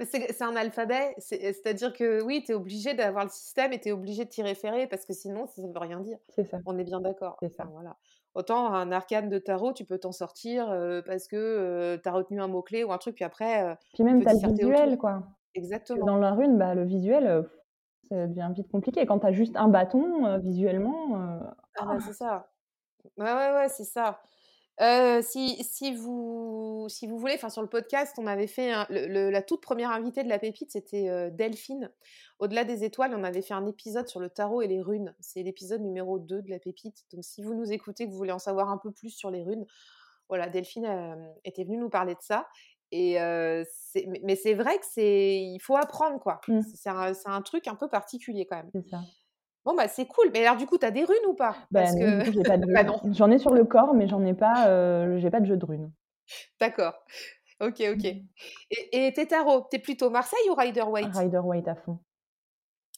c'est 0.03 0.41
un 0.41 0.55
alphabet, 0.55 1.13
c'est-à-dire 1.19 1.93
que 1.93 2.23
oui, 2.23 2.41
tu 2.43 2.53
es 2.53 2.55
obligé 2.55 2.95
d'avoir 2.95 3.23
le 3.23 3.29
système 3.29 3.71
et 3.71 3.79
tu 3.79 3.89
es 3.89 3.91
obligé 3.91 4.25
de 4.25 4.29
t'y 4.29 4.41
référer 4.41 4.87
parce 4.87 5.05
que 5.05 5.13
sinon, 5.13 5.45
ça 5.45 5.61
ne 5.61 5.67
veut 5.71 5.77
rien 5.77 5.99
dire. 5.99 6.17
C'est 6.29 6.45
ça. 6.45 6.57
On 6.65 6.75
est 6.79 6.83
bien 6.83 7.01
d'accord. 7.01 7.37
C'est 7.39 7.53
ça. 7.53 7.67
voilà. 7.71 7.95
Autant 8.33 8.73
un 8.73 8.91
arcane 8.91 9.29
de 9.29 9.37
tarot, 9.37 9.73
tu 9.73 9.85
peux 9.85 9.99
t'en 9.99 10.11
sortir 10.11 10.75
parce 11.05 11.27
que 11.27 11.99
tu 12.01 12.09
as 12.09 12.11
retenu 12.11 12.41
un 12.41 12.47
mot-clé 12.47 12.83
ou 12.83 12.91
un 12.91 12.97
truc, 12.97 13.13
puis 13.13 13.25
après. 13.25 13.77
puis 13.93 14.03
même, 14.03 14.23
tu 14.23 14.27
as 14.27 14.33
le 14.33 14.53
visuel, 14.53 14.97
quoi. 14.97 15.21
Exactement. 15.53 16.03
Dans 16.03 16.17
la 16.17 16.31
rune, 16.31 16.57
bah, 16.57 16.73
le 16.73 16.85
visuel, 16.85 17.45
ça 18.09 18.27
devient 18.27 18.51
vite 18.55 18.69
compliqué. 18.69 19.05
Quand 19.05 19.19
tu 19.19 19.27
as 19.27 19.31
juste 19.31 19.55
un 19.55 19.67
bâton, 19.67 20.37
visuellement. 20.39 21.15
ah, 21.77 21.85
bah, 21.85 21.97
c'est 21.99 22.13
ça. 22.13 22.49
Ouais, 23.17 23.31
ouais, 23.31 23.53
ouais, 23.53 23.69
c'est 23.69 23.85
ça 23.85 24.21
si, 25.21 25.61
si, 25.63 25.93
vous, 25.93 26.87
si 26.89 27.07
vous 27.07 27.17
voulez, 27.17 27.33
enfin 27.35 27.49
sur 27.49 27.61
le 27.61 27.67
podcast, 27.67 28.15
on 28.17 28.27
avait 28.27 28.47
fait 28.47 28.71
la 28.89 29.41
toute 29.41 29.61
première 29.61 29.91
invitée 29.91 30.23
de 30.23 30.29
la 30.29 30.39
pépite, 30.39 30.71
c'était 30.71 31.29
Delphine. 31.31 31.91
Au-delà 32.39 32.63
des 32.63 32.85
étoiles, 32.85 33.13
on 33.13 33.23
avait 33.23 33.41
fait 33.41 33.53
un 33.53 33.65
épisode 33.65 34.07
sur 34.07 34.21
le 34.21 34.29
tarot 34.29 34.61
et 34.61 34.67
les 34.67 34.81
runes. 34.81 35.13
C'est 35.19 35.43
l'épisode 35.43 35.81
numéro 35.81 36.17
2 36.19 36.41
de 36.41 36.49
la 36.49 36.59
pépite. 36.59 37.03
Donc 37.11 37.23
si 37.25 37.43
vous 37.43 37.53
nous 37.53 37.71
écoutez, 37.71 38.05
que 38.05 38.11
vous 38.11 38.17
voulez 38.17 38.31
en 38.31 38.39
savoir 38.39 38.69
un 38.69 38.77
peu 38.77 38.91
plus 38.91 39.09
sur 39.09 39.29
les 39.31 39.43
runes, 39.43 39.65
voilà, 40.29 40.47
Delphine 40.47 41.33
était 41.43 41.65
venue 41.65 41.77
nous 41.77 41.89
parler 41.89 42.13
de 42.13 42.21
ça. 42.21 42.47
Et 42.91 43.17
mais 44.23 44.35
c'est 44.35 44.53
vrai 44.55 44.77
que 44.77 44.85
c'est, 44.89 45.37
il 45.37 45.59
faut 45.59 45.75
apprendre 45.75 46.19
quoi. 46.19 46.41
Mmh. 46.47 46.61
C'est 46.73 46.89
un, 46.89 47.13
un, 47.25 47.41
truc 47.41 47.67
un 47.67 47.75
peu 47.75 47.87
particulier 47.87 48.45
quand 48.45 48.57
même. 48.57 48.69
C'est 48.73 48.89
ça. 48.89 49.01
Bon, 49.65 49.75
bah, 49.75 49.87
c'est 49.87 50.05
cool. 50.05 50.31
Mais 50.33 50.45
alors, 50.45 50.57
du 50.57 50.65
coup, 50.65 50.77
tu 50.77 50.85
as 50.85 50.91
des 50.91 51.03
runes 51.03 51.17
ou 51.27 51.33
pas? 51.33 51.55
Parce 51.73 51.93
bah, 51.95 52.23
que... 52.23 52.47
pas 52.47 52.57
de 52.57 52.65
bah, 52.73 53.01
J'en 53.11 53.29
ai 53.29 53.37
sur 53.37 53.53
le 53.53 53.63
corps, 53.65 53.93
mais 53.93 54.07
j'en 54.07 54.23
ai 54.25 54.33
pas, 54.33 54.67
euh, 54.67 55.19
j'ai 55.19 55.29
pas 55.29 55.39
de 55.39 55.45
jeu 55.45 55.57
de 55.57 55.65
runes. 55.65 55.91
D'accord. 56.59 56.93
Ok, 57.61 57.81
ok. 57.81 58.03
Mmh. 58.03 58.25
Et, 58.71 59.07
et 59.07 59.13
tes 59.13 59.27
tarots, 59.27 59.67
t'es 59.69 59.79
plutôt 59.79 60.09
Marseille 60.09 60.49
ou 60.49 60.55
Rider 60.55 60.83
White 60.83 61.15
Rider 61.15 61.39
White 61.39 61.67
à 61.67 61.75
fond. 61.75 61.99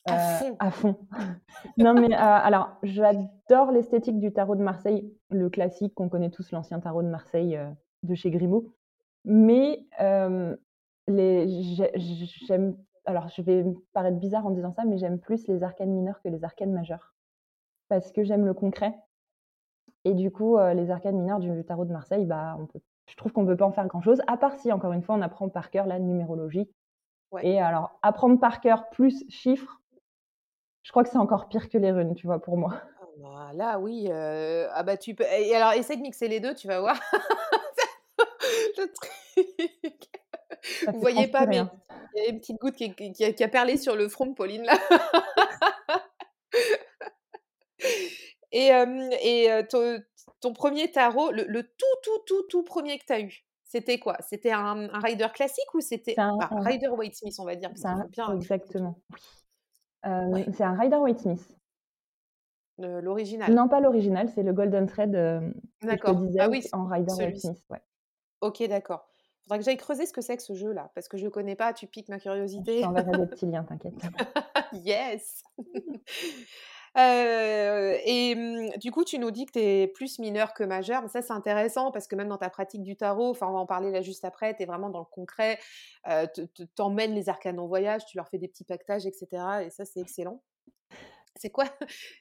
À 0.05 0.13
euh, 0.13 0.37
fond. 0.37 0.55
À 0.59 0.71
fond. 0.71 1.07
non, 1.77 1.93
mais 1.93 2.13
alors, 2.13 2.77
j'adore 2.83 3.71
l'esthétique 3.71 4.19
du 4.19 4.31
tarot 4.31 4.55
de 4.55 4.63
Marseille, 4.63 5.11
le 5.29 5.49
classique 5.49 5.93
qu'on 5.95 6.09
connaît 6.09 6.31
tous, 6.31 6.51
l'ancien 6.51 6.79
tarot 6.79 7.03
de 7.03 7.07
Marseille 7.07 7.59
de 8.03 8.15
chez 8.15 8.29
Grimaud. 8.29 8.73
Mais 9.25 9.85
j'aime 12.47 12.77
alors 13.05 13.29
je 13.29 13.41
vais 13.41 13.65
paraître 13.93 14.17
bizarre 14.17 14.45
en 14.45 14.51
disant 14.51 14.73
ça, 14.73 14.85
mais 14.85 14.97
j'aime 14.97 15.19
plus 15.19 15.47
les 15.47 15.63
arcanes 15.63 15.91
mineurs 15.91 16.21
que 16.21 16.29
les 16.29 16.43
arcanes 16.43 16.71
majeures. 16.71 17.13
Parce 17.89 18.11
que 18.11 18.23
j'aime 18.23 18.45
le 18.45 18.53
concret. 18.53 18.93
Et 20.05 20.13
du 20.13 20.31
coup, 20.31 20.57
les 20.57 20.89
arcanes 20.89 21.17
mineures 21.17 21.39
du 21.39 21.63
tarot 21.65 21.85
de 21.85 21.91
Marseille, 21.91 22.25
bah, 22.25 22.55
on 22.59 22.65
peut, 22.65 22.79
je 23.07 23.15
trouve 23.15 23.31
qu'on 23.31 23.43
ne 23.43 23.47
peut 23.47 23.57
pas 23.57 23.65
en 23.65 23.71
faire 23.71 23.87
grand-chose, 23.87 24.21
à 24.27 24.37
part 24.37 24.55
si, 24.55 24.71
encore 24.71 24.93
une 24.93 25.03
fois, 25.03 25.15
on 25.15 25.21
apprend 25.21 25.49
par 25.49 25.69
cœur 25.69 25.85
la 25.85 25.99
numérologie. 25.99 26.69
Et 27.41 27.59
alors, 27.61 27.99
apprendre 28.01 28.39
par 28.39 28.61
cœur 28.61 28.89
plus 28.89 29.23
chiffres, 29.29 29.79
je 30.83 30.91
crois 30.91 31.03
que 31.03 31.09
c'est 31.09 31.17
encore 31.17 31.47
pire 31.47 31.69
que 31.69 31.77
les 31.77 31.91
runes, 31.91 32.15
tu 32.15 32.25
vois, 32.25 32.41
pour 32.41 32.57
moi. 32.57 32.73
Ah 32.99 33.05
bah, 33.17 33.51
là, 33.53 33.79
oui. 33.79 34.09
ah 34.11 34.83
bah, 34.83 34.97
tu 34.97 35.13
peux... 35.13 35.23
Et 35.23 35.55
alors, 35.55 35.73
essaie 35.73 35.97
de 35.97 36.01
mixer 36.01 36.27
les 36.27 36.39
deux, 36.39 36.55
tu 36.55 36.67
vas 36.67 36.79
voir. 36.79 36.99
Le 38.81 38.91
truc. 38.91 40.21
Vous 40.87 40.99
voyez 40.99 41.27
pas, 41.27 41.45
mais 41.45 41.61
il 42.15 42.23
y 42.23 42.27
a 42.27 42.29
une 42.29 42.39
petite 42.39 42.59
goutte 42.59 42.75
qui, 42.75 43.43
a, 43.43 43.47
perlé 43.47 43.77
sur 43.77 43.95
le 43.95 44.09
front 44.09 44.25
de 44.25 44.33
Pauline 44.33 44.63
là. 44.63 44.77
et, 48.51 48.71
et 49.23 49.67
ton, 49.69 50.53
premier 50.53 50.91
tarot, 50.91 51.31
le, 51.31 51.63
tout, 51.63 51.85
tout, 52.03 52.19
tout, 52.27 52.43
tout 52.49 52.63
premier 52.63 52.99
que 52.99 53.05
tu 53.05 53.13
as 53.13 53.21
eu, 53.21 53.45
c'était 53.63 53.99
quoi? 53.99 54.17
C'était 54.19 54.51
un, 54.51 54.87
rider 54.99 55.27
classique 55.33 55.73
ou 55.73 55.79
c'était 55.79 56.19
un, 56.19 56.37
rider 56.51 56.89
White 56.89 57.15
Smith, 57.15 57.35
on 57.39 57.45
va 57.45 57.55
dire 57.55 57.71
bien 58.09 58.33
Exactement. 58.33 58.99
C'est 60.03 60.63
un 60.63 60.77
rider 60.77 60.97
White 60.97 61.19
Smith. 61.19 61.57
L'original 62.77 63.53
Non, 63.53 63.67
pas 63.67 63.79
l'original, 63.79 64.29
c'est 64.29 64.43
le 64.43 64.53
Golden 64.53 64.87
Thread. 64.87 65.11
D'accord. 65.81 66.21
Ah 66.39 66.49
oui, 66.49 66.63
en 66.73 66.85
rider 66.85 67.13
White 67.13 67.39
Smith. 67.39 67.63
Ouais. 67.69 67.81
Ok, 68.41 68.63
d'accord. 68.63 69.07
Faudrait 69.43 69.59
que 69.59 69.65
j'aille 69.65 69.77
creuser 69.77 70.05
ce 70.05 70.13
que 70.13 70.21
c'est 70.21 70.37
que 70.37 70.43
ce 70.43 70.53
jeu-là, 70.53 70.91
parce 70.95 71.07
que 71.07 71.17
je 71.17 71.25
ne 71.25 71.29
connais 71.29 71.55
pas, 71.55 71.73
tu 71.73 71.87
piques 71.87 72.09
ma 72.09 72.19
curiosité. 72.19 72.85
On 72.85 72.91
va 72.91 73.03
des 73.03 73.25
petits 73.27 73.45
liens, 73.45 73.63
t'inquiète. 73.63 73.93
yes 74.73 75.43
euh, 76.97 77.97
Et 78.05 78.35
mmh, 78.35 78.77
du 78.79 78.91
coup, 78.91 79.03
tu 79.03 79.19
nous 79.19 79.31
dis 79.31 79.45
que 79.45 79.53
tu 79.53 79.59
es 79.59 79.87
plus 79.87 80.19
mineur 80.19 80.53
que 80.53 80.63
majeur, 80.63 81.01
mais 81.01 81.07
ça 81.07 81.21
c'est 81.21 81.33
intéressant 81.33 81.91
parce 81.91 82.07
que 82.07 82.15
même 82.15 82.29
dans 82.29 82.37
ta 82.37 82.49
pratique 82.49 82.83
du 82.83 82.95
tarot, 82.95 83.31
enfin 83.31 83.47
on 83.47 83.53
va 83.53 83.59
en 83.59 83.65
parler 83.65 83.91
là 83.91 84.01
juste 84.01 84.25
après, 84.25 84.55
tu 84.55 84.63
es 84.63 84.65
vraiment 84.65 84.89
dans 84.89 84.99
le 84.99 85.05
concret, 85.05 85.59
euh, 86.07 86.27
t'emmènes 86.75 87.13
les 87.13 87.27
arcanes 87.27 87.59
en 87.59 87.67
voyage, 87.67 88.05
tu 88.05 88.17
leur 88.17 88.29
fais 88.29 88.37
des 88.37 88.47
petits 88.47 88.65
pactages, 88.65 89.05
etc. 89.05 89.27
Et 89.65 89.69
ça 89.69 89.85
c'est 89.85 89.99
excellent. 89.99 90.41
C'est 91.35 91.49
quoi, 91.49 91.65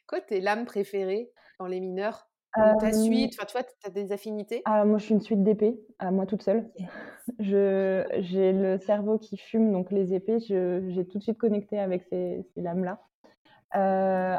quoi 0.06 0.20
tes 0.20 0.40
lames 0.40 0.64
préférées 0.64 1.30
dans 1.58 1.66
les 1.66 1.80
mineurs? 1.80 2.29
Ta 2.54 2.92
suite, 2.92 3.34
enfin, 3.38 3.46
tu 3.46 3.52
vois, 3.52 3.62
tu 3.62 3.86
as 3.86 3.90
des 3.90 4.12
affinités? 4.12 4.62
Ah, 4.64 4.84
Moi, 4.84 4.98
je 4.98 5.04
suis 5.04 5.14
une 5.14 5.20
suite 5.20 5.42
d'épées, 5.42 5.80
à 5.98 6.10
moi 6.10 6.26
toute 6.26 6.42
seule. 6.42 6.70
Je, 7.38 8.04
j'ai 8.18 8.52
le 8.52 8.78
cerveau 8.78 9.16
qui 9.16 9.36
fume, 9.36 9.70
donc 9.70 9.92
les 9.92 10.14
épées, 10.14 10.40
j'ai 10.40 11.06
tout 11.06 11.18
de 11.18 11.22
suite 11.22 11.38
connecté 11.38 11.78
avec 11.78 12.02
ces, 12.04 12.44
lames-là. 12.56 12.98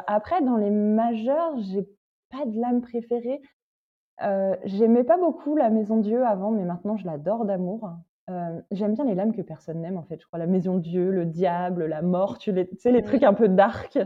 après, 0.06 0.42
dans 0.42 0.56
les 0.56 0.68
majeurs, 0.68 1.58
j'ai 1.60 1.88
pas 2.30 2.44
de 2.44 2.60
lame 2.60 2.82
préférée. 2.82 3.40
J'aimais 4.64 5.04
pas 5.04 5.16
beaucoup 5.16 5.56
la 5.56 5.70
Maison 5.70 5.96
Dieu 5.96 6.26
avant, 6.26 6.50
mais 6.50 6.64
maintenant, 6.64 6.98
je 6.98 7.06
l'adore 7.06 7.46
d'amour. 7.46 7.88
J'aime 8.72 8.92
bien 8.92 9.06
les 9.06 9.14
lames 9.14 9.34
que 9.34 9.42
personne 9.42 9.80
n'aime, 9.80 9.96
en 9.96 10.02
fait. 10.02 10.20
Je 10.20 10.26
crois 10.26 10.38
la 10.38 10.46
Maison 10.46 10.76
Dieu, 10.76 11.10
le 11.10 11.24
diable, 11.24 11.86
la 11.86 12.02
mort, 12.02 12.36
tu, 12.36 12.52
les, 12.52 12.68
tu 12.68 12.76
sais, 12.76 12.92
les 12.92 13.02
trucs 13.02 13.22
un 13.22 13.32
peu 13.34 13.48
dark. 13.48 13.98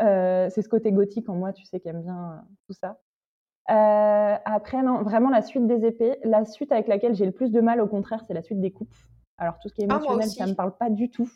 Euh, 0.00 0.48
c'est 0.50 0.62
ce 0.62 0.68
côté 0.68 0.92
gothique 0.92 1.28
en 1.28 1.34
moi, 1.34 1.52
tu 1.52 1.64
sais, 1.64 1.80
qui 1.80 1.88
aime 1.88 2.02
bien 2.02 2.32
euh, 2.32 2.36
tout 2.66 2.72
ça. 2.72 3.00
Euh, 3.70 4.36
après, 4.44 4.82
non, 4.82 5.02
vraiment 5.02 5.30
la 5.30 5.42
suite 5.42 5.66
des 5.66 5.84
épées. 5.84 6.18
La 6.24 6.44
suite 6.44 6.72
avec 6.72 6.88
laquelle 6.88 7.14
j'ai 7.14 7.26
le 7.26 7.32
plus 7.32 7.50
de 7.50 7.60
mal, 7.60 7.80
au 7.80 7.86
contraire, 7.86 8.24
c'est 8.26 8.34
la 8.34 8.42
suite 8.42 8.60
des 8.60 8.70
coupes. 8.70 8.94
Alors 9.36 9.58
tout 9.58 9.68
ce 9.68 9.74
qui 9.74 9.82
est 9.82 9.86
ah, 9.88 9.96
émotionnel, 9.96 10.28
ça 10.28 10.46
ne 10.46 10.50
me 10.50 10.54
parle 10.54 10.76
pas 10.76 10.90
du 10.90 11.10
tout. 11.10 11.28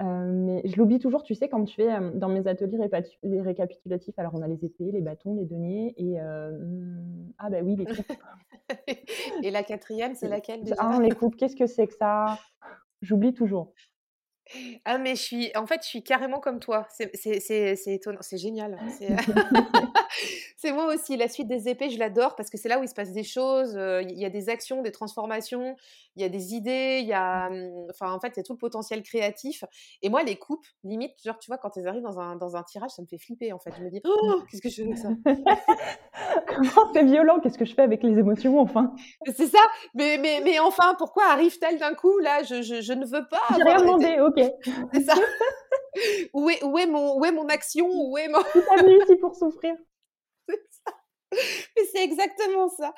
mais 0.00 0.62
je 0.64 0.76
l'oublie 0.76 0.98
toujours, 0.98 1.22
tu 1.22 1.34
sais, 1.34 1.48
quand 1.48 1.64
tu 1.64 1.74
fais 1.76 2.00
dans 2.14 2.28
mes 2.28 2.46
ateliers 2.46 2.78
les 3.22 3.40
récapitulatifs, 3.40 4.18
alors 4.18 4.34
on 4.34 4.42
a 4.42 4.48
les 4.48 4.64
épées, 4.64 4.90
les 4.90 5.00
bâtons, 5.00 5.34
les 5.34 5.44
deniers, 5.44 5.94
et 5.96 6.18
ah 6.18 7.50
bah 7.50 7.58
oui, 7.62 7.76
les 7.76 7.84
coupes. 7.84 8.12
et 9.42 9.50
la 9.50 9.62
quatrième, 9.62 10.14
c'est 10.14 10.28
laquelle 10.28 10.62
déjà? 10.62 10.76
Ah, 10.78 10.98
les 11.00 11.10
coupes, 11.10 11.36
qu'est-ce 11.36 11.56
que 11.56 11.66
c'est 11.66 11.86
que 11.86 11.94
ça? 11.94 12.38
J'oublie 13.02 13.34
toujours. 13.34 13.74
Ah, 14.84 14.98
mais 14.98 15.16
je 15.16 15.22
suis, 15.22 15.50
en 15.56 15.66
fait, 15.66 15.82
je 15.82 15.88
suis 15.88 16.02
carrément 16.02 16.40
comme 16.40 16.60
toi. 16.60 16.86
C'est 16.90 17.86
étonnant, 17.86 18.18
c'est 18.20 18.38
génial. 18.38 18.78
C'est 20.56 20.72
moi 20.72 20.94
aussi. 20.94 21.16
La 21.16 21.28
suite 21.28 21.48
des 21.48 21.68
épées, 21.68 21.90
je 21.90 21.98
l'adore 21.98 22.34
parce 22.34 22.48
que 22.48 22.56
c'est 22.56 22.68
là 22.68 22.78
où 22.78 22.82
il 22.82 22.88
se 22.88 22.94
passe 22.94 23.12
des 23.12 23.22
choses. 23.22 23.78
Il 24.08 24.18
y 24.18 24.24
a 24.24 24.30
des 24.30 24.48
actions, 24.48 24.82
des 24.82 24.92
transformations, 24.92 25.76
il 26.16 26.22
y 26.22 26.24
a 26.24 26.28
des 26.30 26.54
idées, 26.54 27.00
il 27.02 27.06
y 27.06 27.12
a, 27.12 27.50
mmh, 27.50 27.88
enfin, 27.90 28.10
en 28.12 28.18
fait, 28.18 28.28
il 28.28 28.38
y 28.38 28.40
a 28.40 28.42
tout 28.42 28.54
le 28.54 28.58
potentiel 28.58 29.02
créatif. 29.02 29.64
Et 30.02 30.08
moi, 30.08 30.22
les 30.22 30.36
coupes, 30.36 30.66
limite, 30.82 31.12
genre, 31.22 31.38
tu 31.38 31.50
vois, 31.50 31.58
quand 31.58 31.76
elles 31.76 31.86
arrivent 31.86 32.02
dans 32.02 32.18
un, 32.18 32.36
dans 32.36 32.56
un 32.56 32.62
tirage, 32.62 32.90
ça 32.90 33.02
me 33.02 33.06
fait 33.06 33.18
flipper, 33.18 33.52
en 33.52 33.58
fait. 33.58 33.70
Je 33.76 33.82
me 33.82 33.90
dis, 33.90 34.00
oh, 34.04 34.42
qu'est-ce 34.50 34.62
que 34.62 34.70
je 34.70 34.76
fais 34.76 34.82
avec 34.82 34.98
ça? 34.98 35.08
Comment 36.46 36.92
c'est 36.94 37.04
violent 37.04 37.38
Qu'est-ce 37.40 37.58
que 37.58 37.66
je 37.66 37.74
fais 37.74 37.82
avec 37.82 38.02
les 38.02 38.18
émotions, 38.18 38.58
enfin? 38.58 38.94
C'est 39.26 39.46
ça. 39.46 39.58
Mais, 39.94 40.18
mais, 40.18 40.40
mais 40.42 40.58
enfin, 40.58 40.94
pourquoi 40.96 41.24
arrive-t-elle 41.26 41.78
d'un 41.78 41.94
coup? 41.94 42.18
Là, 42.18 42.42
je, 42.44 42.62
je, 42.62 42.80
je, 42.80 42.92
ne 42.94 43.04
veux 43.04 43.26
pas. 43.28 43.42
J'ai 43.54 43.62
rien 43.62 43.80
demandé, 43.80 44.18
ok. 44.20 44.35
C'est 44.92 45.04
ça. 45.04 45.14
où, 46.32 46.50
est, 46.50 46.62
où, 46.62 46.78
est 46.78 46.86
mon, 46.86 47.18
où 47.18 47.24
est 47.24 47.32
mon 47.32 47.46
action 47.48 47.88
Où 47.88 48.16
est 48.18 48.28
mon... 48.28 48.40
Je 48.40 49.02
ici 49.04 49.16
pour 49.16 49.34
souffrir. 49.34 49.74
C'est 50.48 50.60
ça. 50.70 50.92
Mais 51.76 51.84
c'est 51.92 52.04
exactement 52.04 52.68
ça. 52.68 52.94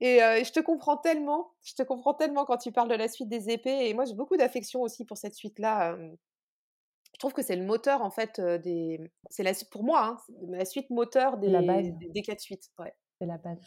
Et 0.00 0.18
je 0.18 0.52
te 0.52 0.60
comprends 0.60 0.96
tellement. 0.96 1.52
Je 1.64 1.74
te 1.74 1.82
comprends 1.82 2.14
tellement 2.14 2.44
quand 2.44 2.56
tu 2.56 2.70
parles 2.70 2.88
de 2.88 2.94
la 2.94 3.08
suite 3.08 3.28
des 3.28 3.50
épées. 3.50 3.88
Et 3.88 3.94
moi, 3.94 4.04
j'ai 4.04 4.14
beaucoup 4.14 4.36
d'affection 4.36 4.80
aussi 4.80 5.04
pour 5.04 5.18
cette 5.18 5.34
suite-là. 5.34 5.96
Je 5.96 7.18
trouve 7.18 7.32
que 7.32 7.42
c'est 7.42 7.56
le 7.56 7.64
moteur, 7.64 8.00
en 8.02 8.10
fait, 8.10 8.40
des. 8.40 9.00
C'est 9.28 9.42
la 9.42 9.52
pour 9.72 9.82
moi, 9.82 10.04
hein, 10.06 10.16
la 10.48 10.64
suite 10.64 10.88
moteur 10.88 11.36
des, 11.36 11.50
des, 11.50 12.08
des 12.10 12.22
quatre 12.22 12.40
suites. 12.40 12.70
Ouais. 12.78 12.94
C'est 13.18 13.26
la 13.26 13.38
base. 13.38 13.58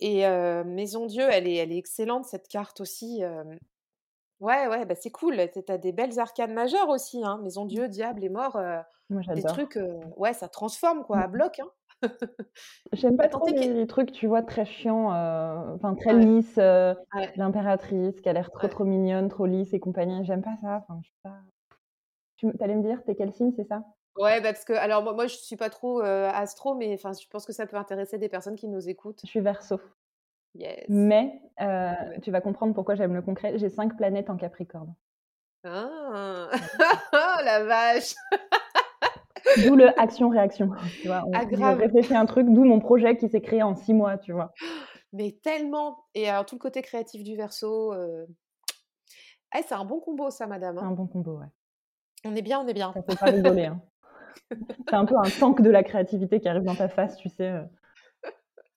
Et 0.00 0.26
Maison 0.64 1.06
Dieu, 1.06 1.26
elle 1.30 1.48
est, 1.48 1.56
elle 1.56 1.72
est 1.72 1.78
excellente, 1.78 2.26
cette 2.26 2.46
carte 2.48 2.80
aussi. 2.80 3.22
Ouais, 4.40 4.66
ouais, 4.68 4.84
bah 4.84 4.94
c'est 4.94 5.10
cool. 5.10 5.36
Tu 5.52 5.72
as 5.72 5.78
des 5.78 5.92
belles 5.92 6.18
arcanes 6.18 6.52
majeures 6.52 6.88
aussi. 6.88 7.24
Hein. 7.24 7.38
Maison 7.42 7.64
mmh. 7.64 7.68
Dieu, 7.68 7.88
diable 7.88 8.24
et 8.24 8.28
mort. 8.28 8.60
Moi, 9.08 9.22
des 9.34 9.42
trucs, 9.42 9.78
ouais, 10.16 10.32
ça 10.32 10.48
transforme, 10.48 11.04
quoi, 11.04 11.18
à 11.18 11.28
mmh. 11.28 11.32
bloc. 11.32 11.60
Hein. 11.60 11.70
J'aime 12.92 13.16
pas 13.16 13.28
trop 13.28 13.46
les, 13.46 13.86
trucs, 13.86 14.12
tu 14.12 14.26
vois, 14.26 14.42
très 14.42 14.66
chiants, 14.66 15.08
enfin 15.74 15.94
très 15.94 16.14
lisses. 16.14 16.56
L'impératrice 17.36 18.20
qui 18.20 18.28
a 18.28 18.32
l'air 18.32 18.50
trop, 18.50 18.68
trop 18.68 18.84
mignonne, 18.84 19.28
trop 19.28 19.46
lisse 19.46 19.72
et 19.72 19.80
compagnie. 19.80 20.24
J'aime 20.24 20.42
pas 20.42 20.56
ça. 20.60 20.82
Enfin, 20.82 21.00
je 21.02 21.08
sais 21.08 21.20
pas. 21.22 21.36
Tu 22.36 22.52
allais 22.60 22.74
me 22.74 22.82
dire, 22.82 23.02
t'es 23.04 23.14
quel 23.14 23.32
signe, 23.32 23.52
c'est 23.56 23.66
ça? 23.66 23.82
Ouais, 24.18 24.40
bah, 24.40 24.52
parce 24.52 24.64
que, 24.64 24.74
alors 24.74 25.02
moi, 25.02 25.14
moi 25.14 25.26
je 25.26 25.36
suis 25.36 25.56
pas 25.56 25.70
trop 25.70 26.00
astro, 26.00 26.74
mais 26.74 26.92
enfin, 26.94 27.12
je 27.12 27.26
pense 27.28 27.46
que 27.46 27.52
ça 27.52 27.66
peut 27.66 27.76
intéresser 27.76 28.18
des 28.18 28.28
personnes 28.28 28.56
qui 28.56 28.68
nous 28.68 28.88
écoutent. 28.88 29.20
Je 29.24 29.30
suis 29.30 29.40
verso. 29.40 29.80
Mais 30.88 31.40
tu 32.22 32.30
vas 32.30 32.40
comprendre 32.40 32.74
pourquoi 32.74 32.94
j'aime 32.94 33.14
le 33.14 33.22
concret. 33.22 33.58
J'ai 33.58 33.68
cinq 33.68 33.96
planètes 33.96 34.30
en 34.30 34.36
Capricorne. 34.36 34.94
Ah 35.64 36.48
oh, 36.52 37.16
la 37.44 37.64
vache 37.64 38.14
D'où 39.64 39.74
le 39.74 39.98
action-réaction. 39.98 40.70
Tu 41.00 41.08
vois, 41.08 41.24
on, 41.26 41.32
ah, 41.32 41.44
un 42.10 42.26
truc, 42.26 42.48
d'où 42.48 42.64
mon 42.64 42.80
projet 42.80 43.16
qui 43.16 43.28
s'est 43.28 43.40
créé 43.40 43.62
en 43.62 43.74
six 43.74 43.94
mois, 43.94 44.18
tu 44.18 44.32
vois. 44.32 44.52
Mais 45.12 45.38
tellement 45.42 46.04
Et 46.14 46.28
alors, 46.28 46.44
tout 46.44 46.56
le 46.56 46.60
côté 46.60 46.82
créatif 46.82 47.22
du 47.22 47.36
verso. 47.36 47.94
Eh, 49.54 49.62
c'est 49.66 49.74
un 49.74 49.84
bon 49.84 50.00
combo, 50.00 50.30
ça, 50.30 50.46
madame. 50.46 50.76
C'est 50.78 50.84
un 50.84 50.90
bon 50.90 51.06
combo, 51.06 51.38
ouais. 51.38 51.46
On 52.24 52.34
est 52.34 52.42
bien, 52.42 52.60
on 52.60 52.66
est 52.66 52.74
bien. 52.74 52.92
Ça 52.92 53.02
fait 53.02 53.18
pas 53.18 53.26
rigoler. 53.26 53.66
Hein. 53.66 53.80
c'est 54.88 54.94
un 54.94 55.04
peu 55.04 55.16
un 55.16 55.30
tank 55.40 55.62
de 55.62 55.70
la 55.70 55.82
créativité 55.82 56.40
qui 56.40 56.48
arrive 56.48 56.64
dans 56.64 56.74
ta 56.74 56.88
face, 56.88 57.16
tu 57.16 57.28
sais. 57.28 57.52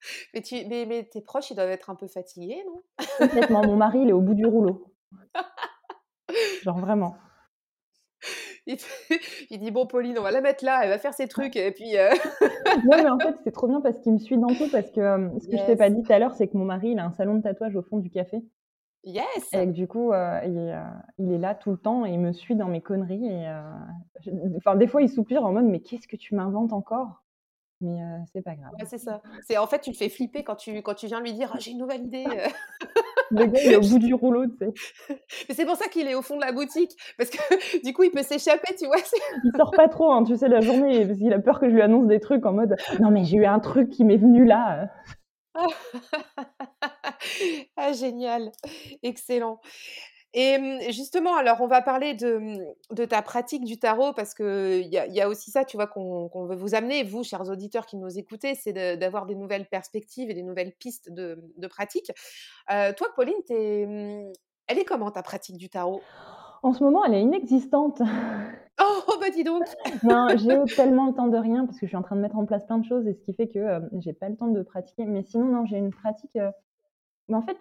Mais, 0.34 0.42
tu, 0.42 0.56
mais, 0.66 1.10
tes 1.12 1.22
proches, 1.22 1.52
ils 1.52 1.56
doivent 1.56 1.70
être 1.70 1.90
un 1.90 1.96
peu 1.96 2.08
fatigués, 2.08 2.64
non? 2.66 2.82
Complètement. 3.18 3.66
Mon 3.66 3.76
mari, 3.76 4.00
il 4.02 4.10
est 4.10 4.14
au 4.14 4.22
bout 4.22 4.34
du 4.34 4.46
rouleau. 4.46 4.94
Genre 6.64 6.80
vraiment. 6.80 7.16
Il, 9.50 9.60
dit 9.60 9.72
Bon, 9.72 9.88
Pauline, 9.88 10.20
on 10.20 10.22
va 10.22 10.32
la 10.32 10.42
mettre 10.42 10.64
là, 10.64 10.82
elle 10.84 10.90
va 10.90 11.00
faire 11.00 11.14
ses 11.14 11.28
trucs. 11.28 11.56
Et 11.56 11.72
puis. 11.72 11.98
Euh... 11.98 12.10
mais 12.86 13.10
en 13.10 13.18
fait, 13.18 13.36
c'est 13.44 13.52
trop 13.52 13.68
bien 13.68 13.82
parce 13.82 13.98
qu'il 14.00 14.14
me 14.14 14.20
suit 14.20 14.38
dans 14.38 14.48
tout. 14.48 14.70
Parce 14.72 14.92
que 14.92 15.00
euh, 15.00 15.30
ce 15.40 15.48
que 15.48 15.58
je 15.58 15.66
t'ai 15.66 15.76
pas 15.76 15.90
dit 15.90 16.04
tout 16.04 16.14
à 16.14 16.20
l'heure, 16.20 16.36
c'est 16.36 16.48
que 16.48 16.58
mon 16.58 16.66
mari, 16.66 16.92
il 16.92 17.00
a 17.00 17.06
un 17.06 17.12
salon 17.12 17.36
de 17.36 17.42
tatouage 17.42 17.76
au 17.76 17.82
fond 17.82 17.98
du 17.98 18.10
café. 18.10 18.44
Yes 19.06 19.54
Et 19.54 19.66
du 19.66 19.88
coup, 19.88 20.12
euh, 20.12 20.40
il, 20.46 20.58
est, 20.58 20.76
il, 21.18 21.32
est, 21.32 21.38
là 21.38 21.56
tout 21.56 21.72
le 21.72 21.78
temps 21.78 22.06
et 22.06 22.12
il 22.12 22.20
me 22.20 22.34
suit 22.34 22.56
dans 22.56 22.68
mes 22.68 22.82
conneries. 22.82 23.28
Et, 23.28 23.52
enfin, 24.58 24.76
des 24.76 24.88
fois, 24.88 25.02
il 25.02 25.10
soupire 25.10 25.44
en 25.46 25.54
mode 25.54 25.66
Mais 25.66 25.80
qu'est-ce 25.80 26.08
que 26.08 26.18
tu 26.18 26.36
m'inventes 26.36 26.74
encore? 26.74 27.24
Mais 27.82 27.98
c'est 28.34 28.42
pas 28.42 28.56
grave. 28.56 28.72
c'est 28.86 28.98
ça. 28.98 29.22
C'est 29.48 29.58
en 29.58 29.68
fait, 29.68 29.80
tu 29.80 29.92
le 29.92 29.96
fais 29.96 30.10
flipper 30.10 30.44
quand 30.44 30.56
tu 30.56 30.82
quand 30.82 30.96
tu 30.96 31.08
viens 31.08 31.22
lui 31.22 31.34
dire 31.34 31.52
«Ah, 31.54 31.60
j'ai 31.60 31.72
une 31.72 31.78
nouvelle 31.78 32.06
idée. 32.06 32.26
le 33.32 33.46
gars 33.46 33.60
il 33.64 33.72
est 33.72 33.76
au 33.76 33.82
bout 33.82 34.00
du 34.00 34.14
rouleau, 34.14 34.46
tu 34.48 34.58
sais. 34.60 34.74
Mais 35.50 35.56
c'est 35.56 35.66
pour 35.66 35.76
ça 35.76 35.88
qu'il 35.88 36.08
est 36.08 36.16
au 36.16 36.22
fond 36.22 36.36
de 36.36 36.42
la 36.42 36.52
boutique 36.52 36.92
parce 37.18 37.30
que 37.30 37.84
du 37.86 37.94
coup 37.94 38.04
il 38.04 38.12
peut 38.12 38.24
s'échapper, 38.24 38.76
tu 38.76 38.86
vois. 38.88 38.98
il 39.44 39.52
sort 39.56 39.72
pas 39.72 39.88
trop, 39.88 40.12
hein, 40.12 40.24
tu 40.24 40.36
sais, 40.36 40.48
la 40.48 40.62
journée 40.62 41.06
parce 41.06 41.20
qu'il 41.20 41.34
a 41.34 41.40
peur 41.40 41.60
que 41.60 41.70
je 41.70 41.74
lui 41.74 41.82
annonce 41.82 42.08
des 42.08 42.20
trucs 42.20 42.46
en 42.46 42.54
mode 42.54 42.76
non 43.00 43.12
mais 43.12 43.24
j'ai 43.24 43.38
eu 43.38 43.46
un 43.46 43.60
truc 43.60 43.90
qui 43.90 44.04
m'est 44.04 44.18
venu 44.18 44.46
là. 44.46 44.90
ah 47.78 47.92
génial, 47.94 48.52
excellent. 49.04 49.60
Et 50.34 50.58
mmh, 50.58 50.92
justement, 50.92 51.36
alors 51.36 51.62
on 51.62 51.68
va 51.68 51.82
parler 51.82 52.14
de, 52.14 52.38
mmh, 52.38 53.08
ta 53.08 53.22
pratique 53.22 53.64
du 53.64 53.80
tarot 53.80 54.14
parce 54.14 54.34
qu'il 54.34 54.86
y, 54.86 54.96
y, 54.96 55.22
a 55.22 55.28
aussi 55.28 55.50
ça, 55.50 55.66
tu 55.66 55.78
vois, 55.78 55.88
qu'on 55.88 56.46
veut 56.46 56.56
vous 56.56 56.76
amener, 56.76 57.04
vous, 57.04 57.24
chers 57.24 57.50
auditeurs 57.50 57.86
qui 57.86 57.98
nous 57.98 58.18
écoutez, 58.18 58.56
c'est 58.56 58.74
d'avoir 58.98 59.26
des 59.26 59.36
nouvelles 59.36 59.68
perspectives 59.68 60.30
et 60.30 60.34
des 60.34 60.44
nouvelles 60.44 60.74
pistes 60.74 61.12
de, 61.12 61.68
pratique. 61.68 62.12
Euh, 62.72 62.94
toi, 62.94 63.08
Pauline, 63.16 63.36
mmh, 63.50 64.32
elle 64.68 64.78
est 64.78 64.86
comment 64.86 65.12
ta 65.12 65.24
pratique 65.24 65.58
du 65.58 65.70
tarot? 65.70 66.02
En 66.62 66.74
ce 66.74 66.84
moment, 66.84 67.06
elle 67.06 67.16
est 67.16 67.22
inexistante. 67.22 68.02
Oh, 68.82 69.18
bah 69.20 69.30
dis 69.30 69.44
donc 69.44 69.64
Non, 70.04 70.28
j'ai 70.38 70.76
tellement 70.76 71.08
le 71.08 71.14
temps 71.14 71.28
de 71.28 71.38
rien 71.38 71.66
parce 71.66 71.78
que 71.78 71.86
je 71.86 71.90
suis 71.90 71.98
en 71.98 72.02
train 72.02 72.16
de 72.16 72.22
mettre 72.22 72.38
en 72.38 72.46
place 72.46 72.66
plein 72.66 72.78
de 72.78 72.86
choses 72.86 73.06
et 73.08 73.14
ce 73.14 73.20
qui 73.20 73.34
fait 73.34 73.50
que 73.50 73.60
euh, 73.60 73.82
j'ai 74.00 74.14
pas 74.14 74.30
le 74.30 74.38
temps 74.38 74.48
de 74.48 74.62
pratiquer. 74.62 75.04
Mais 75.06 75.22
sinon, 75.22 75.48
non, 75.48 75.66
j'ai 75.66 75.78
une 75.78 75.92
pratique 75.92 76.38
euh, 76.38 76.50
mais 77.30 77.36
en 77.36 77.42
fait, 77.42 77.58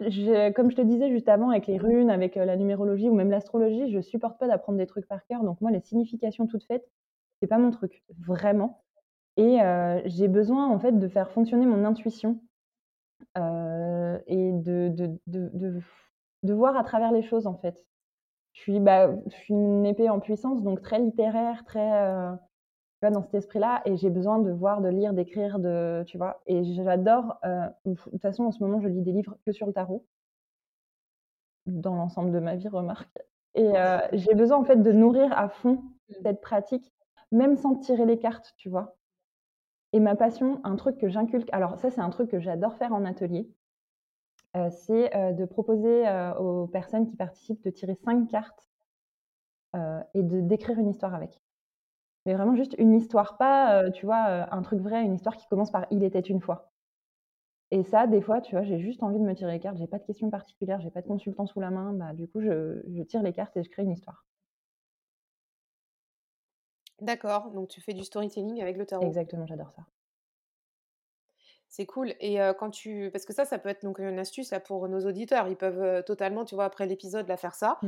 comme 0.53 0.71
je 0.71 0.75
te 0.75 0.81
disais 0.81 1.09
juste 1.09 1.29
avant, 1.29 1.49
avec 1.49 1.67
les 1.67 1.77
runes, 1.77 2.09
avec 2.09 2.35
la 2.35 2.57
numérologie 2.57 3.09
ou 3.09 3.15
même 3.15 3.31
l'astrologie, 3.31 3.91
je 3.91 4.01
supporte 4.01 4.39
pas 4.39 4.47
d'apprendre 4.47 4.77
des 4.77 4.87
trucs 4.87 5.07
par 5.07 5.25
cœur. 5.27 5.43
Donc 5.43 5.61
moi, 5.61 5.71
les 5.71 5.79
significations 5.81 6.47
toutes 6.47 6.65
faites, 6.65 6.89
c'est 7.39 7.47
pas 7.47 7.57
mon 7.57 7.71
truc, 7.71 8.03
vraiment. 8.19 8.83
Et 9.37 9.59
j'ai 10.05 10.27
besoin 10.27 10.67
en 10.67 10.79
fait 10.79 10.91
de 10.91 11.07
faire 11.07 11.31
fonctionner 11.31 11.65
mon 11.65 11.85
intuition 11.85 12.41
et 13.37 14.51
de, 14.51 14.89
de, 14.89 15.19
de, 15.27 15.81
de, 16.43 16.53
voir 16.53 16.75
à 16.75 16.83
travers 16.83 17.11
les 17.11 17.21
choses 17.21 17.47
en 17.47 17.55
fait. 17.55 17.85
Je 18.53 18.61
suis, 18.61 18.79
bah, 18.79 19.11
je 19.27 19.35
suis 19.35 19.53
une 19.53 19.85
épée 19.85 20.09
en 20.09 20.19
puissance, 20.19 20.63
donc 20.63 20.81
très 20.81 20.99
littéraire, 20.99 21.63
très 21.63 22.37
dans 23.01 23.21
cet 23.21 23.33
esprit-là, 23.33 23.81
et 23.85 23.95
j'ai 23.95 24.09
besoin 24.09 24.39
de 24.39 24.51
voir, 24.51 24.81
de 24.81 24.89
lire, 24.89 25.13
d'écrire, 25.13 25.59
de, 25.59 26.03
tu 26.05 26.17
vois. 26.17 26.41
Et 26.47 26.63
j'adore. 26.65 27.37
Euh, 27.45 27.67
de 27.85 27.93
toute 27.95 28.21
façon, 28.21 28.43
en 28.43 28.51
ce 28.51 28.61
moment, 28.61 28.81
je 28.81 28.89
lis 28.89 29.01
des 29.01 29.13
livres 29.13 29.37
que 29.45 29.53
sur 29.53 29.67
le 29.67 29.73
tarot, 29.73 30.05
dans 31.65 31.95
l'ensemble 31.95 32.31
de 32.31 32.39
ma 32.39 32.55
vie, 32.55 32.67
remarque. 32.67 33.09
Et 33.55 33.77
euh, 33.77 33.99
j'ai 34.11 34.33
besoin 34.33 34.57
en 34.57 34.65
fait 34.65 34.81
de 34.83 34.91
nourrir 34.91 35.31
à 35.37 35.47
fond 35.47 35.75
mmh. 35.75 36.13
cette 36.23 36.41
pratique, 36.41 36.93
même 37.31 37.55
sans 37.55 37.75
tirer 37.75 38.05
les 38.05 38.19
cartes, 38.19 38.53
tu 38.57 38.69
vois. 38.69 38.97
Et 39.93 39.99
ma 39.99 40.15
passion, 40.15 40.59
un 40.65 40.75
truc 40.75 40.97
que 40.97 41.07
j'inculque. 41.07 41.49
Alors 41.53 41.77
ça, 41.77 41.89
c'est 41.89 42.01
un 42.01 42.09
truc 42.09 42.29
que 42.29 42.39
j'adore 42.39 42.75
faire 42.75 42.93
en 42.93 43.05
atelier. 43.05 43.49
Euh, 44.57 44.69
c'est 44.71 45.33
de 45.33 45.45
proposer 45.45 46.03
aux 46.37 46.67
personnes 46.67 47.07
qui 47.07 47.15
participent 47.15 47.63
de 47.63 47.69
tirer 47.69 47.95
cinq 47.95 48.27
cartes 48.27 48.67
et 49.73 50.23
de 50.23 50.41
d'écrire 50.41 50.79
une 50.79 50.89
histoire 50.89 51.13
avec 51.13 51.39
mais 52.25 52.33
vraiment 52.33 52.55
juste 52.55 52.75
une 52.77 52.93
histoire, 52.93 53.37
pas, 53.37 53.89
tu 53.91 54.05
vois, 54.05 54.53
un 54.53 54.61
truc 54.61 54.79
vrai, 54.81 55.03
une 55.03 55.15
histoire 55.15 55.37
qui 55.37 55.47
commence 55.47 55.71
par 55.71 55.85
«Il 55.91 56.03
était 56.03 56.19
une 56.19 56.41
fois». 56.41 56.71
Et 57.71 57.83
ça, 57.83 58.07
des 58.07 58.21
fois, 58.21 58.41
tu 58.41 58.55
vois, 58.55 58.63
j'ai 58.63 58.79
juste 58.79 59.03
envie 59.03 59.19
de 59.19 59.23
me 59.23 59.35
tirer 59.35 59.51
les 59.51 59.59
cartes, 59.59 59.77
j'ai 59.77 59.87
pas 59.87 59.99
de 59.99 60.05
questions 60.05 60.29
particulières, 60.31 60.81
j'ai 60.81 60.89
pas 60.89 61.01
de 61.01 61.07
consultant 61.07 61.45
sous 61.45 61.59
la 61.59 61.69
main, 61.69 61.93
bah, 61.93 62.13
du 62.13 62.27
coup, 62.27 62.41
je, 62.41 62.81
je 62.87 63.03
tire 63.03 63.21
les 63.21 63.33
cartes 63.33 63.55
et 63.57 63.63
je 63.63 63.69
crée 63.69 63.83
une 63.83 63.91
histoire. 63.91 64.25
D'accord, 66.99 67.51
donc 67.51 67.69
tu 67.69 67.79
fais 67.79 67.93
du 67.93 68.03
storytelling 68.03 68.61
avec 68.61 68.75
le 68.75 68.85
tarot. 68.85 69.05
Exactement, 69.05 69.45
j'adore 69.45 69.71
ça. 69.71 69.83
C'est 71.69 71.85
cool. 71.85 72.15
Et 72.19 72.39
quand 72.57 72.71
tu, 72.71 73.09
parce 73.13 73.25
que 73.25 73.33
ça, 73.33 73.45
ça 73.45 73.59
peut 73.59 73.69
être 73.69 73.83
donc 73.83 73.99
une 73.99 74.17
astuce 74.17 74.51
là, 74.51 74.59
pour 74.59 74.89
nos 74.89 75.05
auditeurs. 75.05 75.47
Ils 75.47 75.55
peuvent 75.55 76.03
totalement, 76.03 76.43
tu 76.43 76.55
vois, 76.55 76.65
après 76.65 76.87
l'épisode, 76.87 77.27
la 77.27 77.37
faire 77.37 77.53
ça. 77.53 77.79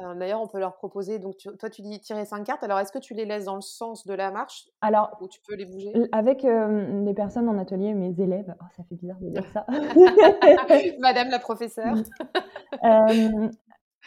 Mmh. 0.00 0.18
D'ailleurs, 0.18 0.40
on 0.40 0.46
peut 0.46 0.60
leur 0.60 0.74
proposer, 0.76 1.18
donc 1.18 1.36
toi 1.58 1.70
tu 1.70 1.82
dis 1.82 1.98
tirer 2.00 2.24
cinq 2.24 2.44
cartes, 2.44 2.62
alors 2.62 2.78
est-ce 2.78 2.92
que 2.92 2.98
tu 2.98 3.14
les 3.14 3.24
laisses 3.24 3.46
dans 3.46 3.56
le 3.56 3.60
sens 3.60 4.06
de 4.06 4.14
la 4.14 4.30
marche 4.30 4.68
Alors, 4.80 5.16
ou 5.20 5.28
tu 5.28 5.40
peux 5.46 5.54
les 5.54 5.66
bouger? 5.66 5.92
Avec 6.12 6.42
les 6.44 7.14
personnes 7.14 7.48
en 7.48 7.58
atelier, 7.58 7.94
mes 7.94 8.18
élèves, 8.20 8.54
oh, 8.60 8.64
ça 8.76 8.84
fait 8.84 8.94
bizarre 8.94 9.18
de 9.20 9.30
dire 9.30 9.46
ça. 9.52 9.66
Madame 11.00 11.30
la 11.30 11.38
professeure. 11.38 11.94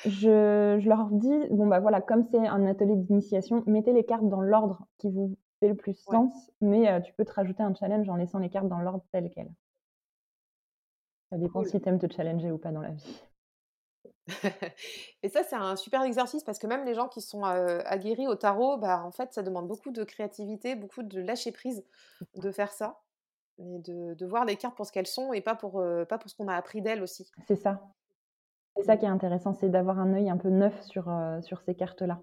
je, 0.06 0.78
je 0.80 0.90
leur 0.90 1.10
dis, 1.12 1.48
bon 1.50 1.68
bah 1.68 1.80
voilà, 1.80 2.02
comme 2.02 2.24
c'est 2.32 2.48
un 2.48 2.66
atelier 2.68 2.96
d'initiation, 2.96 3.64
mettez 3.68 3.92
les 3.92 4.06
cartes 4.06 4.28
dans 4.30 4.42
l'ordre 4.42 4.86
qui 4.98 5.10
vous 5.10 5.36
fait 5.60 5.68
le 5.68 5.76
plus 5.76 5.94
sens, 5.94 6.52
mais 6.62 7.02
tu 7.04 7.14
peux 7.14 7.26
te 7.26 7.34
rajouter 7.34 7.64
un 7.64 7.74
challenge 7.74 8.08
en 8.10 8.16
laissant 8.16 8.40
les 8.40 8.50
cartes 8.50 8.70
dans 8.70 8.80
l'ordre 8.80 9.04
tel 9.12 9.30
quel. 9.34 9.50
Ça 11.32 11.38
dépend 11.38 11.64
si 11.64 11.80
tu 11.80 11.88
aimes 11.88 12.00
te 12.00 12.12
challenger 12.12 12.52
ou 12.52 12.58
pas 12.58 12.72
dans 12.72 12.82
la 12.82 12.92
vie. 12.92 13.24
Et 15.24 15.30
ça, 15.30 15.44
c'est 15.44 15.56
un 15.56 15.76
super 15.76 16.04
exercice 16.04 16.44
parce 16.44 16.60
que 16.60 16.68
même 16.68 16.86
les 16.86 16.94
gens 16.94 17.08
qui 17.08 17.22
sont 17.22 17.44
aguerris 17.44 18.28
au 18.28 18.36
tarot, 18.36 18.78
bah, 18.78 19.04
en 19.04 19.12
fait, 19.12 19.34
ça 19.34 19.44
demande 19.44 19.68
beaucoup 19.68 19.92
de 19.92 20.04
créativité, 20.04 20.76
beaucoup 20.76 21.04
de 21.04 21.20
lâcher 21.20 21.52
prise 21.52 21.84
de 22.36 22.52
faire 22.52 22.72
ça. 22.72 23.02
Et 23.58 23.80
de, 23.80 24.26
voir 24.26 24.46
les 24.46 24.56
cartes 24.56 24.76
pour 24.76 24.86
ce 24.86 24.92
qu'elles 24.92 25.08
sont 25.08 25.34
et 25.34 25.42
pas 25.42 25.56
pour, 25.56 25.84
pas 26.10 26.18
pour 26.18 26.30
ce 26.30 26.36
qu'on 26.36 26.48
a 26.48 26.56
appris 26.56 26.82
d'elles 26.82 27.04
aussi. 27.04 27.30
C'est 27.48 27.56
ça. 27.56 27.82
C'est 28.76 28.84
ça 28.84 28.98
qui 28.98 29.06
est 29.06 29.10
intéressant, 29.10 29.54
c'est 29.54 29.70
d'avoir 29.70 30.00
un 30.00 30.14
œil 30.14 30.30
un 30.30 30.38
peu 30.38 30.50
neuf 30.50 30.82
sur, 30.84 31.14
sur 31.42 31.62
ces 31.62 31.76
cartes-là. 31.76 32.22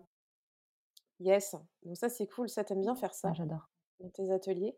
Yes, 1.20 1.56
donc 1.82 1.96
ça 1.96 2.08
c'est 2.08 2.26
cool, 2.26 2.48
ça 2.48 2.64
t'aimes 2.64 2.80
bien 2.80 2.94
faire 2.94 3.12
ça 3.12 3.32
j'adore. 3.34 3.68
dans 4.00 4.08
tes 4.10 4.30
ateliers. 4.30 4.76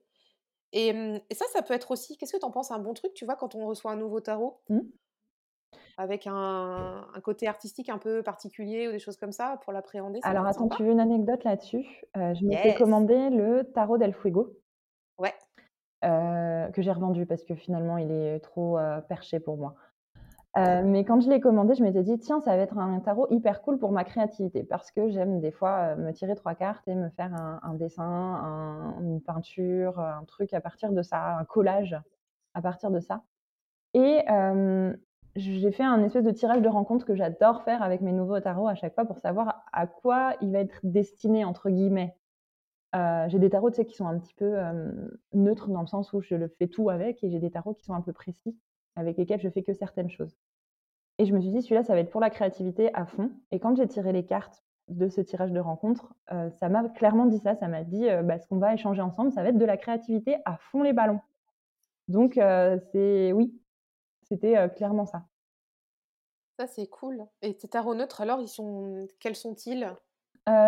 Et, 0.72 0.88
et, 0.88 1.34
ça, 1.34 1.44
ça 1.52 1.62
peut 1.62 1.74
être 1.74 1.90
aussi, 1.90 2.16
qu'est-ce 2.16 2.32
que 2.32 2.38
tu 2.38 2.44
en 2.44 2.50
penses, 2.50 2.70
un 2.70 2.78
bon 2.78 2.94
truc, 2.94 3.12
tu 3.12 3.24
vois, 3.24 3.34
quand 3.34 3.56
on 3.56 3.66
reçoit 3.66 3.90
un 3.90 3.96
nouveau 3.96 4.20
tarot? 4.20 4.60
Mmh. 4.68 4.80
Avec 5.98 6.26
un, 6.26 7.06
côté 7.22 7.46
artistique 7.46 7.88
un 7.90 7.98
peu 7.98 8.22
particulier 8.22 8.88
ou 8.88 8.92
des 8.92 8.98
choses 8.98 9.16
comme 9.16 9.32
ça 9.32 9.58
pour 9.64 9.72
l'appréhender 9.72 10.20
Alors 10.22 10.46
attends, 10.46 10.68
tu 10.68 10.82
veux 10.82 10.92
une 10.92 11.00
anecdote 11.00 11.44
là-dessus? 11.44 11.86
Je 12.14 12.44
m'étais 12.46 12.74
commandé 12.74 13.30
le 13.30 13.64
tarot 13.64 13.98
del 13.98 14.14
Fuego. 14.14 14.56
Ouais. 15.18 15.34
que 16.02 16.82
j'ai 16.82 16.92
revendu 16.92 17.26
parce 17.26 17.44
que 17.44 17.54
finalement 17.54 17.98
il 17.98 18.10
est 18.10 18.40
trop 18.40 18.78
perché 19.08 19.40
pour 19.40 19.58
moi. 19.58 19.74
Euh, 20.56 20.82
mais 20.84 21.04
quand 21.04 21.20
je 21.20 21.30
l'ai 21.30 21.40
commandé, 21.40 21.74
je 21.74 21.82
m'étais 21.82 22.02
dit, 22.02 22.18
tiens, 22.18 22.40
ça 22.40 22.56
va 22.56 22.62
être 22.62 22.76
un 22.76 22.98
tarot 23.00 23.28
hyper 23.30 23.62
cool 23.62 23.78
pour 23.78 23.92
ma 23.92 24.02
créativité, 24.02 24.64
parce 24.64 24.90
que 24.90 25.08
j'aime 25.08 25.40
des 25.40 25.52
fois 25.52 25.92
euh, 25.92 25.96
me 25.96 26.12
tirer 26.12 26.34
trois 26.34 26.56
cartes 26.56 26.88
et 26.88 26.94
me 26.96 27.08
faire 27.10 27.32
un, 27.62 27.74
dessin, 27.74 28.96
une 29.00 29.20
peinture, 29.20 30.00
un 30.00 30.24
truc 30.24 30.52
à 30.52 30.60
partir 30.60 30.90
de 30.92 31.02
ça, 31.02 31.36
un 31.36 31.44
collage 31.44 31.96
à 32.54 32.62
partir 32.62 32.90
de 32.90 32.98
ça. 32.98 33.22
Et 33.94 34.24
j'ai 35.36 35.70
fait 35.70 35.84
un 35.84 36.02
espèce 36.04 36.24
de 36.24 36.30
tirage 36.30 36.62
de 36.62 36.68
rencontre 36.68 37.06
que 37.06 37.14
j'adore 37.14 37.62
faire 37.62 37.82
avec 37.82 38.00
mes 38.00 38.12
nouveaux 38.12 38.40
tarots 38.40 38.68
à 38.68 38.74
chaque 38.74 38.94
fois 38.94 39.04
pour 39.04 39.18
savoir 39.18 39.64
à 39.72 39.86
quoi 39.86 40.34
il 40.40 40.52
va 40.52 40.58
être 40.60 40.80
destiné, 40.82 41.44
entre 41.44 41.70
guillemets. 41.70 42.16
Euh, 42.96 43.28
j'ai 43.28 43.38
des 43.38 43.50
tarots 43.50 43.70
tu 43.70 43.76
sais, 43.76 43.84
qui 43.84 43.94
sont 43.94 44.08
un 44.08 44.18
petit 44.18 44.34
peu 44.34 44.56
neutres 45.32 45.68
dans 45.68 45.80
le 45.80 45.86
sens 45.86 46.12
où 46.12 46.20
je 46.20 46.34
le 46.34 46.48
fais 46.48 46.66
tout 46.66 46.90
avec, 46.90 47.22
et 47.22 47.30
j'ai 47.30 47.38
des 47.38 47.50
tarots 47.50 47.74
qui 47.74 47.84
sont 47.84 47.94
un 47.94 48.00
peu 48.00 48.12
précis 48.12 48.56
avec 48.96 49.16
lesquels 49.16 49.40
je 49.40 49.48
fais 49.48 49.62
que 49.62 49.72
certaines 49.72 50.10
choses. 50.10 50.36
Et 51.20 51.26
je 51.26 51.34
me 51.34 51.40
suis 51.40 51.50
dit, 51.50 51.60
celui-là, 51.60 51.82
ça 51.82 51.92
va 51.92 52.00
être 52.00 52.10
pour 52.10 52.22
la 52.22 52.30
créativité 52.30 52.88
à 52.94 53.04
fond. 53.04 53.30
Et 53.50 53.60
quand 53.60 53.76
j'ai 53.76 53.86
tiré 53.86 54.10
les 54.10 54.24
cartes 54.24 54.64
de 54.88 55.06
ce 55.08 55.20
tirage 55.20 55.52
de 55.52 55.60
rencontre, 55.60 56.14
euh, 56.32 56.48
ça 56.50 56.70
m'a 56.70 56.88
clairement 56.88 57.26
dit 57.26 57.38
ça. 57.38 57.54
Ça 57.56 57.68
m'a 57.68 57.84
dit, 57.84 58.08
euh, 58.08 58.22
bah, 58.22 58.38
ce 58.38 58.48
qu'on 58.48 58.56
va 58.56 58.72
échanger 58.72 59.02
ensemble, 59.02 59.30
ça 59.30 59.42
va 59.42 59.50
être 59.50 59.58
de 59.58 59.64
la 59.66 59.76
créativité 59.76 60.38
à 60.46 60.56
fond 60.56 60.82
les 60.82 60.94
ballons. 60.94 61.20
Donc, 62.08 62.38
euh, 62.38 62.78
c'est 62.90 63.32
oui, 63.32 63.54
c'était 64.30 64.68
clairement 64.76 65.06
ça. 65.06 65.24
Ça, 66.58 66.66
c'est 66.66 66.86
cool. 66.86 67.26
Et 67.42 67.56
tes 67.56 67.68
tarots 67.68 67.94
neutres, 67.94 68.20
alors, 68.20 68.40
ils 68.40 68.48
sont... 68.48 69.06
quels 69.18 69.36
sont-ils? 69.36 69.94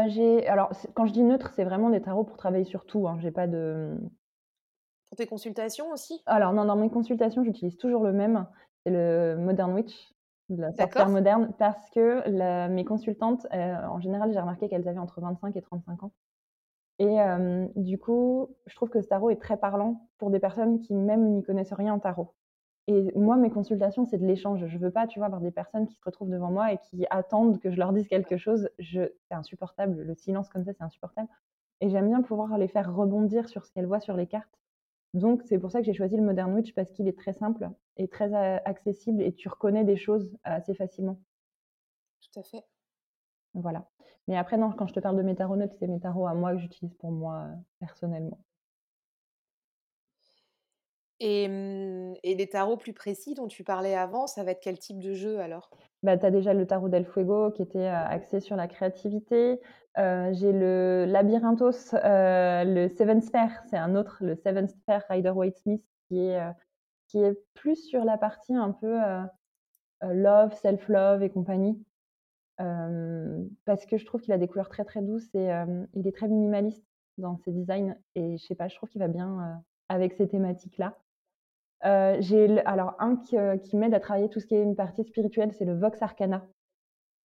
J'ai 0.06 0.46
alors 0.46 0.70
quand 0.94 1.06
je 1.06 1.12
dis 1.12 1.24
neutre, 1.24 1.52
c'est 1.56 1.64
vraiment 1.64 1.90
des 1.90 2.00
tarots 2.00 2.22
pour 2.22 2.36
travailler 2.36 2.64
sur 2.64 2.86
tout. 2.86 3.08
Hein. 3.08 3.18
J'ai 3.20 3.32
pas 3.32 3.48
de 3.48 3.96
pour 5.12 5.18
tes 5.18 5.26
consultations 5.26 5.90
aussi? 5.90 6.22
Alors 6.24 6.54
non, 6.54 6.64
dans 6.64 6.76
mes 6.76 6.88
consultations, 6.88 7.44
j'utilise 7.44 7.76
toujours 7.76 8.02
le 8.02 8.12
même. 8.12 8.46
C'est 8.82 8.90
le 8.90 9.36
Modern 9.36 9.74
Witch, 9.74 10.14
la 10.48 10.72
sorcière 10.72 11.10
moderne, 11.10 11.52
parce 11.58 11.90
que 11.90 12.26
mes 12.68 12.84
consultantes, 12.86 13.46
euh, 13.52 13.76
en 13.88 14.00
général, 14.00 14.32
j'ai 14.32 14.40
remarqué 14.40 14.70
qu'elles 14.70 14.88
avaient 14.88 14.98
entre 14.98 15.20
25 15.20 15.54
et 15.54 15.60
35 15.60 16.04
ans. 16.04 16.12
Et 16.98 17.20
euh, 17.20 17.66
du 17.76 17.98
coup, 17.98 18.56
je 18.64 18.74
trouve 18.74 18.88
que 18.88 19.02
ce 19.02 19.08
tarot 19.08 19.28
est 19.28 19.40
très 19.40 19.58
parlant 19.58 20.08
pour 20.16 20.30
des 20.30 20.40
personnes 20.40 20.80
qui 20.80 20.94
même 20.94 21.28
n'y 21.34 21.42
connaissent 21.42 21.74
rien 21.74 21.92
en 21.92 21.98
tarot. 21.98 22.34
Et 22.88 23.12
moi, 23.16 23.36
mes 23.36 23.50
consultations, 23.50 24.04
c'est 24.04 24.18
de 24.18 24.26
l'échange. 24.26 24.66
Je 24.66 24.78
veux 24.78 24.90
pas, 24.90 25.06
tu 25.06 25.18
vois, 25.20 25.26
avoir 25.26 25.40
des 25.40 25.52
personnes 25.52 25.86
qui 25.86 25.94
se 25.94 26.02
retrouvent 26.04 26.30
devant 26.30 26.50
moi 26.50 26.72
et 26.72 26.78
qui 26.78 27.06
attendent 27.10 27.60
que 27.60 27.70
je 27.70 27.76
leur 27.76 27.92
dise 27.92 28.08
quelque 28.08 28.36
chose. 28.36 28.68
Je... 28.78 29.02
C'est 29.28 29.34
insupportable. 29.34 30.02
Le 30.02 30.14
silence 30.14 30.48
comme 30.48 30.64
ça, 30.64 30.72
c'est 30.72 30.82
insupportable. 30.82 31.28
Et 31.80 31.88
j'aime 31.90 32.08
bien 32.08 32.22
pouvoir 32.22 32.58
les 32.58 32.68
faire 32.68 32.94
rebondir 32.94 33.48
sur 33.48 33.66
ce 33.66 33.72
qu'elles 33.72 33.86
voient 33.86 34.00
sur 34.00 34.16
les 34.16 34.26
cartes 34.26 34.62
donc, 35.14 35.42
c'est 35.44 35.58
pour 35.58 35.70
ça 35.70 35.80
que 35.80 35.84
j'ai 35.84 35.92
choisi 35.92 36.16
le 36.16 36.22
Modern 36.22 36.52
Witch 36.54 36.74
parce 36.74 36.90
qu'il 36.90 37.06
est 37.06 37.18
très 37.18 37.34
simple 37.34 37.68
et 37.96 38.08
très 38.08 38.34
accessible 38.34 39.22
et 39.22 39.34
tu 39.34 39.48
reconnais 39.48 39.84
des 39.84 39.96
choses 39.96 40.30
assez 40.42 40.74
facilement. 40.74 41.20
Tout 42.22 42.40
à 42.40 42.42
fait. 42.42 42.64
Voilà. 43.54 43.86
Mais 44.26 44.36
après, 44.38 44.56
non, 44.56 44.72
quand 44.72 44.86
je 44.86 44.94
te 44.94 45.00
parle 45.00 45.16
de 45.16 45.22
mes 45.22 45.34
tarots 45.34 45.58
c'est 45.78 45.86
mes 45.86 46.00
tarots 46.00 46.26
à 46.26 46.34
moi 46.34 46.52
que 46.52 46.58
j'utilise 46.58 46.94
pour 46.94 47.10
moi 47.10 47.48
personnellement. 47.78 48.38
Et, 51.24 51.46
mmh, 51.46 52.14
et, 52.24 52.34
les 52.34 52.48
tarots 52.48 52.76
plus 52.76 52.92
précis 52.92 53.34
dont 53.34 53.46
tu 53.46 53.62
parlais 53.62 53.94
avant, 53.94 54.26
ça 54.26 54.42
va 54.42 54.50
être 54.50 54.60
quel 54.60 54.76
type 54.76 54.98
de 54.98 55.14
jeu 55.14 55.38
alors? 55.38 55.70
Bah, 56.02 56.18
Tu 56.18 56.26
as 56.26 56.32
déjà 56.32 56.52
le 56.52 56.66
tarot 56.66 56.88
del 56.88 57.06
Fuego 57.06 57.52
qui 57.52 57.62
était 57.62 57.86
axé 57.86 58.40
sur 58.40 58.56
la 58.56 58.66
créativité. 58.66 59.60
J'ai 59.96 60.52
le 60.52 61.04
Labyrinthos, 61.06 61.92
le 61.92 62.88
Seven 62.88 63.20
Sphere, 63.20 63.52
c'est 63.70 63.76
un 63.76 63.94
autre, 63.94 64.18
le 64.20 64.34
Seven 64.34 64.66
Sphere 64.66 65.02
Rider-Waite 65.08 65.58
Smith, 65.58 65.84
qui 66.08 66.26
est, 66.26 66.40
qui 67.06 67.22
est 67.22 67.38
plus 67.54 67.76
sur 67.76 68.04
la 68.04 68.18
partie 68.18 68.56
un 68.56 68.72
peu 68.72 68.98
love, 70.02 70.54
self-love 70.54 71.22
et 71.22 71.30
compagnie. 71.30 71.80
parce 72.56 73.86
que 73.86 73.96
je 73.96 74.04
trouve 74.04 74.22
qu'il 74.22 74.32
a 74.32 74.38
des 74.38 74.48
couleurs 74.48 74.70
très 74.70 74.84
très 74.84 75.02
douces 75.02 75.32
et 75.34 75.50
il 75.94 76.08
est 76.08 76.16
très 76.16 76.26
minimaliste 76.26 76.84
dans 77.18 77.36
ses 77.36 77.52
designs 77.52 77.94
et 78.16 78.38
je 78.38 78.44
sais 78.44 78.56
pas, 78.56 78.66
je 78.66 78.74
trouve 78.74 78.88
qu'il 78.88 79.00
va 79.00 79.08
bien 79.08 79.62
avec 79.88 80.14
ces 80.14 80.26
thématiques-là. 80.26 80.96
Euh, 81.84 82.16
j'ai 82.20 82.60
alors 82.64 82.94
un 83.00 83.18
euh, 83.34 83.56
qui, 83.58 83.76
m'aide 83.76 83.94
à 83.94 84.00
travailler 84.00 84.28
tout 84.28 84.40
ce 84.40 84.46
qui 84.46 84.54
est 84.54 84.62
une 84.62 84.76
partie 84.76 85.04
spirituelle, 85.04 85.52
c'est 85.52 85.64
le 85.64 85.76
Vox 85.76 86.00
Arcana, 86.00 86.46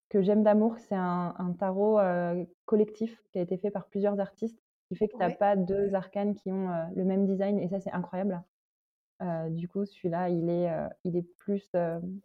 que 0.08 0.20
j'aime 0.20 0.42
d'amour. 0.42 0.78
C'est 0.78 0.96
un, 0.96 1.54
tarot 1.58 2.00
euh, 2.00 2.44
collectif 2.64 3.22
qui 3.30 3.38
a 3.38 3.42
été 3.42 3.56
fait 3.56 3.70
par 3.70 3.86
plusieurs 3.86 4.18
artistes, 4.18 4.60
qui 4.88 4.96
fait 4.96 5.06
que 5.06 5.12
tu 5.12 5.18
n'as 5.18 5.34
pas 5.34 5.54
deux 5.54 5.94
arcanes 5.94 6.34
qui 6.34 6.50
ont 6.50 6.70
le 6.94 7.04
même 7.04 7.26
design, 7.26 7.58
et 7.58 7.68
ça, 7.68 7.78
c'est 7.78 7.92
incroyable. 7.92 8.42
du 9.50 9.68
coup, 9.68 9.84
celui-là, 9.84 10.28
il 10.30 10.48
est, 10.48 10.70
il 11.04 11.16
est 11.16 11.26
plus 11.38 11.70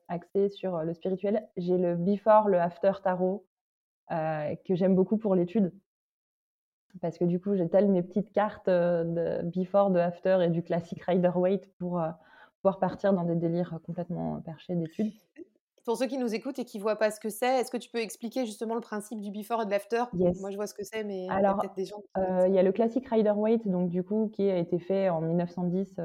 axé 0.08 0.50
sur 0.50 0.84
le 0.84 0.93
spirituel. 0.93 1.48
J'ai 1.58 1.78
le 1.78 1.96
Before, 1.96 2.48
le 2.50 2.60
After 2.60 2.93
Tarot, 3.04 3.46
que 4.10 4.76
j'aime 4.76 4.96
beaucoup 4.96 5.17
pour 5.17 5.36
l'étude 5.36 5.72
parce 7.02 7.18
que 7.18 7.26
du 7.26 7.40
coup, 7.40 7.56
j'ai 7.56 7.70
tellement 7.70 7.94
mes 7.94 8.04
petites 8.04 8.32
cartes 8.32 8.70
de 8.70 9.42
before, 9.44 9.92
de 9.92 10.00
after 10.00 10.40
et 10.42 10.50
du 10.50 10.64
classique 10.64 11.02
Rider 11.04 11.32
Waite 11.36 11.70
pour 11.78 12.02
pouvoir 12.62 12.80
partir 12.80 13.14
dans 13.14 13.24
des 13.24 13.36
délires 13.36 13.80
complètement 13.86 14.40
perchés 14.42 14.76
d'études. 14.76 15.12
Pour 15.86 15.98
ceux 15.98 16.06
qui 16.06 16.18
nous 16.18 16.34
écoutent 16.34 16.60
et 16.60 16.66
qui 16.66 16.78
ne 16.78 16.84
voient 16.84 16.96
pas 16.96 17.12
ce 17.12 17.20
que 17.20 17.28
c'est, 17.28 17.60
est-ce 17.60 17.70
que 17.70 17.76
tu 17.76 17.90
peux 17.90 18.00
expliquer 18.00 18.46
justement 18.46 18.74
le 18.74 18.80
principe 18.80 19.20
du 19.20 19.32
before 19.32 19.64
et 19.64 19.66
de 19.66 19.72
l'after? 19.72 20.06
Moi, 20.14 20.50
je 20.50 20.56
vois 20.56 20.68
ce 20.68 20.74
que 20.74 20.84
c'est, 20.84 21.04
mais 21.04 21.26
il 21.26 21.42
y 21.42 21.46
a 21.46 21.54
peut-être 21.56 21.76
des 21.76 21.86
gens. 21.86 22.02
Il 22.48 22.54
y 22.54 22.58
a 22.58 22.64
le 22.64 22.72
classique 22.72 23.10
Rider 23.10 23.32
Waite, 23.32 23.68
donc 23.68 23.90
du 23.90 24.02
coup, 24.04 24.30
qui 24.32 24.50
a 24.50 24.58
été 24.58 24.80
fait 24.80 25.10
en 25.10 25.20
1910 25.20 25.96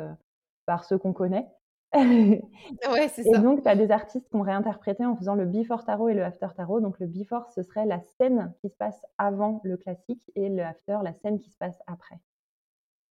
par 0.67 0.85
ceux 0.85 0.99
qu'on 0.99 1.13
connaît. 1.13 1.47
Ouais, 1.95 3.09
c'est 3.09 3.27
et 3.27 3.39
donc, 3.39 3.63
tu 3.63 3.69
as 3.69 3.75
des 3.75 3.91
artistes 3.91 4.29
qui 4.29 4.37
ont 4.37 4.43
réinterprété 4.43 5.07
en 5.07 5.17
faisant 5.17 5.35
le 5.35 5.47
before 5.47 5.85
tarot 5.85 6.11
et 6.11 6.15
le 6.15 6.23
after 6.23 6.49
tarot. 6.55 6.81
Donc, 6.81 7.01
le 7.01 7.07
before, 7.07 7.51
ce 7.51 7.63
serait 7.63 7.87
la 7.87 8.01
scène 8.01 8.53
qui 8.61 8.69
se 8.69 8.77
passe 8.77 9.01
avant 9.17 9.61
le 9.65 9.77
classique 9.77 10.23
et 10.35 10.51
le 10.51 10.63
after, 10.63 10.99
la 11.03 11.15
scène 11.15 11.39
qui 11.39 11.51
se 11.51 11.57
passe 11.57 11.79
après. 11.87 12.21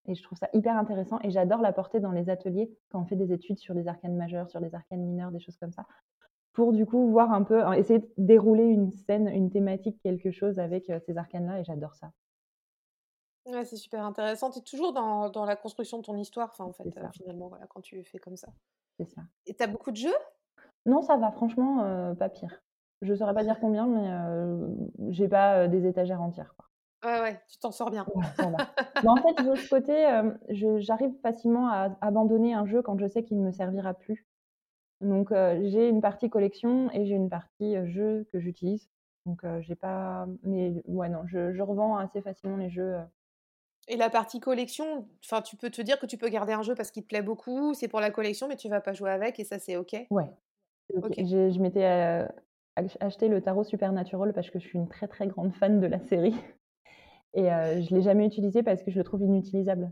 Et 0.08 0.16
je 0.16 0.24
trouve 0.24 0.38
ça 0.38 0.48
hyper 0.54 0.78
intéressant 0.78 1.20
et 1.22 1.32
j'adore 1.32 1.62
l'apporter 1.62 2.00
dans 2.00 2.12
les 2.12 2.30
ateliers 2.30 2.72
quand 2.90 3.02
on 3.02 3.06
fait 3.06 3.18
des 3.18 3.34
études 3.34 3.58
sur 3.58 3.74
les 3.74 3.88
arcanes 3.88 4.16
majeurs, 4.16 4.50
sur 4.50 4.60
les 4.60 4.74
arcanes 4.74 5.02
mineurs, 5.02 5.32
des 5.32 5.40
choses 5.40 5.58
comme 5.58 5.74
ça. 5.74 5.86
Pour 6.54 6.72
du 6.72 6.86
coup 6.86 7.10
voir 7.10 7.34
un 7.34 7.44
peu, 7.44 7.62
essayer 7.76 8.00
de 8.00 8.10
dérouler 8.18 8.64
une 8.64 8.92
scène, 8.92 9.28
une 9.28 9.50
thématique, 9.50 10.00
quelque 10.02 10.32
chose 10.32 10.60
avec 10.60 10.90
euh, 10.90 11.00
ces 11.06 11.18
arcanes-là 11.18 11.60
et 11.60 11.64
j'adore 11.66 11.96
ça. 11.96 12.12
Ouais, 13.48 13.64
c'est 13.64 13.78
super 13.78 14.04
intéressant. 14.04 14.52
Tu 14.52 14.60
es 14.60 14.62
toujours 14.62 14.92
dans, 14.92 15.30
dans, 15.30 15.46
la 15.46 15.56
construction 15.56 16.00
de 16.00 16.04
ton 16.04 16.18
histoire, 16.18 16.54
en 16.60 16.74
fait, 16.74 16.98
euh, 16.98 17.08
finalement, 17.14 17.48
voilà, 17.48 17.66
quand 17.68 17.82
tu 17.82 18.04
fais 18.04 18.20
comme 18.20 18.36
ça. 18.36 18.50
C'est 19.00 19.08
ça. 19.10 19.22
Et 19.46 19.54
tu 19.54 19.64
as 19.64 19.68
beaucoup 19.68 19.92
de 19.92 19.96
jeux? 19.96 20.16
Non, 20.86 21.02
ça 21.02 21.16
va, 21.16 21.32
franchement, 21.32 21.84
euh, 21.84 22.14
pas 22.14 22.30
pire. 22.30 22.62
Je 23.02 23.14
saurais 23.14 23.34
pas 23.34 23.44
dire 23.44 23.60
combien, 23.60 23.88
mais 23.88 24.10
euh, 24.10 24.68
j'ai 25.10 25.30
pas 25.30 25.68
des 25.68 25.86
étagères 25.88 26.22
entières. 26.22 26.56
Quoi. 26.58 26.66
Ouais, 27.10 27.22
ouais, 27.22 27.42
tu 27.48 27.58
t'en 27.60 27.72
sors 27.72 27.90
bien. 27.90 28.06
mais 28.40 29.10
en 29.10 29.16
fait, 29.18 29.44
de 29.44 29.56
ce 29.56 29.70
côté, 29.70 30.22
j'arrive 30.80 31.14
facilement 31.22 31.70
à 31.70 31.96
abandonner 32.02 32.54
un 32.54 32.66
jeu 32.66 32.82
quand 32.82 33.00
je 33.00 33.08
sais 33.08 33.24
qu'il 33.24 33.40
ne 33.40 33.46
me 33.46 33.52
servira 33.52 33.94
plus. 33.94 34.28
Donc, 35.00 35.32
j'ai 35.32 35.88
une 35.88 36.02
partie 36.02 36.30
collection 36.30 36.92
et 36.92 37.06
j'ai 37.06 37.14
une 37.14 37.30
partie 37.30 37.76
jeu 37.86 38.28
que 38.34 38.40
j'utilise. 38.40 38.90
Donc, 39.26 39.46
j'ai 39.62 39.76
pas. 39.76 40.28
Mais 40.44 40.82
ouais, 40.88 41.08
non, 41.08 41.22
je, 41.28 41.54
je, 41.54 41.62
revends 41.62 41.98
assez 41.98 42.22
facilement 42.22 42.58
les 42.58 42.72
jeux 42.72 42.98
et 43.88 43.96
la 43.96 44.10
partie 44.10 44.40
collection, 44.40 45.08
enfin, 45.24 45.42
tu 45.42 45.56
peux 45.56 45.70
te 45.70 45.82
dire 45.82 46.00
que 46.00 46.06
tu 46.06 46.18
peux 46.18 46.30
garder 46.30 46.54
un 46.54 46.62
jeu 46.62 46.76
parce 46.76 46.92
qu'il 46.92 47.04
te 47.04 47.08
plaît 47.08 47.22
beaucoup, 47.22 47.74
c'est 47.74 47.88
pour 47.88 48.00
la 48.00 48.12
collection, 48.12 48.48
mais 48.48 48.56
tu 48.56 48.70
vas 48.70 48.82
pas 48.82 48.94
jouer 48.94 49.12
avec 49.12 49.40
et 49.40 49.44
ça, 49.44 49.60
c'est 49.60 49.78
OK 49.78 49.96
Ouais. 50.10 50.30
Je, 50.94 51.60
m'étais 51.60 52.28
acheté 53.00 53.28
le 53.28 53.42
tarot 53.42 53.64
Supernatural 53.64 54.34
parce 54.34 54.50
que 54.50 54.60
je 54.60 54.68
suis 54.68 54.78
une 54.78 54.88
très 54.88 55.08
très 55.08 55.28
grande 55.28 55.54
fan 55.54 55.80
de 55.80 55.88
la 55.88 56.00
série. 56.00 56.36
Et 57.34 57.44
je 57.44 57.94
ne 57.94 57.98
l'ai 57.98 58.02
jamais 58.02 58.26
utilisé 58.26 58.64
parce 58.64 58.84
que 58.84 58.92
je 58.92 58.98
le 58.98 59.04
trouve 59.04 59.22
inutilisable. 59.22 59.92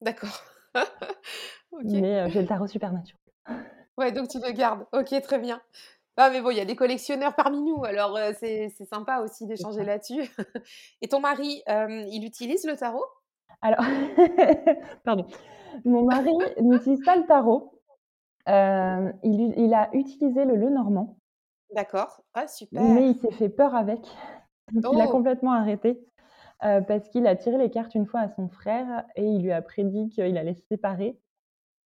D'accord. 0.00 0.42
Mais 1.84 2.30
j'ai 2.30 2.40
le 2.40 2.46
tarot 2.46 2.66
Supernatural. 2.66 3.20
Ouais, 3.98 4.12
donc 4.12 4.28
tu 4.28 4.38
le 4.38 4.52
gardes. 4.52 4.86
Ok, 4.92 5.14
très 5.22 5.38
bien. 5.38 5.60
Ah, 6.16 6.28
mais 6.30 6.40
bon, 6.42 6.50
il 6.50 6.56
y 6.58 6.60
a 6.60 6.64
des 6.66 6.76
collectionneurs 6.76 7.34
parmi 7.34 7.62
nous, 7.62 7.84
alors 7.84 8.18
c'est 8.38 8.68
sympa 8.84 9.20
aussi 9.20 9.46
d'échanger 9.46 9.82
là-dessus. 9.84 10.22
Et 11.02 11.08
ton 11.08 11.20
mari, 11.20 11.62
il 11.68 12.24
utilise 12.26 12.64
le 12.66 12.76
tarot? 12.76 13.04
Alors, 13.62 13.84
pardon. 15.04 15.26
Mon 15.84 16.04
mari 16.04 16.30
n'utilise 16.60 17.02
pas 17.04 17.16
le 17.16 17.24
tarot. 17.26 17.72
il, 18.46 19.54
il, 19.56 19.72
a 19.74 19.88
utilisé 19.94 20.44
le 20.44 20.56
Lenormand. 20.56 21.16
D'accord. 21.74 22.20
Ah, 22.34 22.46
super. 22.46 22.82
Mais 22.82 23.08
il 23.10 23.14
s'est 23.16 23.30
fait 23.30 23.48
peur 23.48 23.74
avec. 23.74 24.00
Donc, 24.72 24.92
il 24.94 25.00
a 25.00 25.06
Oh! 25.06 25.10
complètement 25.10 25.52
arrêté. 25.52 25.98
parce 26.60 27.08
qu'il 27.08 27.26
a 27.26 27.36
tiré 27.36 27.56
les 27.56 27.70
cartes 27.70 27.94
une 27.94 28.06
fois 28.06 28.20
à 28.20 28.28
son 28.28 28.48
frère 28.48 29.04
et 29.16 29.24
il 29.24 29.42
lui 29.42 29.52
a 29.52 29.62
prédit 29.62 30.10
qu'il 30.10 30.36
allait 30.36 30.54
se 30.54 30.66
séparer. 30.66 31.18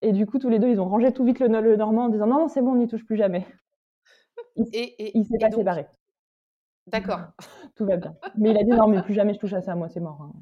Et 0.02 0.12
du 0.12 0.26
coup, 0.26 0.38
tous 0.38 0.48
les 0.48 0.58
deux, 0.58 0.68
ils 0.68 0.80
ont 0.80 0.88
rangé 0.88 1.12
tout 1.12 1.24
vite 1.24 1.38
le, 1.38 1.46
le 1.48 1.76
Normand 1.76 2.04
en 2.06 2.08
disant 2.08 2.26
non, 2.26 2.38
non, 2.40 2.48
c'est 2.48 2.60
bon, 2.60 2.72
on 2.72 2.76
n'y 2.76 2.88
touche 2.88 3.04
plus 3.06 3.16
jamais. 3.16 3.46
Il, 4.56 4.66
Et, 4.72 5.18
et, 5.18 5.24
s'est 5.24 5.38
pas 5.38 5.48
donc, 5.48 5.58
séparé. 5.60 5.86
d'accord. 6.86 7.20
Tout 7.76 7.86
va 7.86 7.96
bien. 7.96 8.16
Mais 8.38 8.50
il 8.50 8.58
a 8.58 8.64
dit 8.64 8.70
non, 8.70 8.88
mais 8.88 9.02
plus 9.02 9.14
jamais 9.14 9.34
je 9.34 9.38
touche 9.38 9.52
à 9.52 9.60
ça, 9.62 9.74
moi, 9.74 9.88
c'est 9.88 10.00
mort. 10.00 10.20
hein. 10.22 10.32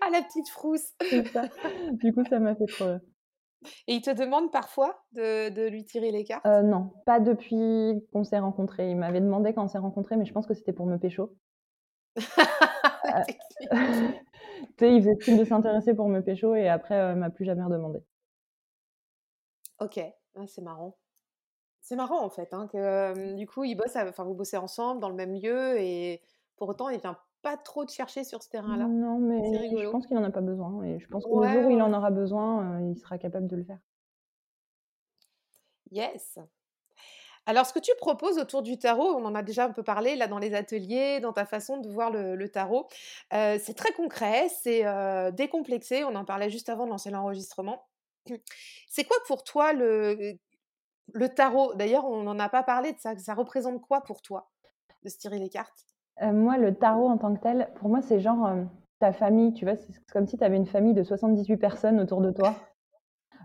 ah, 0.00 0.10
la 0.10 0.22
petite 0.22 0.48
frousse. 0.48 0.92
Ça. 1.32 1.44
Du 1.92 2.12
coup, 2.12 2.24
ça 2.24 2.38
m'a 2.38 2.54
fait 2.54 2.66
trop. 2.66 2.96
Et 3.86 3.94
il 3.94 4.00
te 4.02 4.10
demande 4.10 4.50
parfois 4.50 5.04
de, 5.12 5.50
de 5.50 5.68
lui 5.68 5.84
tirer 5.84 6.10
les 6.10 6.24
cartes? 6.24 6.46
Euh, 6.46 6.62
non, 6.62 6.92
pas 7.04 7.20
depuis 7.20 8.02
qu'on 8.12 8.24
s'est 8.24 8.38
rencontrés. 8.38 8.90
Il 8.90 8.96
m'avait 8.96 9.20
demandé 9.20 9.52
quand 9.52 9.64
on 9.64 9.68
s'est 9.68 9.78
rencontrés, 9.78 10.16
mais 10.16 10.24
je 10.24 10.32
pense 10.32 10.46
que 10.46 10.54
c'était 10.54 10.72
pour 10.72 10.86
me 10.86 10.96
pécho. 10.98 11.36
Sais, 14.78 14.94
il 14.96 15.02
faisait 15.02 15.16
signe 15.20 15.38
de 15.38 15.44
s'intéresser 15.44 15.94
pour 15.94 16.08
me 16.08 16.20
pécho 16.22 16.54
et 16.54 16.68
après, 16.68 16.94
euh, 16.98 17.14
m'a 17.14 17.30
plus 17.30 17.44
jamais 17.44 17.62
redemandé. 17.62 18.00
Ok, 19.78 19.98
Ah, 20.36 20.46
c'est 20.46 20.62
marrant. 20.62 20.96
C'est 21.90 21.96
marrant 21.96 22.22
en 22.24 22.30
fait, 22.30 22.54
hein, 22.54 22.68
que 22.68 22.78
euh, 22.78 23.34
du 23.34 23.48
coup, 23.48 23.64
il 23.64 23.74
bosse, 23.74 23.96
enfin, 23.96 24.22
vous 24.22 24.34
bossez 24.34 24.56
ensemble 24.56 25.00
dans 25.00 25.08
le 25.08 25.16
même 25.16 25.34
lieu 25.34 25.76
et 25.76 26.22
pour 26.56 26.68
autant, 26.68 26.88
il 26.88 27.00
vient 27.00 27.18
pas 27.42 27.56
trop 27.56 27.84
te 27.84 27.90
chercher 27.90 28.22
sur 28.22 28.44
ce 28.44 28.48
terrain-là. 28.48 28.86
Non, 28.86 29.18
mais 29.18 29.42
je 29.76 29.90
pense 29.90 30.06
qu'il 30.06 30.16
en 30.16 30.22
a 30.22 30.30
pas 30.30 30.40
besoin 30.40 30.84
et 30.84 31.00
je 31.00 31.08
pense 31.08 31.24
qu'au 31.24 31.40
Ouais, 31.40 31.52
jour 31.52 31.64
où 31.66 31.70
il 31.72 31.82
en 31.82 31.92
aura 31.92 32.12
besoin, 32.12 32.78
euh, 32.78 32.92
il 32.92 32.96
sera 32.96 33.18
capable 33.18 33.48
de 33.48 33.56
le 33.56 33.64
faire. 33.64 33.80
Yes. 35.90 36.38
Alors, 37.46 37.66
ce 37.66 37.72
que 37.72 37.80
tu 37.80 37.90
proposes 37.98 38.38
autour 38.38 38.62
du 38.62 38.78
tarot, 38.78 39.16
on 39.16 39.24
en 39.24 39.34
a 39.34 39.42
déjà 39.42 39.64
un 39.64 39.72
peu 39.72 39.82
parlé 39.82 40.14
là 40.14 40.28
dans 40.28 40.38
les 40.38 40.54
ateliers, 40.54 41.18
dans 41.18 41.32
ta 41.32 41.44
façon 41.44 41.78
de 41.78 41.88
voir 41.88 42.12
le, 42.12 42.36
le 42.36 42.48
tarot, 42.50 42.86
euh, 43.32 43.58
c'est 43.60 43.74
très 43.74 43.92
concret, 43.94 44.48
c'est 44.62 44.84
décomplexé. 45.32 46.04
On 46.04 46.14
en 46.14 46.24
parlait 46.24 46.50
juste 46.50 46.68
avant 46.68 46.84
de 46.84 46.90
lancer 46.90 47.10
l'enregistrement. 47.10 47.82
C'est 48.86 49.02
quoi 49.02 49.16
pour 49.26 49.42
toi 49.42 49.72
le, 49.72 50.38
le 51.14 51.28
tarot 51.28 51.74
D'ailleurs, 51.74 52.04
on 52.06 52.22
n'en 52.22 52.38
a 52.38 52.48
pas 52.48 52.62
parlé 52.62 52.92
de 52.92 52.98
ça. 52.98 53.16
Ça 53.18 53.34
représente 53.34 53.80
quoi 53.80 54.02
pour 54.02 54.22
toi 54.22 54.48
de 55.02 55.08
se 55.08 55.18
tirer 55.18 55.38
les 55.38 55.48
cartes? 55.48 55.86
Euh, 56.22 56.32
moi, 56.32 56.58
le 56.58 56.74
tarot 56.74 57.08
en 57.08 57.18
tant 57.18 57.34
que 57.34 57.40
tel, 57.40 57.68
pour 57.76 57.88
moi, 57.88 58.02
c'est 58.02 58.20
genre 58.20 58.46
euh, 58.46 58.62
ta 58.98 59.12
famille, 59.12 59.52
tu 59.54 59.64
vois, 59.64 59.76
c'est 59.76 59.88
comme 60.12 60.26
si 60.26 60.36
tu 60.36 60.44
avais 60.44 60.56
une 60.56 60.66
famille 60.66 60.94
de 60.94 61.02
78 61.02 61.56
personnes 61.56 62.00
autour 62.00 62.20
de 62.20 62.30
toi. 62.30 62.54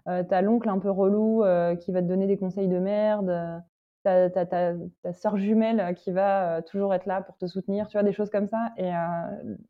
Euh, 0.07 0.23
t'as 0.27 0.41
l'oncle 0.41 0.69
un 0.69 0.79
peu 0.79 0.91
relou 0.91 1.43
euh, 1.43 1.75
qui 1.75 1.91
va 1.91 2.01
te 2.01 2.07
donner 2.07 2.27
des 2.27 2.37
conseils 2.37 2.67
de 2.67 2.79
merde. 2.79 3.63
T'as 4.03 4.29
ta 4.29 5.13
sœur 5.13 5.35
jumelle 5.37 5.95
qui 5.95 6.11
va 6.11 6.61
toujours 6.61 6.93
être 6.93 7.07
là 7.07 7.23
pour 7.23 7.37
te 7.37 7.47
soutenir, 7.47 7.87
tu 7.87 7.93
vois, 7.93 8.03
des 8.03 8.13
choses 8.13 8.29
comme 8.29 8.45
ça. 8.45 8.71
Et 8.77 8.91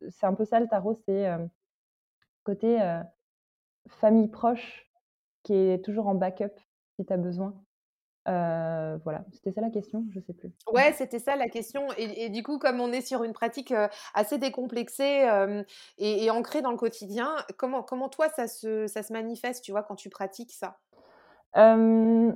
c'est 0.09 0.25
un 0.25 0.33
peu 0.33 0.43
ça 0.43 0.59
le 0.59 0.67
tarot, 0.67 0.99
c'est 1.05 1.29
côté 2.43 2.77
famille 3.87 4.27
proche 4.27 4.91
qui 5.43 5.53
est 5.53 5.83
toujours 5.85 6.07
en 6.07 6.15
backup 6.15 6.51
si 6.97 7.05
tu 7.05 7.13
as 7.13 7.17
besoin. 7.17 7.53
Euh, 8.27 8.97
voilà, 9.03 9.23
c'était 9.31 9.51
ça 9.51 9.61
la 9.61 9.69
question, 9.69 10.05
je 10.11 10.19
sais 10.19 10.33
plus. 10.33 10.51
Ouais, 10.71 10.93
c'était 10.93 11.19
ça 11.19 11.35
la 11.35 11.47
question. 11.47 11.87
Et, 11.97 12.25
et 12.25 12.29
du 12.29 12.41
coup, 12.41 12.57
comme 12.57 12.79
on 12.79 12.91
est 12.91 13.01
sur 13.01 13.23
une 13.23 13.33
pratique 13.33 13.71
euh, 13.71 13.87
assez 14.13 14.37
décomplexée 14.37 15.27
euh, 15.29 15.63
et, 15.97 16.25
et 16.25 16.31
ancrée 16.31 16.61
dans 16.61 16.71
le 16.71 16.77
quotidien, 16.77 17.35
comment, 17.57 17.83
comment 17.83 18.09
toi 18.09 18.29
ça 18.29 18.47
se, 18.47 18.87
ça 18.87 19.03
se 19.03 19.13
manifeste, 19.13 19.63
tu 19.63 19.71
vois, 19.71 19.83
quand 19.83 19.95
tu 19.95 20.09
pratiques 20.09 20.51
ça? 20.53 20.79
Euh, 21.57 22.31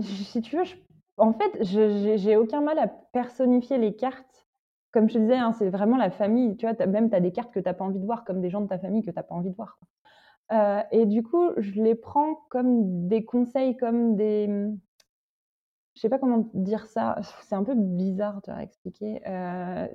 si 0.00 0.40
tu 0.40 0.56
veux, 0.56 0.64
je- 0.64 0.76
en 1.16 1.32
fait, 1.32 1.58
j'ai 1.62 2.36
aucun 2.36 2.60
mal 2.60 2.78
à 2.78 2.88
personnifier 2.88 3.78
les 3.78 3.94
cartes. 3.94 4.46
Comme 4.92 5.08
je 5.08 5.14
te 5.14 5.18
disais, 5.18 5.34
hein, 5.36 5.52
c'est 5.52 5.68
vraiment 5.70 5.96
la 5.96 6.10
famille. 6.10 6.56
Tu 6.56 6.66
vois, 6.66 6.74
t'as- 6.74 6.86
même 6.86 7.10
tu 7.10 7.16
as 7.16 7.20
des 7.20 7.32
cartes 7.32 7.52
que 7.52 7.58
tu 7.60 7.64
n'as 7.66 7.74
pas 7.74 7.84
envie 7.84 7.98
de 7.98 8.06
voir, 8.06 8.24
comme 8.24 8.40
des 8.40 8.50
gens 8.50 8.60
de 8.60 8.68
ta 8.68 8.78
famille 8.78 9.02
que 9.02 9.10
tu 9.10 9.16
n'as 9.16 9.22
pas 9.24 9.34
envie 9.34 9.50
de 9.50 9.56
voir. 9.56 9.78
et 10.92 11.06
du 11.06 11.22
coup, 11.22 11.50
je 11.56 11.82
les 11.82 11.94
prends 11.94 12.36
comme 12.50 13.08
des 13.08 13.24
conseils, 13.24 13.76
comme 13.76 14.16
des. 14.16 14.48
Je 15.94 16.00
sais 16.00 16.08
pas 16.08 16.18
comment 16.18 16.48
dire 16.54 16.86
ça. 16.86 17.16
C'est 17.42 17.54
un 17.54 17.64
peu 17.64 17.74
bizarre 17.74 18.40
à 18.48 18.62
expliquer. 18.62 19.20
Euh, 19.26 19.86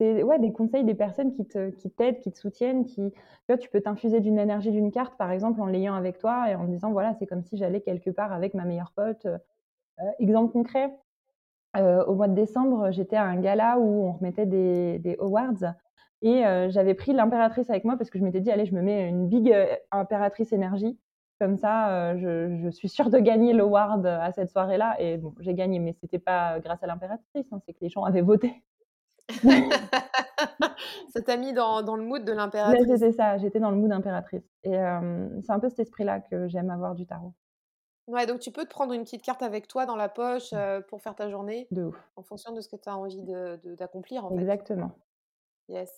c'est 0.00 0.22
ouais, 0.22 0.38
des 0.38 0.52
conseils 0.52 0.84
des 0.84 0.94
personnes 0.94 1.32
qui 1.32 1.46
te, 1.46 1.70
qui 1.70 1.90
t'aident, 1.90 2.18
qui 2.20 2.32
te 2.32 2.38
soutiennent, 2.38 2.84
qui, 2.86 3.12
tu 3.12 3.20
vois, 3.48 3.58
tu 3.58 3.68
peux 3.70 3.80
t'infuser 3.80 4.20
d'une 4.20 4.38
énergie 4.38 4.70
d'une 4.72 4.90
carte, 4.90 5.16
par 5.18 5.30
exemple, 5.30 5.60
en 5.60 5.66
l'ayant 5.66 5.94
avec 5.94 6.18
toi 6.18 6.50
et 6.50 6.54
en 6.54 6.64
disant, 6.64 6.92
voilà, 6.92 7.14
c'est 7.14 7.26
comme 7.26 7.42
si 7.42 7.56
j'allais 7.56 7.82
quelque 7.82 8.10
part 8.10 8.32
avec 8.32 8.54
ma 8.54 8.64
meilleure 8.64 8.92
pote. 8.96 9.26
Euh, 9.26 9.38
exemple 10.18 10.52
concret, 10.52 10.92
euh, 11.76 12.04
au 12.04 12.14
mois 12.14 12.28
de 12.28 12.34
décembre, 12.34 12.90
j'étais 12.90 13.16
à 13.16 13.24
un 13.24 13.40
gala 13.40 13.78
où 13.78 14.04
on 14.06 14.12
remettait 14.12 14.46
des, 14.46 14.98
des 14.98 15.16
awards 15.20 15.74
et 16.22 16.46
euh, 16.46 16.70
j'avais 16.70 16.94
pris 16.94 17.12
l'impératrice 17.12 17.68
avec 17.70 17.84
moi 17.84 17.96
parce 17.96 18.10
que 18.10 18.18
je 18.18 18.24
m'étais 18.24 18.40
dit, 18.40 18.50
allez, 18.50 18.66
je 18.66 18.74
me 18.74 18.82
mets 18.82 19.08
une 19.08 19.28
big 19.28 19.50
euh, 19.52 19.66
impératrice 19.90 20.52
énergie. 20.52 20.98
Comme 21.42 21.56
ça, 21.56 21.90
euh, 22.12 22.16
je, 22.18 22.62
je 22.62 22.70
suis 22.70 22.88
sûre 22.88 23.10
de 23.10 23.18
gagner 23.18 23.52
l'award 23.52 24.06
à 24.06 24.30
cette 24.30 24.48
soirée-là. 24.48 24.94
Et 25.00 25.16
bon, 25.16 25.34
j'ai 25.40 25.54
gagné, 25.54 25.80
mais 25.80 25.92
c'était 26.00 26.20
pas 26.20 26.60
grâce 26.60 26.80
à 26.84 26.86
l'impératrice, 26.86 27.46
hein, 27.50 27.58
c'est 27.66 27.72
que 27.72 27.78
les 27.80 27.88
gens 27.88 28.04
avaient 28.04 28.20
voté. 28.22 28.62
Ça 31.12 31.20
t'a 31.20 31.36
mis 31.36 31.52
dans, 31.52 31.82
dans 31.82 31.96
le 31.96 32.04
mood 32.04 32.24
de 32.24 32.32
l'impératrice. 32.32 32.86
c'était 32.86 33.10
ça, 33.12 33.38
j'étais 33.38 33.58
dans 33.58 33.70
le 33.70 33.76
mood 33.76 33.90
impératrice. 33.90 34.44
Et 34.62 34.78
euh, 34.78 35.28
c'est 35.40 35.50
un 35.52 35.58
peu 35.58 35.68
cet 35.68 35.80
esprit-là 35.80 36.20
que 36.20 36.46
j'aime 36.46 36.70
avoir 36.70 36.94
du 36.94 37.06
tarot. 37.06 37.32
Ouais, 38.06 38.26
donc 38.26 38.38
tu 38.40 38.52
peux 38.52 38.64
te 38.64 38.70
prendre 38.70 38.92
une 38.92 39.02
petite 39.02 39.22
carte 39.22 39.42
avec 39.42 39.66
toi 39.66 39.84
dans 39.84 39.96
la 39.96 40.08
poche 40.08 40.52
euh, 40.52 40.80
pour 40.80 41.02
faire 41.02 41.14
ta 41.16 41.28
journée 41.28 41.66
De 41.72 41.84
ouf. 41.84 41.96
en 42.16 42.22
fonction 42.22 42.52
de 42.52 42.60
ce 42.60 42.68
que 42.68 42.76
tu 42.76 42.88
as 42.88 42.96
envie 42.96 43.22
de- 43.22 43.60
de- 43.64 43.74
d'accomplir 43.74 44.24
en 44.24 44.28
fait. 44.30 44.36
Exactement. 44.36 44.92
Yes. 45.68 45.90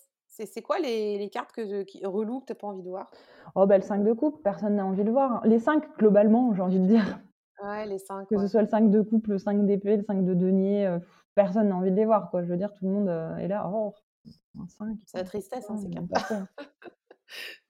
C'est 0.43 0.61
quoi 0.61 0.79
les, 0.79 1.17
les 1.17 1.29
cartes 1.29 1.53
que, 1.53 1.83
qui, 1.83 2.05
relou 2.05 2.41
que 2.41 2.47
tu 2.47 2.51
n'as 2.51 2.57
pas 2.57 2.67
envie 2.67 2.83
de 2.83 2.89
voir? 2.89 3.09
Oh, 3.55 3.65
bah, 3.65 3.77
le 3.77 3.83
5 3.83 4.03
de 4.03 4.11
coupe, 4.11 4.43
personne 4.43 4.75
n'a 4.75 4.85
envie 4.85 5.03
de 5.03 5.11
voir. 5.11 5.45
Les 5.45 5.59
5, 5.59 5.97
globalement, 5.97 6.53
j'ai 6.53 6.61
envie 6.61 6.79
de 6.79 6.85
dire. 6.85 7.19
Ouais, 7.63 7.85
les 7.85 7.99
5. 7.99 8.27
Que 8.27 8.37
ce 8.37 8.47
soit 8.47 8.61
le 8.61 8.67
5 8.67 8.89
de 8.89 9.01
coupe, 9.01 9.27
le 9.27 9.37
5 9.37 9.65
d'épée, 9.65 9.95
le 9.95 10.03
5 10.03 10.25
de 10.25 10.33
denier, 10.33 10.85
euh, 10.87 10.99
personne 11.35 11.69
n'a 11.69 11.75
envie 11.77 11.91
de 11.91 11.95
les 11.95 12.05
voir. 12.05 12.29
Quoi. 12.29 12.43
Je 12.43 12.49
veux 12.49 12.57
dire, 12.57 12.73
tout 12.73 12.85
le 12.85 12.91
monde 12.91 13.07
euh, 13.07 13.37
est 13.37 13.47
là. 13.47 13.69
Oh, 13.73 13.93
un 14.59 14.67
5. 14.67 14.97
C'est 15.05 15.17
la 15.17 15.23
tristesse, 15.23 15.69
hein, 15.69 15.77
ces 15.77 15.89
cartes. 15.89 16.09
pas 16.09 16.19
ça. 16.19 16.47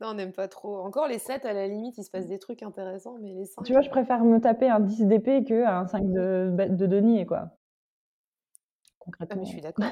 Non, 0.01 0.07
on 0.09 0.13
n'aime 0.15 0.33
pas 0.33 0.47
trop. 0.47 0.79
Encore 0.79 1.07
les 1.07 1.19
7, 1.19 1.45
à 1.45 1.53
la 1.53 1.67
limite, 1.67 1.97
il 1.99 2.03
se 2.03 2.09
passe 2.09 2.25
des 2.25 2.39
trucs 2.39 2.63
intéressants, 2.63 3.17
mais 3.21 3.33
les 3.33 3.45
5. 3.45 3.63
Tu 3.63 3.73
vois, 3.73 3.81
je 3.81 3.89
préfère 3.89 4.23
me 4.25 4.39
taper 4.39 4.69
un 4.69 4.79
10 4.79 5.05
d'épée 5.05 5.43
qu'un 5.43 5.85
5 5.87 6.03
de, 6.11 6.67
de 6.69 6.85
denier, 6.87 7.25
quoi. 7.25 7.43
Ah, 7.45 7.51
Concrètement. 8.99 9.37
mais 9.37 9.45
je 9.45 9.51
suis 9.51 9.61
d'accord. 9.61 9.85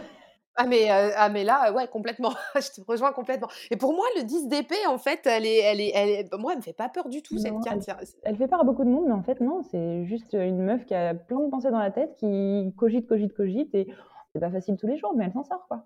Ah 0.56 0.66
mais, 0.68 0.92
euh, 0.92 1.12
ah, 1.16 1.30
mais 1.30 1.44
là, 1.44 1.72
ouais, 1.74 1.88
complètement. 1.88 2.34
je 2.56 2.72
te 2.72 2.82
rejoins 2.86 3.12
complètement. 3.12 3.48
Et 3.72 3.78
pour 3.78 3.94
moi, 3.94 4.06
le 4.18 4.24
10 4.24 4.48
d'épée, 4.48 4.86
en 4.88 4.98
fait, 4.98 5.26
elle 5.26 5.46
est, 5.46 5.60
elle 5.60 5.82
est, 5.82 5.92
elle 5.96 6.10
est- 6.10 6.34
moi, 6.38 6.52
elle 6.52 6.60
me 6.60 6.64
fait 6.64 6.74
pas 6.74 6.90
peur 6.90 7.10
du 7.10 7.22
tout, 7.24 7.38
cette 7.38 7.54
Non, 7.54 7.62
carte. 7.62 7.90
elle, 8.24 8.36
fait 8.36 8.48
peur 8.48 8.62
à 8.62 8.64
beaucoup 8.64 8.84
de 8.84 8.90
monde, 8.90 9.06
mais 9.08 9.14
en 9.14 9.24
fait, 9.24 9.40
non, 9.42 9.64
c'est 9.64 10.06
juste 10.06 10.34
une 10.34 10.62
meuf 10.62 10.86
qui 10.86 10.94
a 10.94 11.16
plein 11.16 11.40
de 11.40 11.50
pensées 11.50 11.72
dans 11.72 11.80
la 11.80 11.92
tête, 11.92 12.14
qui 12.16 12.72
cogite, 12.78 13.08
cogite, 13.08 13.34
cogite, 13.34 13.74
et 13.74 13.88
c'est 14.32 14.40
pas 14.40 14.52
facile 14.52 14.78
tous 14.78 14.88
les 14.88 14.98
jours, 14.98 15.14
mais 15.16 15.26
elle 15.26 15.34
s'en 15.34 15.44
sort, 15.44 15.66
quoi. 15.68 15.86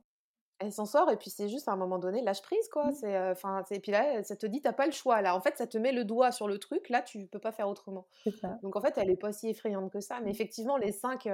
Elle 0.60 0.72
s'en 0.72 0.86
sort, 0.86 1.12
et 1.12 1.18
puis 1.18 1.30
c'est 1.30 1.50
juste 1.50 1.68
à 1.70 1.74
un 1.74 1.76
moment 1.76 2.00
donné, 2.00 2.22
lâche 2.22 2.42
prise, 2.42 2.68
quoi. 2.70 2.88
Mm. 2.88 2.94
C'est, 2.94 3.16
euh, 3.16 3.32
enfin, 3.32 3.64
et 3.70 3.80
puis 3.80 3.92
là, 3.92 4.24
ça 4.24 4.36
te 4.36 4.46
dit, 4.48 4.60
t'as 4.60 4.74
pas 4.74 4.88
le 4.88 4.92
choix, 4.92 5.22
là. 5.22 5.36
En 5.36 5.40
fait, 5.40 5.56
ça 5.56 5.68
te 5.68 5.78
met 5.78 5.92
le 5.92 6.04
doigt 6.04 6.32
sur 6.32 6.48
le 6.48 6.58
truc, 6.58 6.90
là, 6.90 7.02
tu 7.02 7.28
peux 7.28 7.40
pas 7.40 7.52
faire 7.52 7.70
autrement. 7.70 8.08
Ça. 8.42 8.58
Donc, 8.64 8.76
en 8.76 8.82
fait, 8.82 8.98
elle 8.98 9.10
est 9.12 9.18
pas 9.18 9.32
si 9.32 9.50
effrayante 9.50 9.92
que 9.92 10.00
ça. 10.02 10.20
Mais 10.24 10.32
effectivement, 10.32 10.76
les 10.78 10.92
5, 10.92 11.28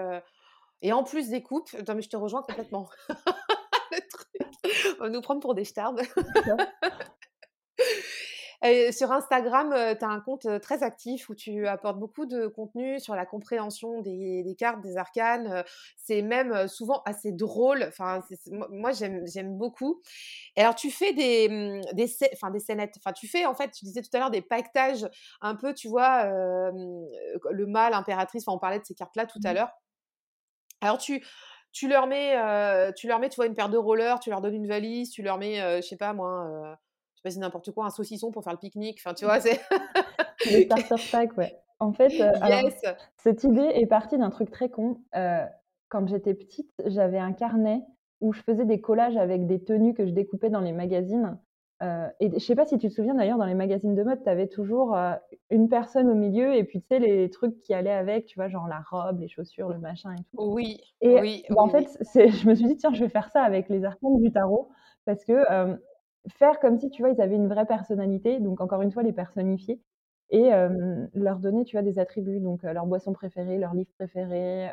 et 0.83 0.93
en 0.93 1.03
plus 1.03 1.29
des 1.29 1.41
coupes, 1.41 1.73
non, 1.87 1.95
mais 1.95 2.01
je 2.03 2.09
te 2.09 2.17
rejoins 2.17 2.43
complètement. 2.43 2.87
le 3.91 4.07
truc. 4.09 4.95
On 4.99 5.03
va 5.05 5.09
nous 5.09 5.21
prendre 5.21 5.41
pour 5.41 5.55
des. 5.55 5.63
Et 8.65 8.93
sur 8.93 9.11
Instagram, 9.11 9.71
tu 9.99 10.05
as 10.05 10.07
un 10.07 10.21
compte 10.21 10.45
euh, 10.45 10.57
très 10.57 10.83
actif 10.83 11.27
où 11.27 11.35
tu 11.35 11.67
apportes 11.67 11.99
beaucoup 11.99 12.25
de 12.25 12.47
contenu 12.47 12.97
sur 13.01 13.13
la 13.13 13.25
compréhension 13.25 13.99
des, 14.01 14.41
des 14.43 14.55
cartes, 14.55 14.79
des 14.79 14.95
arcanes. 14.95 15.47
euh, 15.51 15.63
C'est 15.97 16.21
même 16.21 16.53
euh, 16.53 16.67
souvent 16.69 17.01
assez 17.05 17.33
drôle. 17.33 17.83
Enfin, 17.85 18.21
moi, 18.69 18.91
j'aime 18.93 19.57
beaucoup. 19.57 20.01
Et 20.55 20.61
alors, 20.61 20.75
tu 20.75 20.91
fais 20.91 21.11
des, 21.11 21.81
des, 21.91 22.07
scè- 22.07 22.29
enfin, 22.35 22.51
des 22.51 22.59
scénettes. 22.61 22.95
Enfin, 22.99 23.11
tu 23.11 23.27
fais, 23.27 23.45
en 23.45 23.53
fait, 23.53 23.69
tu 23.71 23.83
disais 23.83 24.01
tout 24.01 24.09
à 24.13 24.19
l'heure, 24.19 24.31
des 24.31 24.41
paquetages 24.41 25.09
un 25.41 25.55
peu, 25.55 25.73
tu 25.73 25.89
vois, 25.89 26.23
euh, 26.31 26.71
le 27.51 27.65
mâle, 27.65 27.93
impératrice. 27.93 28.43
Enfin, 28.47 28.55
on 28.55 28.59
parlait 28.59 28.79
de 28.79 28.85
ces 28.85 28.95
cartes-là 28.95 29.25
tout 29.25 29.39
à 29.43 29.49
Mhm. 29.49 29.55
l'heure. 29.55 29.71
Alors 30.83 30.97
tu, 30.97 31.23
tu 31.71 31.87
leur 31.87 32.07
mets, 32.07 32.37
euh, 32.37 32.91
tu 32.91 33.07
leur 33.07 33.19
mets, 33.19 33.29
tu 33.29 33.37
vois, 33.37 33.47
une 33.47 33.55
paire 33.55 33.69
de 33.69 33.77
rollers, 33.77 34.19
tu 34.19 34.29
leur 34.29 34.41
donnes 34.41 34.53
une 34.53 34.67
valise, 34.67 35.09
tu 35.09 35.23
leur 35.23 35.37
mets, 35.37 35.61
euh, 35.61 35.77
je 35.77 35.87
sais 35.87 35.97
pas 35.97 36.13
moi, 36.13 36.45
euh, 36.45 36.75
je 37.15 37.19
sais 37.19 37.23
pas 37.23 37.31
si 37.31 37.39
n'importe 37.39 37.71
quoi, 37.71 37.85
un 37.85 37.89
saucisson 37.89 38.31
pour 38.31 38.43
faire 38.43 38.53
le 38.53 38.59
pique-nique. 38.59 38.99
Enfin, 39.03 39.13
tu 39.13 39.25
vois, 39.25 39.39
c'est. 39.39 39.59
le 40.45 40.63
starter 40.63 40.95
pack, 41.11 41.37
ouais. 41.37 41.57
En 41.79 41.91
fait, 41.91 42.11
cette 43.17 43.43
idée 43.43 43.71
est 43.73 43.87
partie 43.87 44.17
d'un 44.17 44.29
truc 44.29 44.51
très 44.51 44.69
con. 44.69 45.01
quand 45.89 46.07
j'étais 46.07 46.33
petite, 46.33 46.71
j'avais 46.85 47.17
un 47.17 47.33
carnet 47.33 47.81
où 48.21 48.31
je 48.31 48.41
faisais 48.41 48.63
des 48.63 48.79
collages 48.79 49.17
avec 49.17 49.47
des 49.47 49.61
tenues 49.61 49.93
que 49.93 50.05
je 50.05 50.11
découpais 50.11 50.49
dans 50.49 50.61
les 50.61 50.71
magazines. 50.71 51.37
Euh, 51.83 52.07
et 52.21 52.31
je 52.31 52.39
sais 52.39 52.55
pas 52.55 52.65
si 52.65 52.77
tu 52.77 52.87
te 52.87 52.93
souviens 52.93 53.15
d'ailleurs, 53.15 53.37
dans 53.37 53.45
les 53.45 53.55
magazines 53.55 53.93
de 53.93 54.03
mode, 54.03 54.23
tu 54.23 54.29
avais 54.29 54.47
toujours 54.47 54.95
euh, 54.95 55.13
une 55.49 55.67
personne 55.67 56.09
au 56.09 56.15
milieu 56.15 56.55
et 56.55 56.63
puis 56.63 56.81
tu 56.81 56.87
sais, 56.87 56.99
les 56.99 57.29
trucs 57.29 57.59
qui 57.59 57.73
allaient 57.73 57.91
avec, 57.91 58.25
tu 58.25 58.35
vois, 58.35 58.47
genre 58.47 58.67
la 58.67 58.81
robe, 58.89 59.19
les 59.19 59.27
chaussures, 59.27 59.69
le 59.69 59.79
machin 59.79 60.13
et 60.13 60.23
tout. 60.23 60.53
Oui. 60.53 60.79
Et 61.01 61.19
oui, 61.19 61.43
bah, 61.49 61.61
en 61.61 61.67
fait, 61.67 61.87
je 62.15 62.47
me 62.47 62.55
suis 62.55 62.67
dit, 62.67 62.77
tiens, 62.77 62.93
je 62.93 63.03
vais 63.03 63.09
faire 63.09 63.29
ça 63.31 63.43
avec 63.43 63.67
les 63.67 63.83
arcanes 63.83 64.21
du 64.21 64.31
tarot 64.31 64.69
parce 65.05 65.25
que 65.25 65.33
euh, 65.51 65.75
faire 66.29 66.59
comme 66.59 66.77
si, 66.77 66.89
tu 66.89 67.01
vois, 67.01 67.11
ils 67.11 67.21
avaient 67.21 67.35
une 67.35 67.49
vraie 67.49 67.65
personnalité, 67.65 68.39
donc 68.39 68.61
encore 68.61 68.81
une 68.81 68.91
fois, 68.91 69.03
les 69.03 69.13
personnifier 69.13 69.81
et 70.29 70.49
leur 71.13 71.37
donner, 71.37 71.63
tu 71.63 71.75
vois, 71.75 71.83
des 71.83 71.99
attributs, 71.99 72.39
donc 72.39 72.63
leur 72.63 72.87
boisson 72.87 73.13
préférée, 73.13 73.59
leur 73.59 73.75
livre 73.75 73.91
préféré, 73.99 74.67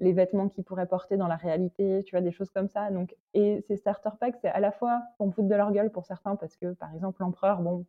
les 0.00 0.12
vêtements 0.12 0.48
qu'ils 0.48 0.64
pourraient 0.64 0.86
porter 0.86 1.16
dans 1.16 1.28
la 1.28 1.36
réalité, 1.36 2.02
tu 2.04 2.12
vois, 2.12 2.20
des 2.22 2.32
choses 2.32 2.50
comme 2.50 2.68
ça. 2.68 2.90
Donc, 2.90 3.14
et 3.34 3.62
ces 3.68 3.76
starter 3.76 4.10
packs, 4.18 4.36
c'est 4.40 4.48
à 4.48 4.60
la 4.60 4.72
fois 4.72 5.02
pour 5.16 5.26
me 5.26 5.32
foutre 5.32 5.48
de 5.48 5.54
leur 5.54 5.72
gueule 5.72 5.90
pour 5.90 6.06
certains, 6.06 6.36
parce 6.36 6.56
que 6.56 6.72
par 6.72 6.94
exemple, 6.94 7.20
l'empereur, 7.20 7.60
bon, 7.60 7.84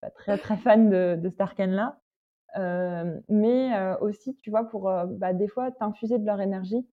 pas 0.00 0.10
très 0.10 0.36
très 0.38 0.56
fan 0.56 0.90
de, 0.90 1.16
de 1.16 1.28
cet 1.28 1.40
arcane-là, 1.40 1.98
euh, 2.56 3.18
mais 3.28 3.74
euh, 3.74 3.96
aussi, 3.98 4.36
tu 4.36 4.50
vois, 4.50 4.64
pour 4.64 4.88
euh, 4.88 5.06
bah, 5.06 5.32
des 5.32 5.48
fois 5.48 5.70
t'infuser 5.70 6.18
de 6.18 6.26
leur 6.26 6.40
énergie 6.40 6.86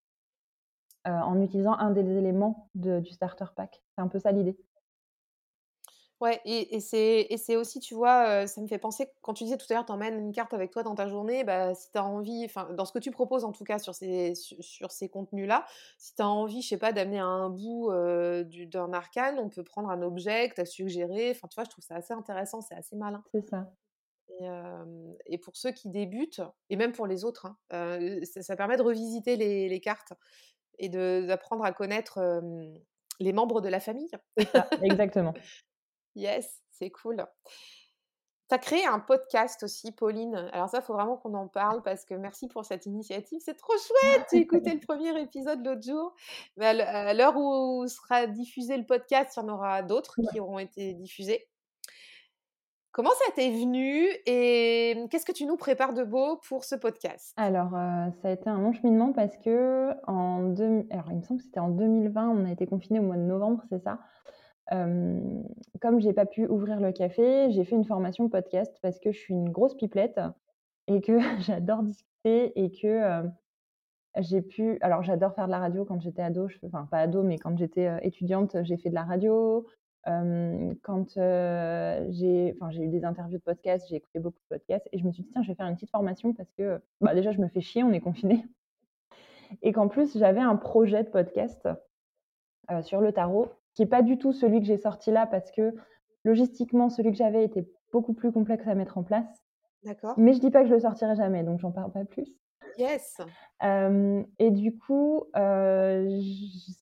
en 1.05 1.41
utilisant 1.41 1.73
un 1.73 1.89
des 1.89 2.07
éléments 2.17 2.69
du 2.75 3.11
starter 3.11 3.45
pack. 3.55 3.81
C'est 3.95 4.01
un 4.01 4.07
peu 4.07 4.19
ça 4.19 4.31
l'idée. 4.31 4.55
Ouais, 6.21 6.41
et, 6.43 6.75
et 6.75 6.79
c'est 7.37 7.55
aussi, 7.55 7.79
tu 7.79 7.93
vois, 7.93 8.45
ça 8.45 8.59
me 8.59 8.67
fait 8.67 8.77
penser, 8.77 9.09
quand 9.21 9.33
tu 9.33 9.45
disais 9.45 9.55
tout 9.55 9.65
à 9.69 9.75
l'heure, 9.75 9.85
t'emmènes 9.85 10.19
une 10.19 10.33
carte 10.33 10.53
avec 10.53 10.69
toi 10.69 10.83
dans 10.83 10.95
ta 10.95 11.07
journée, 11.07 11.45
bah, 11.45 11.73
si 11.73 11.89
tu 11.91 11.97
as 11.97 12.03
envie, 12.03 12.43
enfin, 12.43 12.67
dans 12.73 12.83
ce 12.83 12.91
que 12.91 12.99
tu 12.99 13.11
proposes 13.11 13.45
en 13.45 13.53
tout 13.53 13.63
cas 13.63 13.79
sur 13.79 13.95
ces, 13.95 14.33
sur, 14.35 14.91
ces 14.91 15.07
contenus-là, 15.07 15.65
si 15.97 16.15
tu 16.15 16.21
as 16.21 16.27
envie, 16.27 16.61
je 16.61 16.67
sais 16.67 16.77
pas, 16.77 16.91
d'amener 16.91 17.19
un 17.19 17.49
bout 17.49 17.89
d'un 17.89 18.91
arcane, 18.91 19.39
on 19.39 19.47
peut 19.47 19.63
prendre 19.63 19.89
un 19.89 20.01
objet 20.01 20.49
que 20.49 20.55
tu 20.55 20.61
as 20.61 20.65
suggéré, 20.65 21.31
enfin, 21.31 21.47
tu 21.47 21.55
vois, 21.55 21.63
je 21.63 21.69
trouve 21.69 21.85
ça 21.85 21.95
assez 21.95 22.13
intéressant, 22.13 22.59
c'est 22.59 22.75
assez 22.75 22.97
malin. 22.97 23.23
C'est 23.33 23.47
ça. 23.49 23.71
Et, 24.27 24.45
et, 25.25 25.37
pour 25.37 25.55
ceux 25.55 25.71
qui 25.71 25.89
débutent, 25.89 26.41
et 26.69 26.75
même 26.75 26.91
pour 26.91 27.07
les 27.07 27.23
autres, 27.23 27.47
hein, 27.71 28.19
ça, 28.41 28.55
permet 28.57 28.75
de 28.75 28.83
revisiter 28.83 29.37
les, 29.37 29.69
les 29.69 29.79
cartes 29.79 30.13
et 30.79 30.89
d'apprendre 30.89 31.63
à 31.63 31.71
connaître 31.71 32.19
les 33.21 33.31
membres 33.33 33.61
de 33.61 33.69
la 33.69 33.79
famille. 33.79 34.11
Ça, 34.51 34.67
exactement. 34.81 35.33
Yes, 36.19 36.61
c'est 36.71 36.89
cool. 36.89 37.25
Tu 38.49 38.55
as 38.55 38.57
créé 38.57 38.85
un 38.85 38.99
podcast 38.99 39.63
aussi, 39.63 39.91
Pauline. 39.93 40.49
Alors 40.51 40.67
ça, 40.69 40.79
il 40.79 40.83
faut 40.83 40.93
vraiment 40.93 41.15
qu'on 41.15 41.33
en 41.35 41.47
parle 41.47 41.81
parce 41.81 42.03
que 42.03 42.15
merci 42.15 42.47
pour 42.47 42.65
cette 42.65 42.85
initiative. 42.85 43.39
C'est 43.41 43.55
trop 43.55 43.73
chouette. 43.77 44.25
J'ai 44.33 44.39
écouté 44.39 44.73
le 44.73 44.79
premier 44.79 45.17
épisode 45.21 45.65
l'autre 45.65 45.83
jour. 45.83 46.13
Mais 46.57 46.65
à 46.65 47.13
l'heure 47.13 47.37
où 47.37 47.87
sera 47.87 48.27
diffusé 48.27 48.75
le 48.75 48.85
podcast, 48.85 49.35
il 49.37 49.39
y 49.39 49.43
en 49.43 49.49
aura 49.49 49.81
d'autres 49.81 50.15
qui 50.31 50.39
auront 50.39 50.59
été 50.59 50.93
diffusés. 50.93 51.47
Comment 52.91 53.11
ça 53.11 53.31
t'est 53.35 53.51
venu 53.51 54.07
et 54.25 55.05
qu'est-ce 55.11 55.25
que 55.25 55.31
tu 55.31 55.45
nous 55.45 55.57
prépares 55.57 55.93
de 55.93 56.03
beau 56.03 56.37
pour 56.47 56.65
ce 56.65 56.75
podcast? 56.75 57.33
Alors, 57.37 57.75
euh, 57.75 58.09
ça 58.21 58.29
a 58.29 58.31
été 58.31 58.49
un 58.49 58.59
long 58.59 58.73
cheminement 58.73 59.13
parce 59.13 59.37
que 59.37 59.91
en 60.07 60.41
deux... 60.41 60.87
Alors, 60.89 61.05
il 61.11 61.17
me 61.17 61.21
semble 61.21 61.39
que 61.39 61.45
c'était 61.45 61.59
en 61.59 61.69
2020, 61.69 62.29
on 62.29 62.45
a 62.45 62.51
été 62.51 62.65
confiné 62.65 62.99
au 62.99 63.03
mois 63.03 63.15
de 63.15 63.21
novembre, 63.21 63.63
c'est 63.69 63.83
ça? 63.83 63.99
Comme 64.69 65.43
comme 65.81 65.99
j'ai 65.99 66.13
pas 66.13 66.25
pu 66.25 66.45
ouvrir 66.45 66.79
le 66.79 66.91
café, 66.91 67.51
j'ai 67.51 67.63
fait 67.63 67.75
une 67.75 67.85
formation 67.85 68.29
podcast 68.29 68.77
parce 68.81 68.99
que 68.99 69.11
je 69.11 69.17
suis 69.17 69.33
une 69.33 69.49
grosse 69.49 69.75
pipelette 69.75 70.19
et 70.87 71.01
que 71.01 71.19
j'adore 71.41 71.83
discuter 71.83 72.59
et 72.59 72.71
que 72.71 73.23
j'ai 74.17 74.41
pu. 74.41 74.77
Alors, 74.81 75.03
j'adore 75.03 75.33
faire 75.33 75.45
de 75.45 75.51
la 75.51 75.59
radio 75.59 75.85
quand 75.85 76.01
j'étais 76.01 76.21
ado, 76.21 76.47
enfin, 76.65 76.87
pas 76.89 76.99
ado, 76.99 77.23
mais 77.23 77.37
quand 77.37 77.57
j'étais 77.57 77.89
étudiante, 78.01 78.57
j'ai 78.63 78.77
fait 78.77 78.89
de 78.89 78.95
la 78.95 79.03
radio. 79.03 79.65
quand 80.05 81.13
j'ai 82.09 82.55
enfin, 82.59 82.71
eu 82.71 82.87
des 82.87 83.05
interviews 83.05 83.37
de 83.37 83.43
podcast, 83.43 83.87
j'ai 83.89 83.97
écouté 83.97 84.19
beaucoup 84.19 84.39
de 84.39 84.57
podcasts 84.57 84.87
et 84.91 84.99
je 84.99 85.05
me 85.05 85.11
suis 85.11 85.23
dit, 85.23 85.29
tiens, 85.31 85.43
je 85.43 85.49
vais 85.49 85.55
faire 85.55 85.67
une 85.67 85.75
petite 85.75 85.91
formation 85.91 86.33
parce 86.33 86.51
que 86.53 86.81
bah, 87.01 87.13
déjà, 87.13 87.31
je 87.31 87.39
me 87.39 87.47
fais 87.47 87.61
chier, 87.61 87.83
on 87.83 87.91
est 87.91 88.01
confiné. 88.01 88.45
Et 89.63 89.71
qu'en 89.71 89.87
plus, 89.87 90.15
j'avais 90.15 90.41
un 90.41 90.55
projet 90.55 91.03
de 91.03 91.09
podcast 91.09 91.67
sur 92.83 93.01
le 93.01 93.11
tarot 93.11 93.47
qui 93.79 93.83
n'est 93.83 93.89
pas 93.89 94.01
du 94.01 94.17
tout 94.17 94.33
celui 94.33 94.59
que 94.59 94.65
j'ai 94.65 94.75
sorti 94.75 95.09
là 95.09 95.25
parce 95.25 95.51
que 95.51 95.73
logistiquement, 96.25 96.89
celui 96.89 97.11
que 97.11 97.17
j'avais 97.17 97.45
était 97.45 97.65
beaucoup 97.93 98.11
plus 98.11 98.33
complexe 98.33 98.67
à 98.67 98.75
mettre 98.75 98.97
en 98.97 99.03
place. 99.03 99.41
D'accord. 99.85 100.15
Mais 100.17 100.33
je 100.33 100.41
dis 100.41 100.51
pas 100.51 100.63
que 100.63 100.67
je 100.67 100.73
le 100.73 100.81
sortirai 100.81 101.15
jamais, 101.15 101.43
donc 101.43 101.61
j'en 101.61 101.71
parle 101.71 101.89
pas 101.93 102.03
plus. 102.03 102.27
Yes. 102.77 103.21
et 103.61 104.51
du 104.51 104.77
coup, 104.77 105.23
euh, 105.37 106.21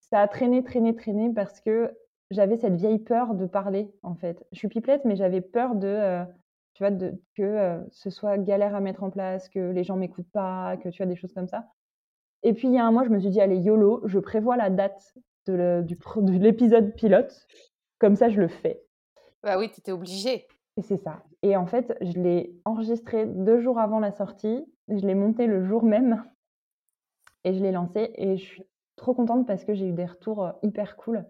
ça 0.09 0.21
a 0.21 0.27
traîné, 0.27 0.63
traîné, 0.63 0.95
traîné 0.95 1.31
parce 1.31 1.61
que 1.61 1.95
j'avais 2.31 2.57
cette 2.57 2.73
vieille 2.73 2.97
peur 2.97 3.35
de 3.35 3.45
parler, 3.45 3.93
en 4.01 4.15
fait. 4.15 4.43
Je 4.51 4.57
suis 4.57 4.67
pipelette, 4.67 5.05
mais 5.05 5.15
j'avais 5.15 5.41
peur 5.41 5.75
de, 5.75 5.87
euh, 5.87 6.25
tu 6.73 6.81
vois, 6.81 6.89
de, 6.89 7.13
que 7.35 7.43
euh, 7.43 7.77
ce 7.91 8.09
soit 8.09 8.39
galère 8.39 8.73
à 8.73 8.79
mettre 8.79 9.03
en 9.03 9.11
place, 9.11 9.49
que 9.49 9.69
les 9.69 9.83
gens 9.83 9.97
m'écoutent 9.97 10.31
pas, 10.31 10.77
que 10.77 10.89
tu 10.89 11.03
as 11.03 11.05
des 11.05 11.15
choses 11.15 11.33
comme 11.33 11.47
ça. 11.47 11.67
Et 12.41 12.53
puis 12.53 12.67
il 12.67 12.73
y 12.73 12.79
a 12.79 12.85
un 12.85 12.91
mois, 12.91 13.03
je 13.03 13.09
me 13.09 13.19
suis 13.19 13.29
dit, 13.29 13.39
allez, 13.39 13.57
YOLO, 13.57 14.01
je 14.05 14.17
prévois 14.17 14.57
la 14.57 14.71
date 14.71 15.15
de 15.51 16.37
l'épisode 16.37 16.93
pilote. 16.95 17.47
Comme 17.99 18.15
ça, 18.15 18.29
je 18.29 18.39
le 18.39 18.47
fais. 18.47 18.83
Bah 19.43 19.57
oui, 19.57 19.69
tu 19.71 19.79
étais 19.79 19.91
obligée. 19.91 20.47
Et 20.77 20.81
c'est 20.81 20.97
ça. 20.97 21.23
Et 21.41 21.55
en 21.55 21.65
fait, 21.65 21.97
je 22.01 22.19
l'ai 22.19 22.55
enregistré 22.65 23.25
deux 23.25 23.59
jours 23.59 23.79
avant 23.79 23.99
la 23.99 24.11
sortie. 24.11 24.65
Je 24.87 25.05
l'ai 25.05 25.15
monté 25.15 25.47
le 25.47 25.65
jour 25.65 25.83
même. 25.83 26.23
Et 27.43 27.53
je 27.53 27.61
l'ai 27.61 27.71
lancé. 27.71 28.11
Et 28.15 28.37
je 28.37 28.43
suis 28.43 28.63
trop 28.95 29.13
contente 29.13 29.47
parce 29.47 29.63
que 29.65 29.73
j'ai 29.73 29.87
eu 29.87 29.93
des 29.93 30.05
retours 30.05 30.45
euh, 30.45 30.51
hyper 30.63 30.95
cool. 30.97 31.25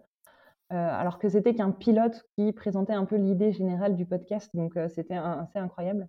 Euh, 0.70 0.74
alors 0.74 1.18
que 1.18 1.30
c'était 1.30 1.54
qu'un 1.54 1.70
pilote 1.70 2.26
qui 2.36 2.52
présentait 2.52 2.92
un 2.92 3.06
peu 3.06 3.16
l'idée 3.16 3.52
générale 3.52 3.96
du 3.96 4.04
podcast. 4.04 4.54
Donc, 4.54 4.76
euh, 4.76 4.88
c'était 4.88 5.16
assez 5.16 5.58
incroyable. 5.58 6.08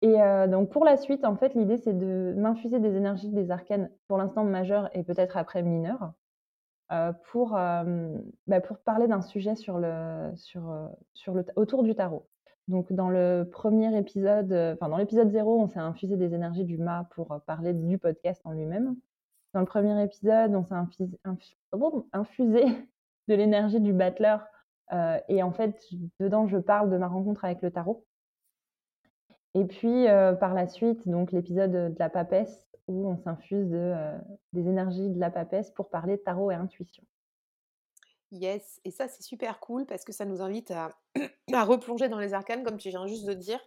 Et 0.00 0.18
donc, 0.50 0.68
pour 0.68 0.84
la 0.84 0.98
suite, 0.98 1.24
en 1.24 1.34
fait, 1.34 1.54
l'idée, 1.54 1.78
c'est 1.78 1.96
de 1.96 2.34
m'infuser 2.36 2.78
des 2.78 2.94
énergies 2.94 3.30
des 3.30 3.50
arcanes, 3.50 3.88
pour 4.06 4.18
l'instant 4.18 4.44
majeures 4.44 4.90
et 4.92 5.02
peut-être 5.02 5.38
après 5.38 5.62
mineures, 5.62 6.12
pour, 7.30 7.50
bah, 7.50 8.60
pour 8.60 8.78
parler 8.78 9.08
d'un 9.08 9.22
sujet 9.22 9.56
sur 9.56 9.78
le, 9.78 10.32
sur, 10.36 10.90
sur 11.14 11.34
le, 11.34 11.44
autour 11.56 11.82
du 11.82 11.94
tarot. 11.94 12.26
Donc 12.68 12.92
dans 12.92 13.10
le 13.10 13.48
premier 13.50 13.96
épisode, 13.98 14.52
enfin 14.52 14.88
dans 14.88 14.96
l'épisode 14.96 15.30
0, 15.30 15.60
on 15.60 15.68
s'est 15.68 15.80
infusé 15.80 16.16
des 16.16 16.34
énergies 16.34 16.64
du 16.64 16.78
mât 16.78 17.08
pour 17.14 17.40
parler 17.46 17.74
du 17.74 17.98
podcast 17.98 18.40
en 18.44 18.52
lui-même. 18.52 18.96
Dans 19.52 19.60
le 19.60 19.66
premier 19.66 20.02
épisode, 20.02 20.54
on 20.54 20.64
s'est 20.64 20.74
infusé, 20.74 21.18
de 23.28 23.34
l'énergie 23.34 23.80
du 23.80 23.92
battleur. 23.92 24.46
et 25.28 25.42
en 25.42 25.52
fait, 25.52 25.78
dedans, 26.20 26.46
je 26.48 26.58
parle 26.58 26.90
de 26.90 26.96
ma 26.96 27.08
rencontre 27.08 27.44
avec 27.44 27.62
le 27.62 27.70
tarot. 27.70 28.04
Et 29.54 29.64
puis, 29.64 30.06
par 30.40 30.54
la 30.54 30.66
suite, 30.66 31.06
donc 31.08 31.30
l'épisode 31.30 31.70
de 31.70 31.98
la 31.98 32.08
papesse, 32.08 32.73
où 32.86 33.08
on 33.08 33.16
s'infuse 33.16 33.68
de, 33.70 33.76
euh, 33.76 34.18
des 34.52 34.68
énergies 34.68 35.10
de 35.10 35.18
la 35.18 35.30
papesse 35.30 35.70
pour 35.70 35.88
parler 35.88 36.18
tarot 36.18 36.50
et 36.50 36.54
intuition. 36.54 37.04
Yes, 38.30 38.80
et 38.84 38.90
ça 38.90 39.06
c'est 39.08 39.22
super 39.22 39.60
cool 39.60 39.86
parce 39.86 40.04
que 40.04 40.12
ça 40.12 40.24
nous 40.24 40.42
invite 40.42 40.70
à, 40.70 40.92
à, 41.52 41.64
replonger 41.64 42.08
dans 42.08 42.18
les 42.18 42.34
arcanes, 42.34 42.64
comme 42.64 42.78
tu 42.78 42.88
viens 42.88 43.06
juste 43.06 43.26
de 43.26 43.32
dire, 43.32 43.60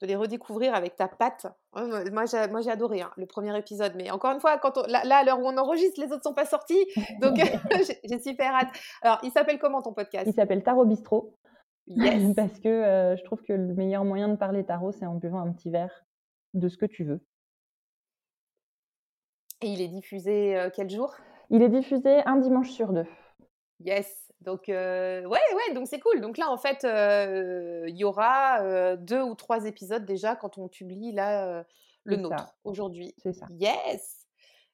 de 0.00 0.06
les 0.06 0.16
redécouvrir 0.16 0.74
avec 0.74 0.96
ta 0.96 1.08
patte. 1.08 1.46
Moi 1.74 2.24
j'ai 2.26 2.70
adoré 2.70 3.02
hein, 3.02 3.10
le 3.16 3.26
premier 3.26 3.56
épisode, 3.58 3.92
mais 3.96 4.10
encore 4.10 4.32
une 4.32 4.40
fois, 4.40 4.58
quand 4.58 4.78
là, 4.88 5.00
à 5.16 5.24
l'heure 5.24 5.40
où 5.40 5.46
on 5.46 5.56
enregistre, 5.58 6.00
les 6.00 6.10
autres 6.10 6.24
sont 6.24 6.34
pas 6.34 6.46
sortis, 6.46 6.84
donc 7.20 7.36
j'ai 8.04 8.18
super 8.18 8.54
hâte. 8.54 8.68
Alors, 9.02 9.18
il 9.22 9.30
s'appelle 9.30 9.58
comment 9.58 9.82
ton 9.82 9.92
podcast? 9.92 10.26
Il 10.26 10.34
s'appelle 10.34 10.62
Tarot 10.62 10.86
Bistro. 10.86 11.36
Yes. 11.86 12.34
parce 12.36 12.58
que 12.60 12.68
euh, 12.68 13.16
je 13.16 13.24
trouve 13.24 13.42
que 13.42 13.52
le 13.52 13.74
meilleur 13.74 14.04
moyen 14.04 14.28
de 14.28 14.36
parler 14.36 14.64
tarot, 14.64 14.92
c'est 14.92 15.06
en 15.06 15.14
buvant 15.14 15.40
un 15.40 15.52
petit 15.52 15.70
verre 15.70 16.04
de 16.54 16.68
ce 16.68 16.76
que 16.76 16.86
tu 16.86 17.04
veux. 17.04 17.20
Et 19.64 19.68
il 19.68 19.80
est 19.80 19.88
diffusé 19.88 20.68
quel 20.74 20.90
jour? 20.90 21.14
Il 21.48 21.62
est 21.62 21.70
diffusé 21.70 22.20
un 22.26 22.36
dimanche 22.36 22.70
sur 22.70 22.92
deux. 22.92 23.06
Yes. 23.80 24.30
Donc, 24.42 24.64
ouais, 24.68 25.24
ouais, 25.26 25.74
donc 25.74 25.86
c'est 25.86 26.00
cool. 26.00 26.20
Donc 26.20 26.36
là, 26.36 26.50
en 26.50 26.58
fait, 26.58 26.86
il 27.88 27.96
y 27.96 28.04
aura 28.04 28.96
deux 28.96 29.22
ou 29.22 29.34
trois 29.34 29.64
épisodes 29.64 30.04
déjà 30.04 30.36
quand 30.36 30.58
on 30.58 30.68
publie 30.68 31.12
là 31.12 31.64
le 32.04 32.16
nôtre 32.16 32.54
aujourd'hui. 32.64 33.14
C'est 33.22 33.32
ça. 33.32 33.46
Yes. 33.58 34.23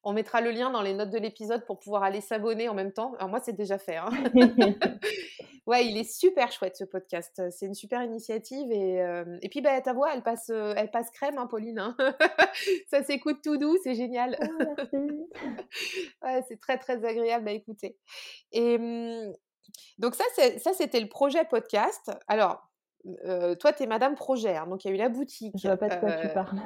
On 0.03 0.13
mettra 0.13 0.41
le 0.41 0.51
lien 0.51 0.71
dans 0.71 0.83
les 0.83 0.95
notes 0.95 1.11
de 1.11 1.19
l'épisode 1.19 1.65
pour 1.67 1.79
pouvoir 1.79 2.03
aller 2.03 2.21
s'abonner 2.21 2.69
en 2.69 2.75
même 2.75 2.93
temps. 2.93 3.15
Alors 3.19 3.29
moi, 3.29 3.41
c'est 3.41 3.53
déjà 3.53 3.79
fait. 3.79 3.97
Hein. 3.97 4.11
ouais, 5.67 5.87
il 5.87 5.97
est 5.99 6.11
super 6.11 6.51
chouette 6.53 6.77
ce 6.77 6.85
podcast. 6.85 7.43
C'est 7.51 7.67
une 7.67 7.75
super 7.75 8.03
initiative 8.03 8.71
et, 8.73 9.03
euh, 9.03 9.39
et 9.43 9.49
puis 9.49 9.61
bah, 9.61 9.81
ta 9.81 9.93
voix, 9.93 10.15
elle 10.15 10.23
passe, 10.23 10.51
euh, 10.51 10.75
elle 10.77 10.91
passe 10.91 11.11
crème, 11.11 11.39
hein, 11.39 11.47
Pauline. 11.47 11.79
Hein. 11.79 11.97
ça 12.91 13.03
s'écoute 13.05 13.41
tout 13.43 13.57
doux, 13.57 13.77
c'est 13.83 13.95
génial. 13.95 14.37
Oh, 14.43 14.97
ouais, 16.23 16.45
c'est 16.49 16.61
très 16.61 16.79
très 16.79 17.05
agréable 17.05 17.49
à 17.49 17.53
écouter. 17.53 17.99
Et 18.53 18.77
hum, 18.77 19.33
donc 19.99 20.15
ça, 20.15 20.25
ça 20.59 20.73
c'était 20.73 21.01
le 21.01 21.09
projet 21.09 21.45
podcast. 21.45 22.11
Alors, 22.27 22.71
euh, 23.25 23.55
toi, 23.55 23.73
tu 23.73 23.83
es 23.83 23.87
Madame 23.87 24.15
Projet, 24.15 24.57
donc 24.69 24.85
il 24.85 24.89
y 24.89 24.91
a 24.91 24.95
eu 24.95 24.99
la 24.99 25.09
boutique. 25.09 25.55
Je 25.57 25.69
vois 25.69 25.77
pas 25.77 25.89
de 25.89 25.97
quoi 25.97 26.13
tu 26.13 26.29
parles. 26.29 26.61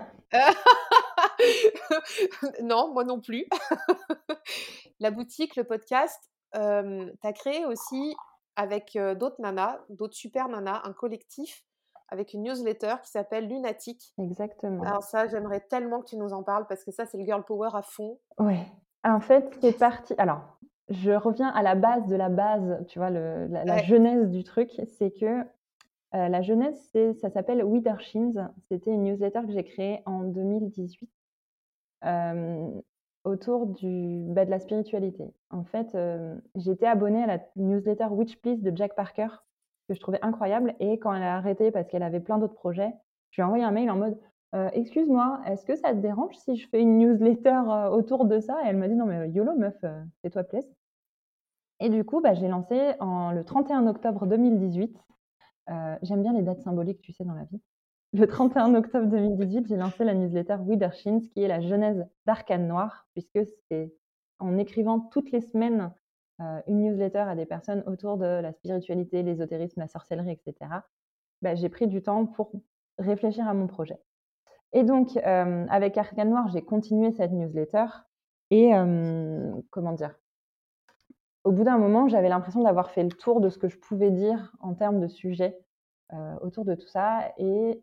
non, 2.62 2.92
moi 2.92 3.04
non 3.04 3.20
plus. 3.20 3.46
la 5.00 5.10
boutique, 5.10 5.56
le 5.56 5.64
podcast, 5.64 6.30
tu 6.52 6.60
as 6.60 7.32
créé 7.32 7.64
aussi 7.66 8.14
avec 8.56 8.96
d'autres 9.18 9.40
nanas, 9.40 9.80
d'autres 9.88 10.14
super 10.14 10.48
nanas, 10.48 10.82
un 10.84 10.92
collectif 10.92 11.64
avec 12.08 12.32
une 12.32 12.42
newsletter 12.42 12.94
qui 13.02 13.10
s'appelle 13.10 13.48
Lunatic. 13.48 14.12
Exactement. 14.18 14.82
Alors 14.82 15.02
ça, 15.02 15.26
j'aimerais 15.26 15.60
tellement 15.60 16.00
que 16.00 16.06
tu 16.06 16.16
nous 16.16 16.32
en 16.32 16.42
parles 16.42 16.66
parce 16.68 16.84
que 16.84 16.92
ça, 16.92 17.06
c'est 17.06 17.18
le 17.18 17.24
girl 17.24 17.44
power 17.44 17.70
à 17.74 17.82
fond. 17.82 18.18
Ouais. 18.38 18.66
En 19.04 19.20
fait, 19.20 19.58
c'est 19.60 19.78
parti. 19.78 20.14
Alors, 20.18 20.58
je 20.88 21.10
reviens 21.10 21.48
à 21.48 21.62
la 21.62 21.74
base 21.74 22.06
de 22.06 22.16
la 22.16 22.28
base, 22.28 22.84
tu 22.88 22.98
vois, 22.98 23.10
le, 23.10 23.46
la, 23.46 23.78
genèse 23.78 24.30
du 24.30 24.44
truc, 24.44 24.70
c'est 24.98 25.10
que 25.10 25.44
la 26.12 26.42
jeunesse, 26.42 26.90
ça 27.20 27.30
s'appelle 27.30 27.64
Withershins. 27.64 28.52
C'était 28.68 28.92
une 28.92 29.04
newsletter 29.04 29.40
que 29.46 29.52
j'ai 29.52 29.64
créée 29.64 30.02
en 30.06 30.20
2018 30.20 31.10
autour 33.24 33.66
bah, 33.66 34.44
de 34.44 34.50
la 34.50 34.58
spiritualité. 34.58 35.24
En 35.50 35.64
fait, 35.64 35.96
j'étais 36.56 36.86
abonnée 36.86 37.22
à 37.22 37.26
la 37.26 37.38
newsletter 37.56 38.06
Witch 38.10 38.36
Please 38.36 38.62
de 38.62 38.76
Jack 38.76 38.94
Parker, 38.94 39.28
que 39.88 39.94
je 39.94 40.00
trouvais 40.00 40.20
incroyable. 40.22 40.74
Et 40.80 40.98
quand 40.98 41.14
elle 41.14 41.22
a 41.22 41.36
arrêté 41.36 41.70
parce 41.70 41.88
qu'elle 41.88 42.02
avait 42.02 42.20
plein 42.20 42.38
d'autres 42.38 42.54
projets, 42.54 42.92
je 43.30 43.40
lui 43.40 43.42
ai 43.42 43.44
envoyé 43.44 43.64
un 43.64 43.70
mail 43.70 43.90
en 43.90 43.96
mode 43.96 44.18
Excuse-moi, 44.72 45.40
est-ce 45.46 45.64
que 45.64 45.74
ça 45.74 45.90
te 45.90 45.98
dérange 45.98 46.36
si 46.36 46.54
je 46.56 46.68
fais 46.68 46.80
une 46.80 46.96
newsletter 46.98 47.60
autour 47.90 48.24
de 48.24 48.38
ça? 48.38 48.56
Et 48.64 48.68
elle 48.68 48.76
m'a 48.76 48.86
dit 48.86 48.94
Non, 48.94 49.04
mais 49.04 49.28
YOLO, 49.30 49.56
meuf, 49.56 49.74
fais-toi 50.22 50.44
plaisir. 50.44 50.70
Et 51.80 51.88
du 51.88 52.04
coup, 52.04 52.20
bah, 52.20 52.34
j'ai 52.34 52.48
lancé 52.48 52.92
en, 53.00 53.32
le 53.32 53.44
31 53.44 53.86
octobre 53.86 54.26
2018. 54.26 54.96
J'aime 56.02 56.22
bien 56.22 56.32
les 56.32 56.42
dates 56.42 56.60
symboliques, 56.60 57.00
tu 57.00 57.12
sais, 57.12 57.24
dans 57.24 57.34
la 57.34 57.44
vie. 57.44 57.60
Le 58.14 58.28
31 58.28 58.76
octobre 58.76 59.08
2018, 59.08 59.66
j'ai 59.66 59.76
lancé 59.76 60.04
la 60.04 60.14
newsletter 60.14 60.58
Withershins, 60.64 61.18
qui 61.18 61.42
est 61.42 61.48
la 61.48 61.60
genèse 61.60 62.06
d'Arcane 62.26 62.68
Noir, 62.68 63.08
puisque 63.12 63.40
c'est 63.66 63.92
en 64.38 64.56
écrivant 64.56 65.00
toutes 65.00 65.32
les 65.32 65.40
semaines 65.40 65.92
euh, 66.40 66.60
une 66.68 66.82
newsletter 66.82 67.18
à 67.18 67.34
des 67.34 67.44
personnes 67.44 67.82
autour 67.88 68.16
de 68.16 68.24
la 68.24 68.52
spiritualité, 68.52 69.24
l'ésotérisme, 69.24 69.80
la 69.80 69.88
sorcellerie, 69.88 70.30
etc. 70.30 70.70
Bah, 71.42 71.56
j'ai 71.56 71.68
pris 71.68 71.88
du 71.88 72.02
temps 72.02 72.24
pour 72.24 72.52
réfléchir 72.98 73.48
à 73.48 73.52
mon 73.52 73.66
projet. 73.66 73.98
Et 74.72 74.84
donc, 74.84 75.16
euh, 75.16 75.66
avec 75.68 75.98
Arcane 75.98 76.30
Noir, 76.30 76.46
j'ai 76.52 76.62
continué 76.62 77.10
cette 77.10 77.32
newsletter. 77.32 77.86
Et 78.52 78.76
euh, 78.76 79.52
comment 79.70 79.92
dire 79.92 80.14
Au 81.42 81.50
bout 81.50 81.64
d'un 81.64 81.78
moment, 81.78 82.06
j'avais 82.06 82.28
l'impression 82.28 82.62
d'avoir 82.62 82.92
fait 82.92 83.02
le 83.02 83.10
tour 83.10 83.40
de 83.40 83.48
ce 83.48 83.58
que 83.58 83.68
je 83.68 83.76
pouvais 83.76 84.12
dire 84.12 84.52
en 84.60 84.74
termes 84.74 85.00
de 85.00 85.08
sujets 85.08 85.58
autour 86.42 86.64
de 86.64 86.76
tout 86.76 86.86
ça. 86.86 87.32
Et 87.38 87.82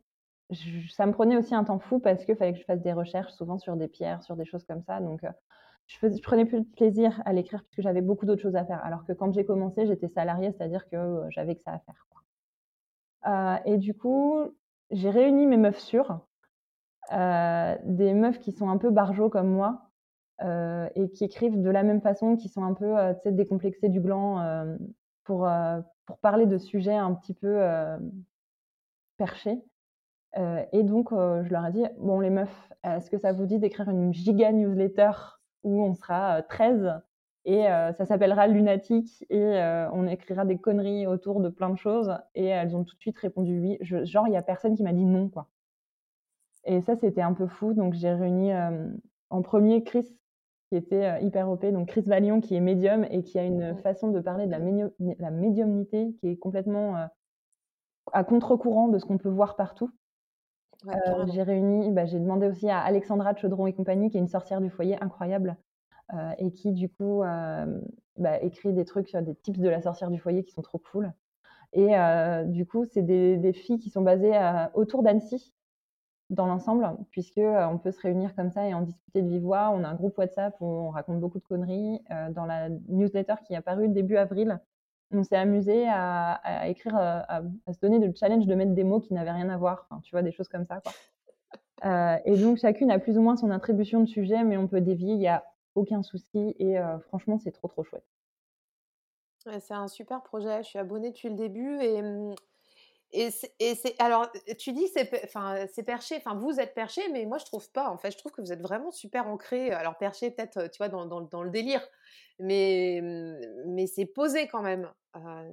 ça 0.89 1.05
me 1.05 1.11
prenait 1.11 1.37
aussi 1.37 1.55
un 1.55 1.63
temps 1.63 1.79
fou 1.79 1.99
parce 1.99 2.25
qu'il 2.25 2.35
fallait 2.35 2.53
que 2.53 2.59
je 2.59 2.65
fasse 2.65 2.81
des 2.81 2.93
recherches 2.93 3.31
souvent 3.33 3.57
sur 3.57 3.75
des 3.75 3.87
pierres, 3.87 4.21
sur 4.23 4.35
des 4.35 4.45
choses 4.45 4.63
comme 4.65 4.83
ça. 4.83 4.99
Donc, 4.99 5.23
euh, 5.23 5.31
je, 5.87 6.21
prenais 6.21 6.45
plus 6.45 6.61
de 6.61 6.65
plaisir 6.65 7.21
à 7.25 7.33
l'écrire 7.33 7.61
parce 7.61 7.75
que 7.75 7.81
j'avais 7.81 8.01
beaucoup 8.01 8.25
d'autres 8.25 8.41
choses 8.41 8.55
à 8.55 8.65
faire. 8.65 8.83
Alors 8.83 9.05
que 9.05 9.13
quand 9.13 9.31
j'ai 9.33 9.45
commencé, 9.45 9.87
j'étais 9.87 10.09
salariée, 10.09 10.51
c'est-à-dire 10.51 10.87
que 10.89 10.95
euh, 10.95 11.29
j'avais 11.29 11.55
que 11.55 11.61
ça 11.61 11.73
à 11.73 11.79
faire. 11.79 12.05
Euh, 13.27 13.57
et 13.65 13.77
du 13.77 13.93
coup, 13.93 14.39
j'ai 14.89 15.09
réuni 15.09 15.45
mes 15.47 15.57
meufs 15.57 15.79
sûres, 15.79 16.19
des 17.11 18.13
meufs 18.13 18.39
qui 18.39 18.51
sont 18.51 18.69
un 18.69 18.77
peu 18.77 18.89
barjots 18.89 19.29
comme 19.29 19.49
moi 19.49 19.89
et 20.95 21.11
qui 21.11 21.25
écrivent 21.25 21.61
de 21.61 21.69
la 21.69 21.83
même 21.83 22.01
façon, 22.01 22.35
qui 22.35 22.49
sont 22.49 22.63
un 22.63 22.73
peu 22.73 22.95
décomplexés 23.25 23.89
du 23.89 24.01
gland 24.01 24.65
pour, 25.23 25.47
pour 26.05 26.17
parler 26.19 26.45
de 26.45 26.57
sujets 26.57 26.95
un 26.95 27.13
petit 27.13 27.33
peu 27.33 27.61
perchés 29.17 29.61
et 30.35 30.83
donc, 30.83 31.09
je 31.11 31.49
leur 31.51 31.65
ai 31.65 31.71
dit: 31.71 31.83
«Bon 31.97 32.19
les 32.19 32.29
meufs, 32.29 32.71
est-ce 32.83 33.09
que 33.09 33.17
ça 33.17 33.33
vous 33.33 33.45
dit 33.45 33.59
d'écrire 33.59 33.89
une 33.89 34.13
giga 34.13 34.51
newsletter 34.51 35.11
où 35.63 35.83
on 35.83 35.93
sera 35.93 36.41
13 36.43 37.01
et 37.45 37.63
ça 37.63 38.05
s'appellera 38.05 38.47
Lunatique 38.47 39.25
et 39.29 39.59
on 39.93 40.07
écrira 40.07 40.45
des 40.45 40.57
conneries 40.57 41.07
autour 41.07 41.41
de 41.41 41.49
plein 41.49 41.69
de 41.69 41.77
choses?» 41.77 42.13
et 42.35 42.45
elles 42.45 42.75
ont 42.75 42.83
tout 42.83 42.95
de 42.95 43.01
suite 43.01 43.17
répondu 43.17 43.59
«oui». 43.59 43.77
genre, 43.81 44.27
il 44.27 44.33
y 44.33 44.37
a 44.37 44.41
personne 44.41 44.75
qui 44.75 44.83
m'a 44.83 44.93
dit 44.93 45.05
«non» 45.05 45.29
quoi. 45.29 45.47
Et 46.65 46.81
ça, 46.81 46.95
c'était 46.95 47.21
un 47.21 47.33
peu 47.33 47.47
fou. 47.47 47.73
Donc 47.73 47.93
j'ai 47.95 48.13
réuni, 48.13 48.51
en 49.29 49.41
premier 49.41 49.83
Chris 49.83 50.15
qui 50.69 50.77
était, 50.77 51.21
hyper 51.21 51.49
OP, 51.49 51.65
donc 51.65 51.89
Chris 51.89 52.03
Valion 52.03 52.39
qui 52.39 52.55
est 52.55 52.61
médium 52.61 53.05
et 53.09 53.23
qui 53.23 53.37
a 53.37 53.43
une 53.43 53.75
façon 53.75 54.09
de 54.09 54.21
parler 54.21 54.45
de 54.45 54.51
la 54.51 54.59
la 55.19 55.31
médiumnité 55.31 56.13
qui 56.21 56.29
est 56.29 56.37
complètement, 56.37 56.95
à 58.13 58.23
contre-courant 58.23 58.87
de 58.87 58.97
ce 58.97 59.05
qu'on 59.05 59.17
peut 59.17 59.27
voir 59.29 59.57
partout. 59.57 59.91
Euh, 60.87 61.25
j'ai 61.31 61.43
réuni, 61.43 61.91
bah, 61.91 62.05
j'ai 62.05 62.19
demandé 62.19 62.47
aussi 62.47 62.69
à 62.69 62.79
Alexandra 62.79 63.33
de 63.33 63.39
Chaudron 63.39 63.67
et 63.67 63.73
compagnie, 63.73 64.09
qui 64.09 64.17
est 64.17 64.21
une 64.21 64.27
sorcière 64.27 64.61
du 64.61 64.69
foyer 64.69 65.01
incroyable, 65.01 65.57
euh, 66.13 66.31
et 66.39 66.51
qui 66.51 66.71
du 66.71 66.89
coup 66.89 67.23
euh, 67.23 67.79
bah, 68.17 68.41
écrit 68.41 68.73
des 68.73 68.85
trucs 68.85 69.07
sur 69.07 69.21
des 69.21 69.35
tips 69.35 69.59
de 69.59 69.69
la 69.69 69.81
sorcière 69.81 70.09
du 70.09 70.19
foyer 70.19 70.43
qui 70.43 70.51
sont 70.51 70.61
trop 70.61 70.79
cool. 70.79 71.13
Et 71.73 71.93
du 72.47 72.65
coup, 72.65 72.83
c'est 72.83 73.01
des, 73.01 73.53
filles 73.53 73.79
qui 73.79 73.89
sont 73.89 74.01
basées 74.01 74.33
autour 74.73 75.03
d'Annecy 75.03 75.53
dans 76.29 76.45
l'ensemble, 76.45 76.85
puisque 77.11 77.37
on 77.37 77.77
peut 77.77 77.91
se 77.91 78.01
réunir 78.01 78.35
comme 78.35 78.51
ça 78.51 78.67
et 78.67 78.73
en 78.73 78.81
discuter 78.81 79.21
de 79.21 79.29
vive 79.29 79.43
voix. 79.43 79.71
On 79.73 79.85
a 79.85 79.87
un 79.87 79.95
groupe 79.95 80.17
WhatsApp 80.17 80.53
où 80.59 80.65
on 80.65 80.89
raconte 80.89 81.21
beaucoup 81.21 81.39
de 81.39 81.45
conneries. 81.45 82.01
dans 82.31 82.43
la 82.43 82.67
newsletter 82.89 83.35
qui 83.45 83.53
est 83.53 83.55
apparue 83.55 83.87
début 83.87 84.17
avril, 84.17 84.59
on 85.13 85.23
s'est 85.23 85.35
amusé 85.35 85.87
à, 85.87 86.67
écrire, 86.67 86.97
euh, 86.97 87.19
à, 87.27 87.73
se 87.73 87.79
donner 87.79 87.99
le 87.99 88.13
challenge 88.13 88.45
de 88.45 88.55
mettre 88.55 88.71
des 88.71 88.83
mots 88.83 88.99
qui 88.99 89.13
n'avaient 89.13 89.31
rien 89.31 89.49
à 89.49 89.57
voir. 89.57 89.87
tu 90.03 90.11
vois, 90.11 90.21
des 90.21 90.31
choses 90.31 90.47
comme 90.47 90.65
ça. 90.65 90.81
Quoi. 90.81 90.91
Euh, 91.83 92.15
et 92.25 92.37
donc, 92.37 92.59
chacune 92.59 92.91
a 92.91 92.99
plus 92.99 93.17
ou 93.17 93.23
moins 93.23 93.35
son 93.35 93.49
attribution 93.49 94.01
de 94.01 94.05
sujet, 94.05 94.43
mais 94.43 94.55
on 94.55 94.67
peut 94.67 94.81
dévier, 94.81 95.13
il 95.13 95.17
n'y 95.17 95.27
a 95.27 95.43
aucun 95.73 96.03
souci. 96.03 96.55
Et 96.59 96.77
euh, 96.77 96.99
franchement, 96.99 97.39
c'est 97.39 97.49
trop, 97.49 97.67
trop 97.67 97.83
chouette. 97.83 98.05
c'est 99.59 99.73
un 99.73 99.87
super 99.87 100.21
projet. 100.21 100.61
Je 100.61 100.67
suis 100.67 100.77
abonnée 100.77 101.09
depuis 101.09 101.29
le 101.29 101.33
début 101.33 101.81
et 101.81 102.03
et 103.13 103.29
c'est 103.31 103.95
alors 103.99 104.31
tu 104.57 104.71
dis 104.71 104.87
c'est 104.87 105.09
enfin 105.25 105.65
c'est 105.73 105.83
perché 105.83 106.15
enfin 106.17 106.35
vous 106.35 106.59
êtes 106.59 106.73
perché 106.73 107.01
mais 107.09 107.25
moi 107.25 107.37
je 107.37 107.45
trouve 107.45 107.69
pas 107.71 107.89
en 107.89 107.97
fait. 107.97 108.11
Je 108.11 108.17
trouve 108.17 108.31
que 108.31 108.41
vous 108.41 108.53
êtes 108.53 108.61
vraiment 108.61 108.91
super 108.91 109.27
ancré 109.27 109.71
alors 109.71 109.97
perché 109.97 110.31
peut-être 110.31 110.69
tu 110.71 110.77
vois 110.77 110.87
dans, 110.87 111.05
dans, 111.05 111.43
le 111.43 111.49
délire 111.49 111.85
mais 112.39 113.01
mmh, 113.01 113.63
mais 113.67 113.87
c'est 113.87 114.05
posé 114.05 114.47
quand 114.47 114.61
même. 114.61 114.89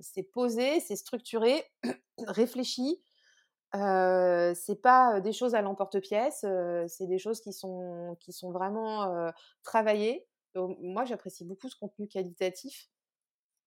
C'est 0.03 0.23
posé 0.23 0.81
c'est 0.81 0.97
structuré 0.97 1.65
réfléchi. 2.27 3.03
Euh, 3.75 4.55
c'est 4.55 4.81
pas 4.81 5.21
des 5.21 5.33
choses 5.33 5.55
à 5.55 5.61
l'emporte-pièce 5.61 6.47
c'est 6.87 7.07
des 7.07 7.19
choses 7.19 7.41
qui 7.41 7.53
sont 7.53 8.17
qui 8.21 8.33
sont 8.33 8.53
vraiment 8.53 9.33
travaillées. 9.65 10.27
Moi 10.55 11.05
j'apprécie 11.05 11.45
beaucoup 11.45 11.69
ce 11.69 11.77
contenu 11.77 12.07
qualitatif 12.07 12.89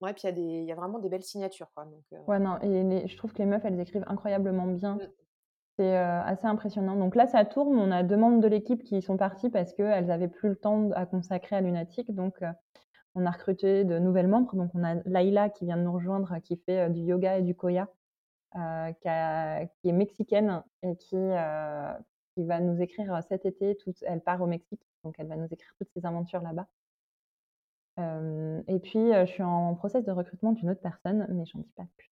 Ouais, 0.01 0.13
puis 0.13 0.23
il 0.27 0.39
y, 0.39 0.59
a 0.59 0.63
y 0.63 0.71
a 0.71 0.75
vraiment 0.75 0.99
des 0.99 1.09
belles 1.09 1.23
signatures. 1.23 1.69
Quoi, 1.75 1.85
donc, 1.85 2.03
euh 2.13 2.17
Ouais, 2.27 2.39
non, 2.39 2.59
et 2.61 3.07
je 3.07 3.17
trouve 3.17 3.33
que 3.33 3.37
les 3.37 3.45
meufs, 3.45 3.63
elles 3.63 3.79
écrivent 3.79 4.05
incroyablement 4.07 4.65
bien. 4.65 4.95
Mmh. 4.95 5.07
C'est 5.77 5.95
assez 5.95 6.47
impressionnant. 6.47 6.95
Donc 6.95 7.15
là, 7.15 7.27
ça 7.27 7.45
tourne. 7.45 7.77
On 7.77 7.91
a 7.91 8.03
deux 8.03 8.17
membres 8.17 8.41
de 8.41 8.47
l'équipe 8.47 8.83
qui 8.83 9.01
sont 9.01 9.15
partis 9.15 9.49
parce 9.49 9.73
qu'elles 9.73 10.05
n'avaient 10.05 10.27
plus 10.27 10.49
le 10.49 10.55
temps 10.55 10.91
à 10.91 11.05
consacrer 11.05 11.55
à 11.55 11.61
Lunatic. 11.61 12.13
Donc, 12.13 12.43
on 13.15 13.25
a 13.25 13.31
recruté 13.31 13.85
de 13.85 13.97
nouvelles 13.97 14.27
membres. 14.27 14.53
Donc, 14.55 14.71
on 14.75 14.83
a 14.83 14.95
Laïla 15.05 15.49
qui 15.49 15.65
vient 15.65 15.77
de 15.77 15.83
nous 15.83 15.93
rejoindre, 15.93 16.35
qui 16.43 16.57
fait 16.57 16.89
du 16.89 17.01
yoga 17.01 17.37
et 17.37 17.41
du 17.41 17.55
koya, 17.55 17.87
qui, 18.53 19.09
qui, 19.81 19.89
est 19.89 19.93
mexicaine 19.93 20.61
et 20.83 20.95
qui, 20.97 21.17
qui 22.35 22.43
va 22.43 22.59
nous 22.59 22.81
écrire 22.81 23.21
cet 23.29 23.45
été. 23.45 23.77
elle 24.01 24.21
part 24.21 24.41
au 24.41 24.47
Mexique, 24.47 24.81
donc 25.03 25.15
elle 25.19 25.27
va 25.27 25.37
nous 25.37 25.47
écrire 25.51 25.73
toutes 25.77 25.89
ses 25.95 26.05
aventures 26.05 26.41
là-bas 26.41 26.67
et 28.67 28.79
puis, 28.79 29.11
je 29.13 29.25
suis 29.25 29.43
en 29.43 29.75
process 29.75 30.03
de 30.05 30.11
recrutement 30.11 30.51
d'une 30.51 30.69
autre 30.69 30.81
personne, 30.81 31.27
mais 31.29 31.45
j'en 31.45 31.59
dis 31.59 31.71
pas 31.75 31.85
plus. 31.97 32.11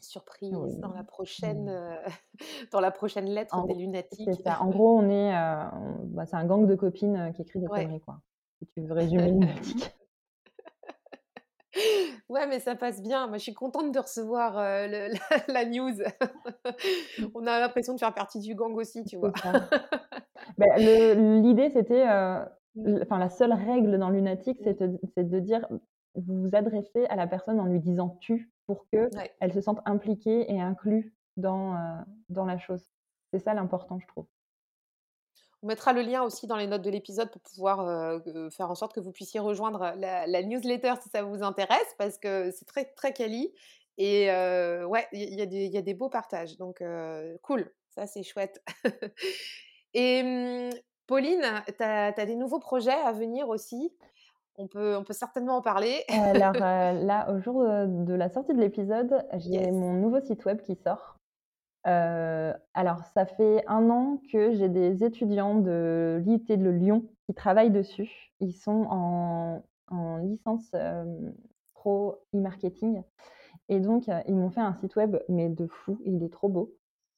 Surprise 0.00 0.52
dans 0.80 0.92
la 0.92 1.02
prochaine, 1.02 1.64
mmh. 1.64 2.68
dans 2.72 2.80
la 2.80 2.90
prochaine 2.90 3.26
lettre 3.26 3.66
des 3.66 3.74
lunatiques. 3.74 4.28
C'est 4.30 4.42
ça. 4.42 4.60
En 4.60 4.68
gros, 4.68 4.98
on 4.98 5.08
est, 5.08 5.32
bah, 6.04 6.26
c'est 6.26 6.36
un 6.36 6.44
gang 6.44 6.66
de 6.66 6.74
copines 6.74 7.32
qui 7.34 7.42
écrit 7.42 7.60
des 7.60 7.66
conneries, 7.66 8.00
quoi. 8.00 8.20
Si 8.58 8.66
tu 8.68 8.82
veux 8.82 8.92
résumer 8.92 9.30
lunatique. 9.30 9.90
Ouais, 12.28 12.46
mais 12.46 12.60
ça 12.60 12.76
passe 12.76 13.02
bien. 13.02 13.26
Moi, 13.26 13.36
je 13.36 13.42
suis 13.42 13.52
contente 13.52 13.92
de 13.92 13.98
recevoir 13.98 14.54
la, 15.48 15.64
news. 15.66 15.96
on 17.34 17.46
a 17.46 17.58
l'impression 17.58 17.94
de 17.94 17.98
faire 17.98 18.14
partie 18.14 18.38
du 18.38 18.54
gang 18.54 18.74
aussi, 18.76 19.04
tu 19.04 19.16
vois. 19.16 19.32
Ben, 20.56 21.42
l'idée, 21.42 21.70
c'était 21.70 22.06
Mmh. 22.06 22.63
Enfin, 22.76 23.18
la 23.18 23.30
seule 23.30 23.52
règle 23.52 23.98
dans 23.98 24.10
Lunatique, 24.10 24.58
c'est 24.64 25.28
de 25.28 25.40
dire 25.40 25.66
vous 26.14 26.42
vous 26.42 26.50
adressez 26.52 27.06
à 27.06 27.16
la 27.16 27.26
personne 27.26 27.60
en 27.60 27.66
lui 27.66 27.80
disant 27.80 28.16
tu 28.20 28.50
pour 28.66 28.86
qu'elle 28.88 29.10
elle 29.40 29.52
se 29.52 29.60
sente 29.60 29.80
impliquée 29.84 30.50
et 30.52 30.60
inclue 30.60 31.14
dans, 31.36 31.74
euh, 31.74 31.78
dans 32.28 32.44
la 32.44 32.58
chose. 32.58 32.90
C'est 33.32 33.40
ça 33.40 33.54
l'important, 33.54 33.98
je 33.98 34.06
trouve. 34.06 34.26
On 35.62 35.66
mettra 35.66 35.92
le 35.92 36.02
lien 36.02 36.22
aussi 36.22 36.46
dans 36.46 36.56
les 36.56 36.66
notes 36.66 36.82
de 36.82 36.90
l'épisode 36.90 37.30
pour 37.30 37.40
pouvoir 37.40 37.80
euh, 37.80 38.50
faire 38.50 38.70
en 38.70 38.74
sorte 38.74 38.94
que 38.94 39.00
vous 39.00 39.12
puissiez 39.12 39.40
rejoindre 39.40 39.94
la, 39.96 40.42
newsletter 40.42 40.94
si 41.00 41.08
ça 41.08 41.22
vous 41.22 41.42
intéresse, 41.42 41.94
parce 41.98 42.18
que 42.18 42.50
c'est 42.50 42.66
très 42.66 42.84
très 42.84 43.12
quali. 43.12 43.52
Et 43.96 44.30
euh, 44.30 44.84
ouais, 44.84 45.06
il 45.12 45.20
y, 45.20 45.36
y, 45.36 45.78
a 45.78 45.82
des 45.82 45.94
beaux 45.94 46.10
partages. 46.10 46.58
Donc 46.58 46.82
cool, 47.42 47.72
ça 47.88 48.06
c'est 48.06 48.22
chouette. 48.22 48.62
et 49.94 50.20
hum, 50.22 50.78
Pauline, 51.06 51.44
tu 51.66 51.82
as, 51.82 52.12
des 52.12 52.36
nouveaux 52.36 52.58
projets 52.58 52.92
à 52.92 53.12
venir 53.12 53.48
aussi 53.48 53.92
on 54.56 54.68
peut, 54.68 54.96
on 54.96 55.02
peut 55.02 55.12
certainement 55.12 55.56
en 55.56 55.62
parler. 55.62 56.04
Alors 56.08 56.52
là, 56.54 57.30
au 57.32 57.40
jour 57.40 57.64
de 57.64 58.14
la 58.14 58.28
sortie 58.28 58.54
de 58.54 58.60
l'épisode, 58.60 59.26
j'ai 59.34 59.70
mon 59.72 59.94
nouveau 59.94 60.20
site 60.20 60.44
web 60.44 60.60
qui 60.60 60.76
sort. 60.76 61.18
alors, 61.84 63.04
ça 63.14 63.26
fait 63.26 63.64
un 63.66 63.90
an 63.90 64.20
que 64.32 64.52
j'ai 64.52 64.68
des 64.68 65.02
étudiants 65.02 65.56
de 65.56 66.22
l'IT 66.24 66.52
de 66.52 66.70
Lyon 66.70 67.04
qui 67.26 67.34
travaillent 67.34 67.72
dessus. 67.72 68.32
Ils 68.40 68.54
sont 68.54 68.86
en, 68.90 69.62
licence 70.18 70.70
pro 71.74 72.20
e-marketing. 72.34 73.02
Et 73.68 73.80
donc, 73.80 74.04
ils 74.28 74.36
m'ont 74.36 74.50
fait 74.50 74.60
un 74.60 74.74
site 74.74 74.94
web, 74.96 75.16
mais 75.28 75.48
de 75.48 75.66
fou, 75.66 75.98
il 76.04 76.22
est 76.22 76.32
trop 76.32 76.48
beau. 76.48 76.72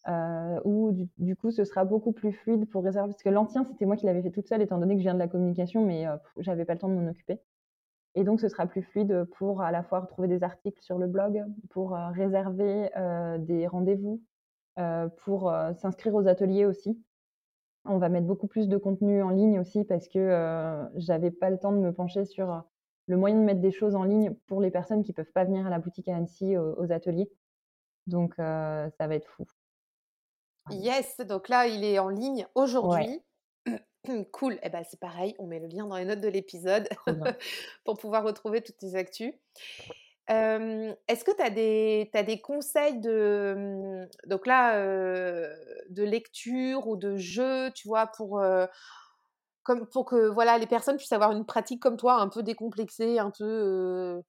Euh, 0.08 0.60
où 0.64 0.92
du, 1.18 1.34
coup 1.34 1.50
ce 1.50 1.64
sera 1.64 1.84
beaucoup 1.84 2.12
plus 2.12 2.32
fluide 2.32 2.68
pour 2.70 2.84
réserver. 2.84 3.10
Parce 3.10 3.22
que 3.24 3.28
l'ancien, 3.28 3.64
c'était 3.64 3.86
moi 3.86 3.96
qui 3.96 4.06
l'avais 4.06 4.22
fait 4.22 4.30
toute 4.30 4.46
seule, 4.46 4.62
étant 4.62 4.78
donné 4.78 4.94
que 4.94 5.00
je 5.00 5.04
viens 5.04 5.14
de 5.14 5.18
la 5.18 5.26
communication, 5.26 5.84
mais 5.84 6.06
euh, 6.06 6.16
j'avais 6.38 6.64
pas 6.64 6.74
le 6.74 6.78
temps 6.78 6.88
de 6.88 6.94
m'en 6.94 7.10
occuper. 7.10 7.40
Et 8.14 8.22
donc 8.22 8.40
ce 8.40 8.48
sera 8.48 8.66
plus 8.66 8.82
fluide 8.82 9.24
pour 9.36 9.62
à 9.62 9.72
la 9.72 9.82
fois 9.82 10.00
retrouver 10.00 10.28
des 10.28 10.44
articles 10.44 10.80
sur 10.80 10.98
le 10.98 11.08
blog, 11.08 11.44
pour 11.70 11.96
euh, 11.96 12.08
réserver 12.10 12.88
des 13.40 13.66
rendez-vous, 13.66 14.22
pour 15.24 15.52
s'inscrire 15.76 16.14
aux 16.14 16.26
ateliers 16.28 16.66
aussi. 16.66 16.98
On 17.84 17.98
va 17.98 18.08
mettre 18.08 18.26
beaucoup 18.26 18.46
plus 18.46 18.68
de 18.68 18.76
contenu 18.78 19.22
en 19.22 19.30
ligne 19.30 19.60
aussi 19.60 19.84
parce 19.84 20.08
que 20.08 20.88
j'avais 20.96 21.30
pas 21.30 21.50
le 21.50 21.58
temps 21.58 21.72
de 21.72 21.78
me 21.78 21.92
pencher 21.92 22.24
sur 22.24 22.64
le 23.06 23.16
moyen 23.16 23.36
de 23.36 23.44
mettre 23.44 23.60
des 23.60 23.70
choses 23.70 23.94
en 23.94 24.04
ligne 24.04 24.34
pour 24.46 24.60
les 24.60 24.70
personnes 24.70 25.02
qui 25.02 25.12
peuvent 25.12 25.32
pas 25.32 25.44
venir 25.44 25.66
à 25.66 25.70
la 25.70 25.78
boutique 25.78 26.08
à 26.08 26.16
Annecy 26.16 26.56
aux, 26.56 26.92
ateliers. 26.92 27.30
Donc 28.06 28.34
ça 28.36 28.90
va 28.98 29.14
être 29.14 29.28
fou. 29.28 29.44
Yes, 30.70 31.18
donc 31.20 31.48
là, 31.48 31.66
il 31.66 31.84
est 31.84 31.98
en 31.98 32.08
ligne 32.08 32.46
aujourd'hui. 32.54 33.22
cool, 34.32 34.54
et 34.54 34.60
eh 34.64 34.68
ben, 34.68 34.84
c'est 34.88 35.00
pareil, 35.00 35.34
on 35.38 35.46
met 35.46 35.58
le 35.58 35.66
lien 35.66 35.86
dans 35.86 35.96
les 35.96 36.04
notes 36.04 36.20
de 36.20 36.28
l'épisode 36.28 36.88
pour 37.84 37.98
pouvoir 37.98 38.24
retrouver 38.24 38.62
toutes 38.62 38.78
tes 38.78 38.94
actus. 38.94 39.32
Est-ce 40.28 41.24
que 41.24 41.34
tu 41.36 41.42
as 41.42 41.50
des, 41.50 42.10
des 42.24 42.40
conseils 42.40 42.98
de, 43.00 43.54
mmh, 43.56 44.28
donc 44.28 44.46
là, 44.46 44.80
de 44.80 46.02
lecture 46.02 46.86
ou 46.88 46.96
de 46.96 47.16
jeu, 47.16 47.70
tu 47.72 47.86
vois, 47.86 48.06
pour, 48.08 48.42
comme, 49.62 49.86
pour 49.86 50.04
que 50.04 50.28
voilà, 50.28 50.58
les 50.58 50.66
personnes 50.66 50.96
puissent 50.96 51.12
avoir 51.12 51.32
une 51.32 51.44
pratique 51.44 51.80
comme 51.80 51.96
toi, 51.96 52.14
un 52.14 52.28
peu 52.28 52.42
décomplexée, 52.42 53.18
un 53.18 53.30
peu 53.30 54.22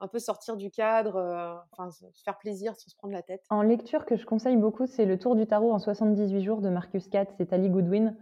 un 0.00 0.08
peu 0.08 0.18
sortir 0.18 0.56
du 0.56 0.70
cadre, 0.70 1.16
euh, 1.16 1.54
enfin 1.72 1.90
se 1.90 2.22
faire 2.24 2.38
plaisir 2.38 2.74
sans 2.76 2.88
se 2.88 2.96
prendre 2.96 3.12
la 3.12 3.22
tête. 3.22 3.42
En 3.50 3.62
lecture 3.62 4.06
que 4.06 4.16
je 4.16 4.24
conseille 4.24 4.56
beaucoup, 4.56 4.86
c'est 4.86 5.04
Le 5.04 5.18
Tour 5.18 5.36
du 5.36 5.46
Tarot 5.46 5.72
en 5.72 5.78
78 5.78 6.42
jours 6.42 6.60
de 6.60 6.70
Marcus 6.70 7.06
Katz 7.08 7.32
et 7.38 7.46
Tally 7.46 7.68
Goodwin, 7.68 8.16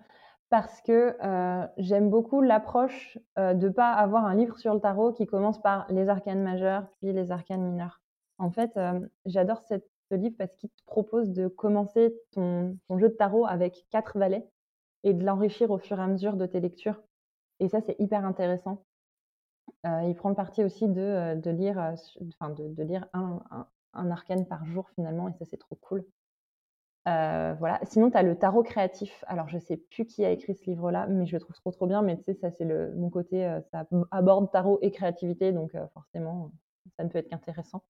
parce 0.50 0.80
que 0.82 1.16
euh, 1.22 1.66
j'aime 1.76 2.10
beaucoup 2.10 2.40
l'approche 2.42 3.18
euh, 3.38 3.54
de 3.54 3.68
ne 3.68 3.72
pas 3.72 3.92
avoir 3.92 4.24
un 4.24 4.34
livre 4.34 4.58
sur 4.58 4.74
le 4.74 4.80
tarot 4.80 5.12
qui 5.12 5.26
commence 5.26 5.60
par 5.60 5.86
les 5.90 6.08
arcanes 6.08 6.42
majeures 6.42 6.86
puis 6.98 7.12
les 7.12 7.30
arcanes 7.30 7.62
mineures. 7.62 8.00
En 8.38 8.50
fait, 8.50 8.78
j'adore 9.26 9.62
ce 9.64 10.14
livre 10.14 10.36
parce 10.38 10.54
qu'il 10.54 10.70
te 10.70 10.84
propose 10.86 11.30
de 11.32 11.48
commencer 11.48 12.14
ton 12.30 12.78
jeu 12.96 13.08
de 13.08 13.14
tarot 13.14 13.46
avec 13.46 13.84
quatre 13.90 14.16
valets 14.16 14.48
et 15.02 15.12
de 15.12 15.24
l'enrichir 15.24 15.72
au 15.72 15.78
fur 15.78 15.98
et 15.98 16.02
à 16.02 16.06
mesure 16.06 16.36
de 16.36 16.46
tes 16.46 16.60
lectures. 16.60 17.02
Et 17.60 17.68
ça, 17.68 17.80
c'est 17.80 17.96
hyper 17.98 18.24
intéressant. 18.24 18.84
Euh, 19.86 20.02
il 20.08 20.14
prend 20.14 20.28
le 20.28 20.34
parti 20.34 20.64
aussi 20.64 20.88
de, 20.88 21.00
euh, 21.00 21.52
lire, 21.52 21.78
euh, 21.78 21.94
enfin 22.40 22.50
de, 22.50 22.82
lire 22.82 23.06
un, 23.12 23.40
arcane 24.10 24.46
par 24.46 24.64
jour 24.66 24.90
finalement, 24.90 25.28
et 25.28 25.32
ça 25.34 25.44
c'est 25.44 25.56
trop 25.56 25.76
cool. 25.76 26.04
voilà. 27.06 27.80
Sinon, 27.84 28.10
tu 28.10 28.16
as 28.16 28.22
le 28.22 28.36
tarot 28.36 28.62
créatif. 28.62 29.24
Alors, 29.28 29.48
je 29.48 29.58
sais 29.58 29.76
plus 29.76 30.04
qui 30.06 30.24
a 30.24 30.30
écrit 30.30 30.54
ce 30.54 30.64
livre-là, 30.66 31.06
mais 31.06 31.26
je 31.26 31.36
le 31.36 31.40
trouve 31.40 31.56
trop 31.56 31.70
trop 31.70 31.86
bien. 31.86 32.02
Mais 32.02 32.16
tu 32.18 32.24
sais, 32.24 32.34
ça 32.34 32.50
c'est 32.50 32.66
mon 32.96 33.10
côté, 33.10 33.58
ça 33.72 33.86
aborde 34.10 34.50
tarot 34.50 34.78
et 34.82 34.90
créativité, 34.90 35.52
donc 35.52 35.72
forcément, 35.94 36.52
ça 36.96 37.04
ne 37.04 37.08
peut 37.08 37.18
être 37.18 37.28
qu'intéressant. 37.28 37.82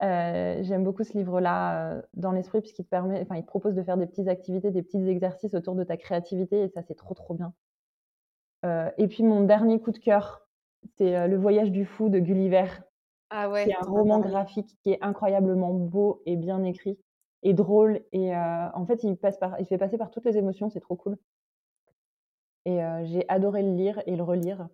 J'aime 0.00 0.84
beaucoup 0.84 1.04
ce 1.04 1.16
livre-là 1.16 2.02
dans 2.14 2.32
l'esprit 2.32 2.60
puisqu'il 2.60 2.84
te 2.84 2.90
permet, 2.90 3.20
enfin, 3.22 3.36
il 3.36 3.42
te 3.42 3.46
propose 3.46 3.74
de 3.74 3.82
faire 3.82 3.96
des 3.96 4.06
petites 4.06 4.28
activités, 4.28 4.70
des 4.70 4.82
petits 4.82 5.08
exercices 5.08 5.54
autour 5.54 5.74
de 5.74 5.84
ta 5.84 5.96
créativité, 5.96 6.62
et 6.64 6.68
ça 6.68 6.82
c'est 6.82 6.96
trop 6.96 7.14
trop 7.14 7.34
bien. 7.34 7.52
et 8.98 9.08
puis 9.08 9.22
mon 9.24 9.42
dernier 9.42 9.80
coup 9.80 9.92
de 9.92 9.98
cœur, 9.98 10.42
c'est 10.96 11.28
Le 11.28 11.36
Voyage 11.36 11.70
du 11.70 11.84
fou 11.84 12.08
de 12.08 12.18
Gulliver. 12.18 12.66
Ah 13.30 13.48
ouais. 13.48 13.64
C'est 13.64 13.76
un 13.76 13.90
roman 13.90 14.20
graphique 14.20 14.76
qui 14.82 14.92
est 14.92 15.02
incroyablement 15.02 15.72
beau 15.72 16.22
et 16.26 16.36
bien 16.36 16.62
écrit 16.64 16.98
et 17.42 17.54
drôle. 17.54 18.02
Et 18.12 18.34
en 18.36 18.84
fait, 18.86 19.02
il, 19.04 19.16
passe 19.16 19.38
par, 19.38 19.58
il 19.58 19.66
fait 19.66 19.78
passer 19.78 19.98
par 19.98 20.10
toutes 20.10 20.24
les 20.24 20.36
émotions, 20.36 20.70
c'est 20.70 20.80
trop 20.80 20.96
cool. 20.96 21.16
Et 22.64 22.78
j'ai 23.04 23.24
adoré 23.28 23.62
le 23.62 23.74
lire 23.74 24.02
et 24.06 24.16
le 24.16 24.22
relire. 24.22 24.68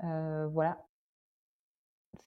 voilà. 0.00 0.84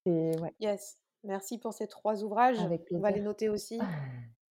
C'est 0.06 0.40
ouais. 0.40 0.54
Yes. 0.60 0.98
Merci 1.24 1.60
pour 1.60 1.74
ces 1.74 1.88
trois 1.88 2.24
ouvrages. 2.24 2.58
On 2.92 3.00
va 3.00 3.12
les 3.12 3.22
noter 3.22 3.50
aussi. 3.50 3.80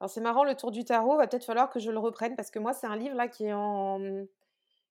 Alors 0.00 0.10
c'est 0.10 0.20
marrant, 0.20 0.44
le 0.44 0.54
tour 0.54 0.70
du 0.70 0.84
tarot, 0.84 1.16
va 1.16 1.26
peut-être 1.26 1.44
falloir 1.44 1.70
que 1.70 1.80
je 1.80 1.90
le 1.90 1.98
reprenne 1.98 2.36
parce 2.36 2.50
que 2.50 2.58
moi 2.58 2.72
c'est 2.72 2.86
un 2.86 2.96
livre 2.96 3.16
là 3.16 3.28
qui 3.28 3.46
est 3.46 3.52
en 3.52 4.00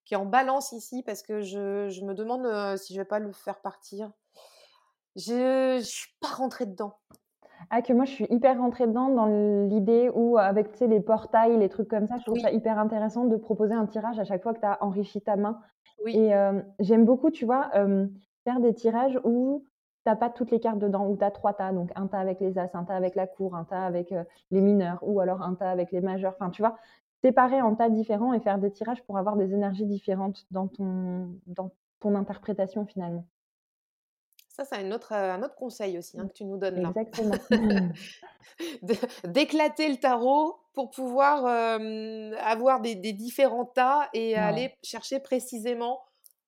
qui 0.05 0.13
est 0.13 0.17
en 0.17 0.25
balance 0.25 0.71
ici 0.71 1.03
parce 1.03 1.21
que 1.21 1.41
je, 1.41 1.89
je 1.89 2.05
me 2.05 2.13
demande 2.13 2.45
euh, 2.45 2.77
si 2.77 2.93
je 2.93 2.99
vais 2.99 3.05
pas 3.05 3.19
le 3.19 3.31
faire 3.31 3.59
partir. 3.59 4.11
Je 5.15 5.77
ne 5.77 5.81
suis 5.81 6.11
pas 6.21 6.27
rentrée 6.27 6.65
dedans. 6.65 6.93
Ah, 7.69 7.81
que 7.81 7.93
moi, 7.93 8.05
je 8.05 8.11
suis 8.11 8.27
hyper 8.29 8.59
rentrée 8.59 8.85
dedans 8.85 9.09
dans 9.09 9.25
l'idée 9.67 10.11
où, 10.13 10.37
avec 10.37 10.79
les 10.79 10.99
portails, 10.99 11.57
les 11.57 11.69
trucs 11.69 11.87
comme 11.87 12.05
ça, 12.05 12.17
je 12.19 12.25
trouve 12.25 12.39
ça 12.39 12.51
hyper 12.51 12.77
intéressant 12.77 13.25
de 13.25 13.37
proposer 13.37 13.73
un 13.73 13.87
tirage 13.87 14.19
à 14.19 14.23
chaque 14.23 14.43
fois 14.43 14.53
que 14.53 14.59
tu 14.59 14.65
as 14.65 14.77
enrichi 14.83 15.21
ta 15.21 15.35
main. 15.35 15.59
Oui. 16.03 16.15
Et 16.15 16.35
euh, 16.35 16.61
j'aime 16.79 17.05
beaucoup, 17.05 17.31
tu 17.31 17.45
vois, 17.45 17.71
euh, 17.75 18.07
faire 18.43 18.59
des 18.59 18.73
tirages 18.73 19.19
où 19.23 19.65
tu 20.05 20.11
n'as 20.11 20.17
pas 20.17 20.29
toutes 20.29 20.51
les 20.51 20.59
cartes 20.59 20.79
dedans, 20.79 21.07
où 21.07 21.17
tu 21.17 21.23
as 21.23 21.31
trois 21.31 21.53
tas. 21.53 21.71
Donc, 21.71 21.91
un 21.95 22.07
tas 22.07 22.19
avec 22.19 22.39
les 22.41 22.59
as, 22.59 22.69
un 22.73 22.83
tas 22.83 22.95
avec 22.95 23.15
la 23.15 23.25
cour, 23.25 23.55
un 23.55 23.63
tas 23.63 23.85
avec 23.85 24.13
les 24.51 24.61
mineurs, 24.61 24.99
ou 25.01 25.21
alors 25.21 25.41
un 25.41 25.55
tas 25.55 25.71
avec 25.71 25.91
les 25.91 26.01
majeurs. 26.01 26.35
Enfin, 26.37 26.51
tu 26.51 26.61
vois, 26.61 26.75
séparer 27.25 27.59
en 27.59 27.73
tas 27.73 27.89
différents 27.89 28.33
et 28.33 28.39
faire 28.39 28.59
des 28.59 28.71
tirages 28.71 29.01
pour 29.03 29.17
avoir 29.17 29.35
des 29.35 29.51
énergies 29.51 29.87
différentes 29.87 30.45
dans 30.51 30.67
ton, 30.67 31.31
dans 31.47 31.71
ton 31.99 32.13
interprétation 32.13 32.85
finalement. 32.85 33.25
Ça, 34.49 34.63
c'est 34.63 34.75
un 34.75 34.91
autre, 34.91 35.11
un 35.11 35.41
autre 35.41 35.55
conseil 35.55 35.97
aussi 35.97 36.19
hein, 36.19 36.27
que 36.27 36.33
tu 36.33 36.45
nous 36.45 36.57
donnes 36.57 36.81
là. 36.81 36.89
Exactement. 36.95 37.33
D'éclater 39.27 39.89
le 39.89 39.97
tarot 39.97 40.55
pour 40.73 40.91
pouvoir 40.91 41.45
avoir 42.39 42.79
des, 42.79 42.95
différents 42.95 43.65
tas 43.65 44.07
et 44.13 44.35
aller 44.35 44.73
chercher 44.83 45.19
précisément 45.19 46.01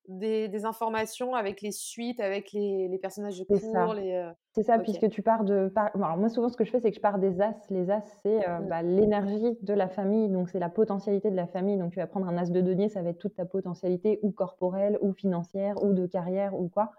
des, 0.07 0.65
informations 0.65 1.35
avec 1.35 1.61
les 1.61 1.71
suites, 1.71 2.19
avec 2.19 2.51
les, 2.53 2.97
personnages 3.01 3.39
de 3.39 3.43
cours. 3.43 3.95
Euh, 3.97 4.31
c'est 4.53 4.63
ça, 4.63 4.79
puisque 4.79 5.09
tu 5.09 5.21
pars 5.21 5.43
de. 5.43 5.71
alors 5.75 6.17
moi, 6.17 6.29
souvent, 6.29 6.49
ce 6.49 6.57
que 6.57 6.63
je 6.63 6.71
fais, 6.71 6.79
c'est 6.79 6.89
que 6.89 6.95
je 6.95 7.01
pars 7.01 7.19
des 7.19 7.41
as. 7.41 7.55
Les 7.69 7.89
as, 7.91 8.01
c'est 8.21 8.47
euh, 8.47 8.59
mmh. 8.59 8.67
bah, 8.67 8.81
l'énergie 8.81 9.57
de 9.61 9.73
la 9.73 9.87
famille, 9.87 10.29
donc 10.29 10.49
c'est 10.49 10.59
la 10.59 10.69
potentialité 10.69 11.29
de 11.29 11.35
la 11.35 11.47
famille. 11.47 11.77
Donc 11.77 11.91
tu 11.91 11.99
vas 11.99 12.07
prendre 12.07 12.27
un 12.27 12.37
as 12.37 12.49
de 12.49 12.61
denier, 12.61 12.89
ça 12.89 13.01
va 13.01 13.09
être 13.09 13.19
toute 13.19 13.35
ta 13.35 13.45
potentialité, 13.45 14.19
ou 14.23 14.31
corporelle, 14.31 14.97
ou 15.01 15.13
financière, 15.13 15.83
ou 15.83 15.93
de 15.93 16.05
carrière, 16.05 16.59
ou 16.59 16.69
quoi. 16.69 16.91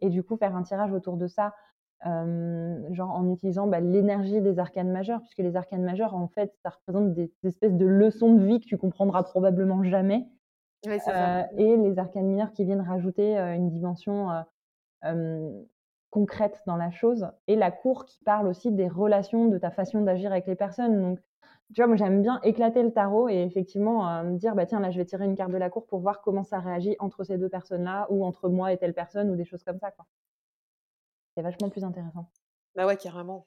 Et 0.00 0.08
du 0.08 0.22
coup, 0.22 0.36
faire 0.36 0.54
un 0.54 0.62
tirage 0.62 0.92
autour 0.92 1.16
de 1.16 1.26
ça, 1.26 1.54
genre 2.02 3.10
en 3.10 3.30
utilisant 3.30 3.66
bah, 3.66 3.80
l'énergie 3.80 4.40
des 4.40 4.58
arcanes 4.58 4.90
majeurs, 4.90 5.20
puisque 5.20 5.38
les 5.38 5.56
arcanes 5.56 5.82
majeurs, 5.82 6.14
en 6.14 6.28
fait, 6.28 6.54
ça 6.62 6.70
représente 6.70 7.12
des 7.12 7.30
espèces 7.44 7.74
de 7.74 7.86
leçons 7.86 8.34
de 8.34 8.44
vie 8.44 8.60
que 8.60 8.66
tu 8.66 8.78
comprendras 8.78 9.22
probablement 9.22 9.82
jamais 9.84 10.26
euh, 10.86 11.42
et 11.58 11.76
les 11.76 11.98
arcanes 11.98 12.26
mineurs 12.26 12.52
qui 12.52 12.64
viennent 12.64 12.80
rajouter 12.80 13.38
euh, 13.38 13.54
une 13.54 13.68
dimension 13.68 14.44
euh, 15.04 15.62
concrète 16.10 16.62
dans 16.66 16.76
la 16.76 16.90
chose. 16.90 17.28
Et 17.48 17.56
la 17.56 17.70
cour 17.70 18.06
qui 18.06 18.18
parle 18.24 18.46
aussi 18.46 18.72
des 18.72 18.88
relations, 18.88 19.46
de 19.46 19.58
ta 19.58 19.70
façon 19.70 20.02
d'agir 20.02 20.32
avec 20.32 20.46
les 20.46 20.56
personnes. 20.56 21.00
Donc, 21.00 21.20
tu 21.74 21.80
vois, 21.80 21.86
moi 21.86 21.96
j'aime 21.96 22.22
bien 22.22 22.40
éclater 22.42 22.82
le 22.82 22.92
tarot 22.92 23.28
et 23.28 23.42
effectivement 23.42 24.24
me 24.24 24.36
dire, 24.36 24.56
bah 24.56 24.66
tiens, 24.66 24.80
là 24.80 24.90
je 24.90 24.98
vais 24.98 25.04
tirer 25.04 25.24
une 25.24 25.36
carte 25.36 25.52
de 25.52 25.56
la 25.56 25.70
cour 25.70 25.86
pour 25.86 26.00
voir 26.00 26.20
comment 26.20 26.42
ça 26.42 26.58
réagit 26.58 26.96
entre 26.98 27.22
ces 27.22 27.38
deux 27.38 27.48
personnes-là 27.48 28.08
ou 28.10 28.24
entre 28.24 28.48
moi 28.48 28.72
et 28.72 28.76
telle 28.76 28.92
personne 28.92 29.30
ou 29.30 29.36
des 29.36 29.44
choses 29.44 29.62
comme 29.62 29.78
ça. 29.78 29.92
Quoi. 29.92 30.04
C'est 31.36 31.42
vachement 31.42 31.68
plus 31.68 31.84
intéressant. 31.84 32.26
Bah 32.74 32.86
ouais, 32.86 32.96
carrément. 32.96 33.46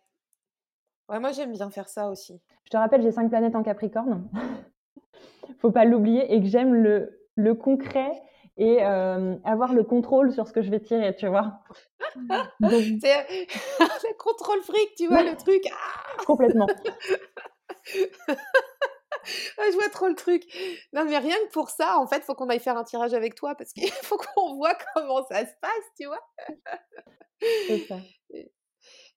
Ouais, 1.10 1.20
moi 1.20 1.34
j'aime 1.34 1.52
bien 1.52 1.70
faire 1.70 1.90
ça 1.90 2.10
aussi. 2.10 2.42
Je 2.64 2.70
te 2.70 2.78
rappelle, 2.78 3.02
j'ai 3.02 3.12
cinq 3.12 3.28
planètes 3.28 3.56
en 3.56 3.64
Capricorne. 3.64 4.30
Faut 5.60 5.72
pas 5.72 5.84
l'oublier 5.84 6.34
et 6.34 6.40
que 6.40 6.48
j'aime 6.48 6.74
le 6.74 7.23
le 7.36 7.56
concret 7.56 8.12
et 8.58 8.82
avoir 8.84 9.74
le 9.74 9.84
contrôle 9.84 10.32
sur 10.32 10.48
ce 10.48 10.54
que 10.54 10.62
je 10.62 10.70
vais 10.70 10.80
tirer, 10.80 11.16
tu 11.16 11.28
vois. 11.28 11.60
C'est 12.62 13.28
le 13.80 14.18
contrôle 14.18 14.62
fric, 14.62 14.96
tu 14.96 15.08
vois, 15.08 15.24
le 15.24 15.36
truc. 15.36 15.64
Ah 15.72 16.24
Complètement. 16.26 16.68
je 19.26 19.74
vois 19.74 19.90
trop 19.90 20.08
le 20.08 20.16
truc. 20.16 20.44
Non, 20.94 21.06
mais 21.06 21.18
rien 21.18 21.36
que 21.48 21.52
pour 21.52 21.70
ça, 21.70 21.98
en 21.98 22.08
fait, 22.08 22.18
il 22.18 22.24
faut 22.24 22.36
qu'on 22.36 22.50
aille 22.50 22.60
faire 22.60 22.78
un 22.78 22.84
tirage 22.84 23.14
avec 23.14 23.36
toi 23.36 23.56
parce 23.56 23.74
qu'il 23.74 23.90
faut 23.92 24.18
qu'on 24.18 24.56
voit 24.56 24.76
comment 24.94 25.26
ça 25.26 25.46
se 25.46 25.54
passe, 25.62 25.86
tu 26.00 26.06
vois. 26.06 26.22
C'est 27.68 27.80
ça. 27.80 27.98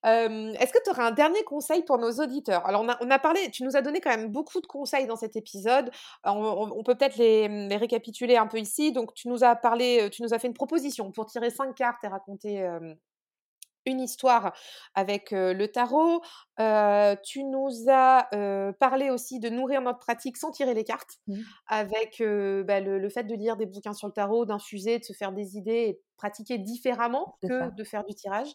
Est-ce 0.07 0.72
que 0.72 0.82
tu 0.84 0.90
aurais 0.90 1.02
un 1.02 1.11
dernier 1.11 1.42
conseil 1.44 1.82
pour 1.82 1.98
nos 1.98 2.12
auditeurs? 2.12 2.64
Alors, 2.66 2.82
on 2.82 2.88
a, 2.88 2.96
on 3.00 3.11
a, 3.11 3.18
parlé, 3.18 3.50
tu 3.50 3.64
nous 3.64 3.76
as 3.76 3.82
donné 3.82 4.00
quand 4.00 4.11
même 4.11 4.28
beaucoup 4.28 4.61
de 4.61 4.66
conseils 4.66 5.07
dans 5.07 5.16
cet 5.16 5.36
épisode. 5.36 5.90
On, 6.24 6.82
peut 6.84 6.94
peut-être 6.94 7.16
les, 7.16 7.76
récapituler 7.76 8.36
un 8.36 8.46
peu 8.46 8.59
ici. 8.59 8.92
Donc, 8.92 9.14
tu 9.14 9.28
nous 9.28 9.42
as 9.42 9.57
parlé, 9.57 10.09
tu 10.11 10.22
nous 10.22 10.32
as 10.32 10.38
fait 10.38 10.46
une 10.46 10.54
proposition 10.54 11.11
pour 11.11 11.26
tirer 11.26 11.50
cinq 11.50 11.74
cartes 11.74 12.04
et 12.04 12.09
raconter 12.09 12.64
une 13.86 14.00
histoire 14.00 14.52
avec 14.94 15.30
le 15.32 15.66
tarot. 15.66 16.20
tu 17.24 17.44
nous 17.44 17.70
as 17.88 18.28
parlé 18.78 19.11
aussi 19.11 19.40
de 19.40 19.48
nourrir 19.48 19.80
notre 19.80 19.98
pratique 19.98 20.36
sans 20.36 20.50
tirer 20.50 20.74
les 20.74 20.84
cartes, 20.84 21.18
mmh. 21.26 21.40
avec 21.66 22.22
bah, 22.64 22.80
le, 22.80 23.09
fait 23.09 23.24
de 23.24 23.34
lire 23.34 23.57
des 23.57 23.66
bouquins 23.66 23.94
sur 23.94 24.07
le 24.07 24.12
tarot, 24.12 24.44
d'infuser, 24.44 24.98
de 24.98 25.04
se 25.04 25.12
faire 25.12 25.32
des 25.32 25.57
idées 25.57 25.86
et 25.88 25.92
de 25.94 26.00
pratiquer 26.16 26.59
différemment 26.59 27.38
que 27.42 27.74
de 27.74 27.84
faire 27.84 28.04
du 28.04 28.14
tirage. 28.14 28.48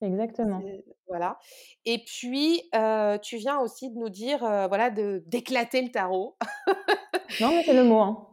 Exactement. 0.00 0.62
Voilà. 1.08 1.38
Et 1.84 2.04
puis, 2.04 2.62
tu 3.22 3.36
viens 3.36 3.58
aussi 3.60 3.90
de 3.90 3.98
nous 3.98 4.08
dire, 4.08 4.40
voilà, 4.40 4.90
de 4.90 5.22
d'éclater 5.26 5.82
le 5.82 5.90
tarot. 5.90 6.36
non, 7.40 7.50
mais 7.50 7.62
c'est 7.64 7.74
le 7.74 7.84
mot. 7.84 8.00
Hein. 8.00 8.24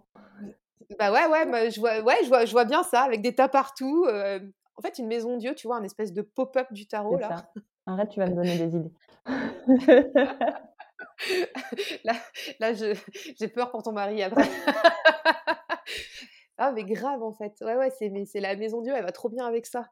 Bah 0.99 1.11
ouais, 1.11 1.26
ouais, 1.26 1.72
je 1.72 1.80
vois, 1.80 1.99
ouais, 2.01 2.18
je 2.24 2.28
vois, 2.28 2.45
je 2.45 2.51
vois 2.51 2.66
bien 2.66 2.84
ça, 2.84 3.01
avec 3.01 3.22
des 3.22 3.34
tas 3.34 3.49
partout. 3.49 4.05
en 4.07 4.82
fait, 4.82 4.99
une 4.99 5.07
maison 5.07 5.38
Dieu, 5.38 5.55
tu 5.55 5.68
vois, 5.68 5.78
un 5.78 5.84
espèce 5.84 6.13
de 6.13 6.22
pop-up 6.22 6.72
du 6.72 6.88
tarot 6.88 7.18
là. 7.18 7.30
Ça. 7.30 7.51
Arrête, 7.88 8.09
tu 8.09 8.20
vas 8.20 8.28
me 8.28 8.36
donner 8.36 8.57
des 8.57 8.76
idées. 8.76 8.91
là, 12.03 12.13
là 12.59 12.74
j'ai 12.74 13.47
peur 13.47 13.72
pour 13.72 13.84
ton 13.84 13.91
mari 13.91 14.24
après. 14.24 14.43
ah, 16.57 16.72
mais 16.72 16.84
grave 16.84 17.22
en 17.22 17.34
fait. 17.34 17.53
Ouais, 17.61 17.76
ouais, 17.76 17.91
c'est 17.91 18.39
la 18.39 18.55
maison 18.55 18.82
Dieu, 18.82 18.93
elle 18.95 19.03
va 19.03 19.11
trop 19.11 19.30
bien 19.30 19.45
avec 19.45 19.66
ça. 19.66 19.89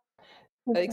Avec 0.74 0.92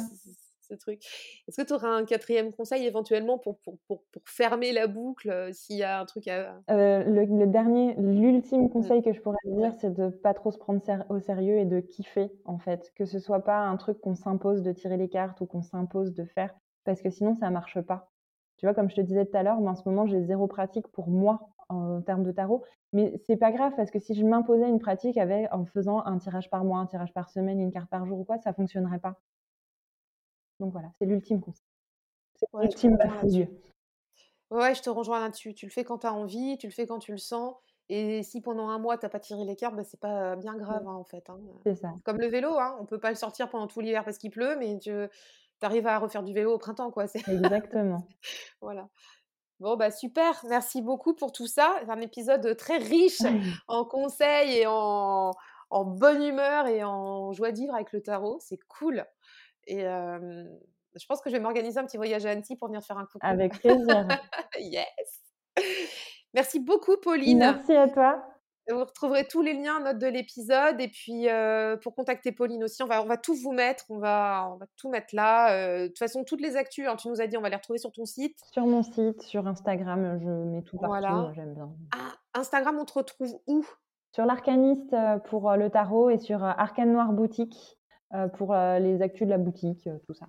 truc. 0.74 1.00
Est-ce 1.48 1.60
que 1.60 1.66
tu 1.66 1.72
auras 1.72 1.88
un 1.88 2.04
quatrième 2.04 2.52
conseil 2.52 2.84
éventuellement 2.86 3.38
pour, 3.38 3.58
pour, 3.58 3.78
pour, 3.86 4.02
fermer 4.24 4.72
la 4.72 4.86
boucle 4.86 5.30
euh, 5.30 5.52
s'il 5.52 5.76
y 5.76 5.82
a 5.82 6.00
un 6.00 6.04
truc 6.04 6.28
à... 6.28 6.60
Euh, 6.70 7.04
le, 7.04 7.46
dernier, 7.46 7.94
l'ultime 7.98 8.68
conseil 8.70 9.02
que 9.02 9.12
je 9.12 9.20
pourrais 9.20 9.36
dire, 9.44 9.72
c'est 9.80 9.92
de 9.92 10.08
pas 10.08 10.34
trop 10.34 10.50
se 10.50 10.58
prendre 10.58 10.80
au 11.08 11.18
sérieux 11.18 11.58
et 11.58 11.64
de 11.64 11.80
kiffer 11.80 12.30
en 12.44 12.58
fait. 12.58 12.92
Que 12.94 13.04
ce 13.04 13.18
soit 13.18 13.44
pas 13.44 13.58
un 13.58 13.76
truc 13.76 14.00
qu'on 14.00 14.14
s'impose 14.14 14.62
de 14.62 14.72
tirer 14.72 14.96
les 14.96 15.08
cartes 15.08 15.40
ou 15.40 15.46
qu'on 15.46 15.62
s'impose 15.62 16.14
de 16.14 16.24
faire, 16.24 16.54
parce 16.84 17.02
que 17.02 17.10
sinon 17.10 17.34
ça 17.34 17.50
marche 17.50 17.80
pas. 17.80 18.10
Tu 18.56 18.66
vois, 18.66 18.74
comme 18.74 18.90
je 18.90 18.96
te 18.96 19.00
disais 19.00 19.24
tout 19.24 19.36
à 19.36 19.42
l'heure, 19.42 19.60
moi 19.60 19.72
en 19.72 19.76
ce 19.76 19.88
moment 19.88 20.06
j'ai 20.06 20.22
zéro 20.22 20.46
pratique 20.46 20.86
pour 20.88 21.08
moi 21.08 21.50
en 21.68 22.02
termes 22.02 22.24
de 22.24 22.32
tarot, 22.32 22.64
mais 22.92 23.14
c'est 23.26 23.36
pas 23.36 23.52
grave 23.52 23.72
parce 23.76 23.90
que 23.90 23.98
si 23.98 24.14
je 24.14 24.24
m'imposais 24.24 24.68
une 24.68 24.80
pratique 24.80 25.16
avec, 25.16 25.46
en 25.52 25.64
faisant 25.64 26.04
un 26.04 26.18
tirage 26.18 26.50
par 26.50 26.64
mois, 26.64 26.78
un 26.78 26.86
tirage 26.86 27.14
par 27.14 27.30
semaine, 27.30 27.60
une 27.60 27.70
carte 27.70 27.88
par 27.88 28.04
jour 28.06 28.18
ou 28.18 28.24
quoi, 28.24 28.38
ça 28.38 28.52
fonctionnerait 28.52 28.98
pas. 28.98 29.20
Donc 30.60 30.72
voilà, 30.72 30.88
c'est 30.98 31.06
l'ultime 31.06 31.40
conseil. 31.40 31.64
C'est 32.36 32.46
l'ultime 32.54 32.98
Dieu. 33.24 33.48
Ouais, 34.50 34.74
je 34.74 34.82
te 34.82 34.90
rejoins 34.90 35.20
là-dessus. 35.20 35.54
Tu 35.54 35.66
le 35.66 35.70
fais 35.70 35.84
quand 35.84 35.98
tu 35.98 36.06
as 36.06 36.12
envie, 36.12 36.58
tu 36.58 36.66
le 36.66 36.72
fais 36.72 36.86
quand 36.86 36.98
tu 36.98 37.12
le 37.12 37.18
sens. 37.18 37.54
Et 37.88 38.22
si 38.22 38.40
pendant 38.40 38.68
un 38.68 38.78
mois, 38.78 38.98
tu 38.98 39.04
n'as 39.04 39.10
pas 39.10 39.18
tiré 39.18 39.44
les 39.44 39.56
cartes, 39.56 39.74
bah, 39.74 39.82
c'est 39.82 39.98
pas 39.98 40.36
bien 40.36 40.56
grave 40.56 40.86
hein, 40.86 40.94
en 40.94 41.04
fait. 41.04 41.28
Hein. 41.28 41.40
C'est 41.64 41.74
ça. 41.74 41.92
Comme 42.04 42.18
le 42.18 42.28
vélo, 42.28 42.56
hein, 42.58 42.76
on 42.80 42.86
peut 42.86 43.00
pas 43.00 43.10
le 43.10 43.16
sortir 43.16 43.48
pendant 43.48 43.66
tout 43.66 43.80
l'hiver 43.80 44.04
parce 44.04 44.18
qu'il 44.18 44.30
pleut, 44.30 44.56
mais 44.58 44.78
tu 44.78 44.92
arrives 45.62 45.86
à 45.86 45.98
refaire 45.98 46.22
du 46.22 46.32
vélo 46.32 46.54
au 46.54 46.58
printemps. 46.58 46.90
quoi. 46.90 47.06
Exactement. 47.26 48.06
voilà. 48.60 48.88
Bon, 49.58 49.76
bah 49.76 49.90
super, 49.90 50.42
merci 50.48 50.82
beaucoup 50.82 51.14
pour 51.14 51.32
tout 51.32 51.46
ça. 51.46 51.74
C'est 51.82 51.90
un 51.90 52.00
épisode 52.00 52.56
très 52.56 52.78
riche 52.78 53.22
en 53.68 53.84
conseils 53.84 54.58
et 54.58 54.66
en, 54.66 55.32
en 55.70 55.84
bonne 55.84 56.22
humeur 56.22 56.66
et 56.66 56.82
en 56.82 57.32
joie 57.32 57.52
de 57.52 57.58
vivre 57.58 57.74
avec 57.74 57.92
le 57.92 58.02
tarot. 58.02 58.38
C'est 58.40 58.58
cool. 58.68 59.04
Et 59.70 59.82
je 59.82 61.06
pense 61.06 61.20
que 61.20 61.30
je 61.30 61.36
vais 61.36 61.40
m'organiser 61.40 61.78
un 61.78 61.84
petit 61.84 61.96
voyage 61.96 62.26
à 62.26 62.30
Annecy 62.30 62.56
pour 62.56 62.68
venir 62.68 62.82
faire 62.82 62.98
un 62.98 63.06
coucou. 63.06 63.18
Avec 63.22 63.58
plaisir. 63.60 64.08
yes. 64.58 65.20
Merci 66.34 66.58
beaucoup, 66.58 66.96
Pauline. 66.96 67.38
Merci 67.38 67.72
à 67.74 67.88
toi. 67.88 68.24
Vous 68.68 68.84
retrouverez 68.84 69.26
tous 69.26 69.42
les 69.42 69.54
liens 69.54 69.78
en 69.78 69.80
note 69.80 69.98
de 69.98 70.06
l'épisode. 70.06 70.80
Et 70.80 70.88
puis, 70.88 71.26
pour 71.82 71.94
contacter 71.94 72.32
Pauline 72.32 72.64
aussi, 72.64 72.82
on 72.82 72.86
va, 72.86 73.02
on 73.02 73.06
va 73.06 73.16
tout 73.16 73.34
vous 73.34 73.52
mettre. 73.52 73.84
On 73.88 73.98
va, 73.98 74.50
on 74.52 74.56
va 74.56 74.66
tout 74.76 74.90
mettre 74.90 75.14
là. 75.14 75.82
de 75.82 75.86
toute 75.88 75.98
façon, 75.98 76.24
toutes 76.24 76.40
les 76.40 76.56
actus, 76.56 76.86
hein, 76.88 76.96
tu 76.96 77.08
nous 77.08 77.20
as 77.20 77.26
dit, 77.26 77.36
on 77.36 77.40
va 77.40 77.48
les 77.48 77.56
retrouver 77.56 77.78
sur 77.78 77.92
ton 77.92 78.04
site. 78.04 78.38
Sur 78.52 78.66
mon 78.66 78.82
site, 78.82 79.22
sur 79.22 79.46
Instagram, 79.46 80.18
je 80.20 80.28
mets 80.28 80.62
tout 80.62 80.76
partout. 80.76 80.88
Voilà. 80.88 81.32
J'aime 81.34 81.54
bien. 81.54 81.70
Ah, 81.92 82.12
Instagram, 82.34 82.78
on 82.80 82.84
te 82.84 82.94
retrouve 82.94 83.40
où? 83.46 83.64
Sur 84.12 84.26
l'arcaniste 84.26 84.96
pour 85.26 85.52
le 85.52 85.70
tarot 85.70 86.10
et 86.10 86.18
sur 86.18 86.42
Arcane 86.42 86.92
Noir 86.92 87.12
Boutique 87.12 87.56
euh, 87.56 87.79
pour 88.36 88.54
euh, 88.54 88.78
les 88.78 89.02
actus 89.02 89.26
de 89.26 89.30
la 89.30 89.38
boutique, 89.38 89.86
euh, 89.86 89.96
tout 90.06 90.14
ça. 90.14 90.26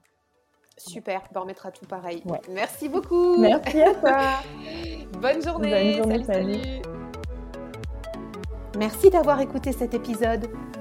Super, 0.77 1.21
on 1.35 1.41
remettra 1.41 1.71
tout 1.71 1.85
pareil. 1.85 2.23
Merci 2.49 2.89
beaucoup. 2.89 3.39
Merci 3.39 3.81
à 3.81 3.93
toi. 3.93 4.17
Bonne 5.21 5.41
journée. 5.41 5.99
Bonne 5.99 6.03
journée, 6.03 6.23
salut. 6.23 6.81
Merci 8.77 9.09
d'avoir 9.09 9.41
écouté 9.41 9.71
cet 9.73 9.93
épisode. 9.93 10.47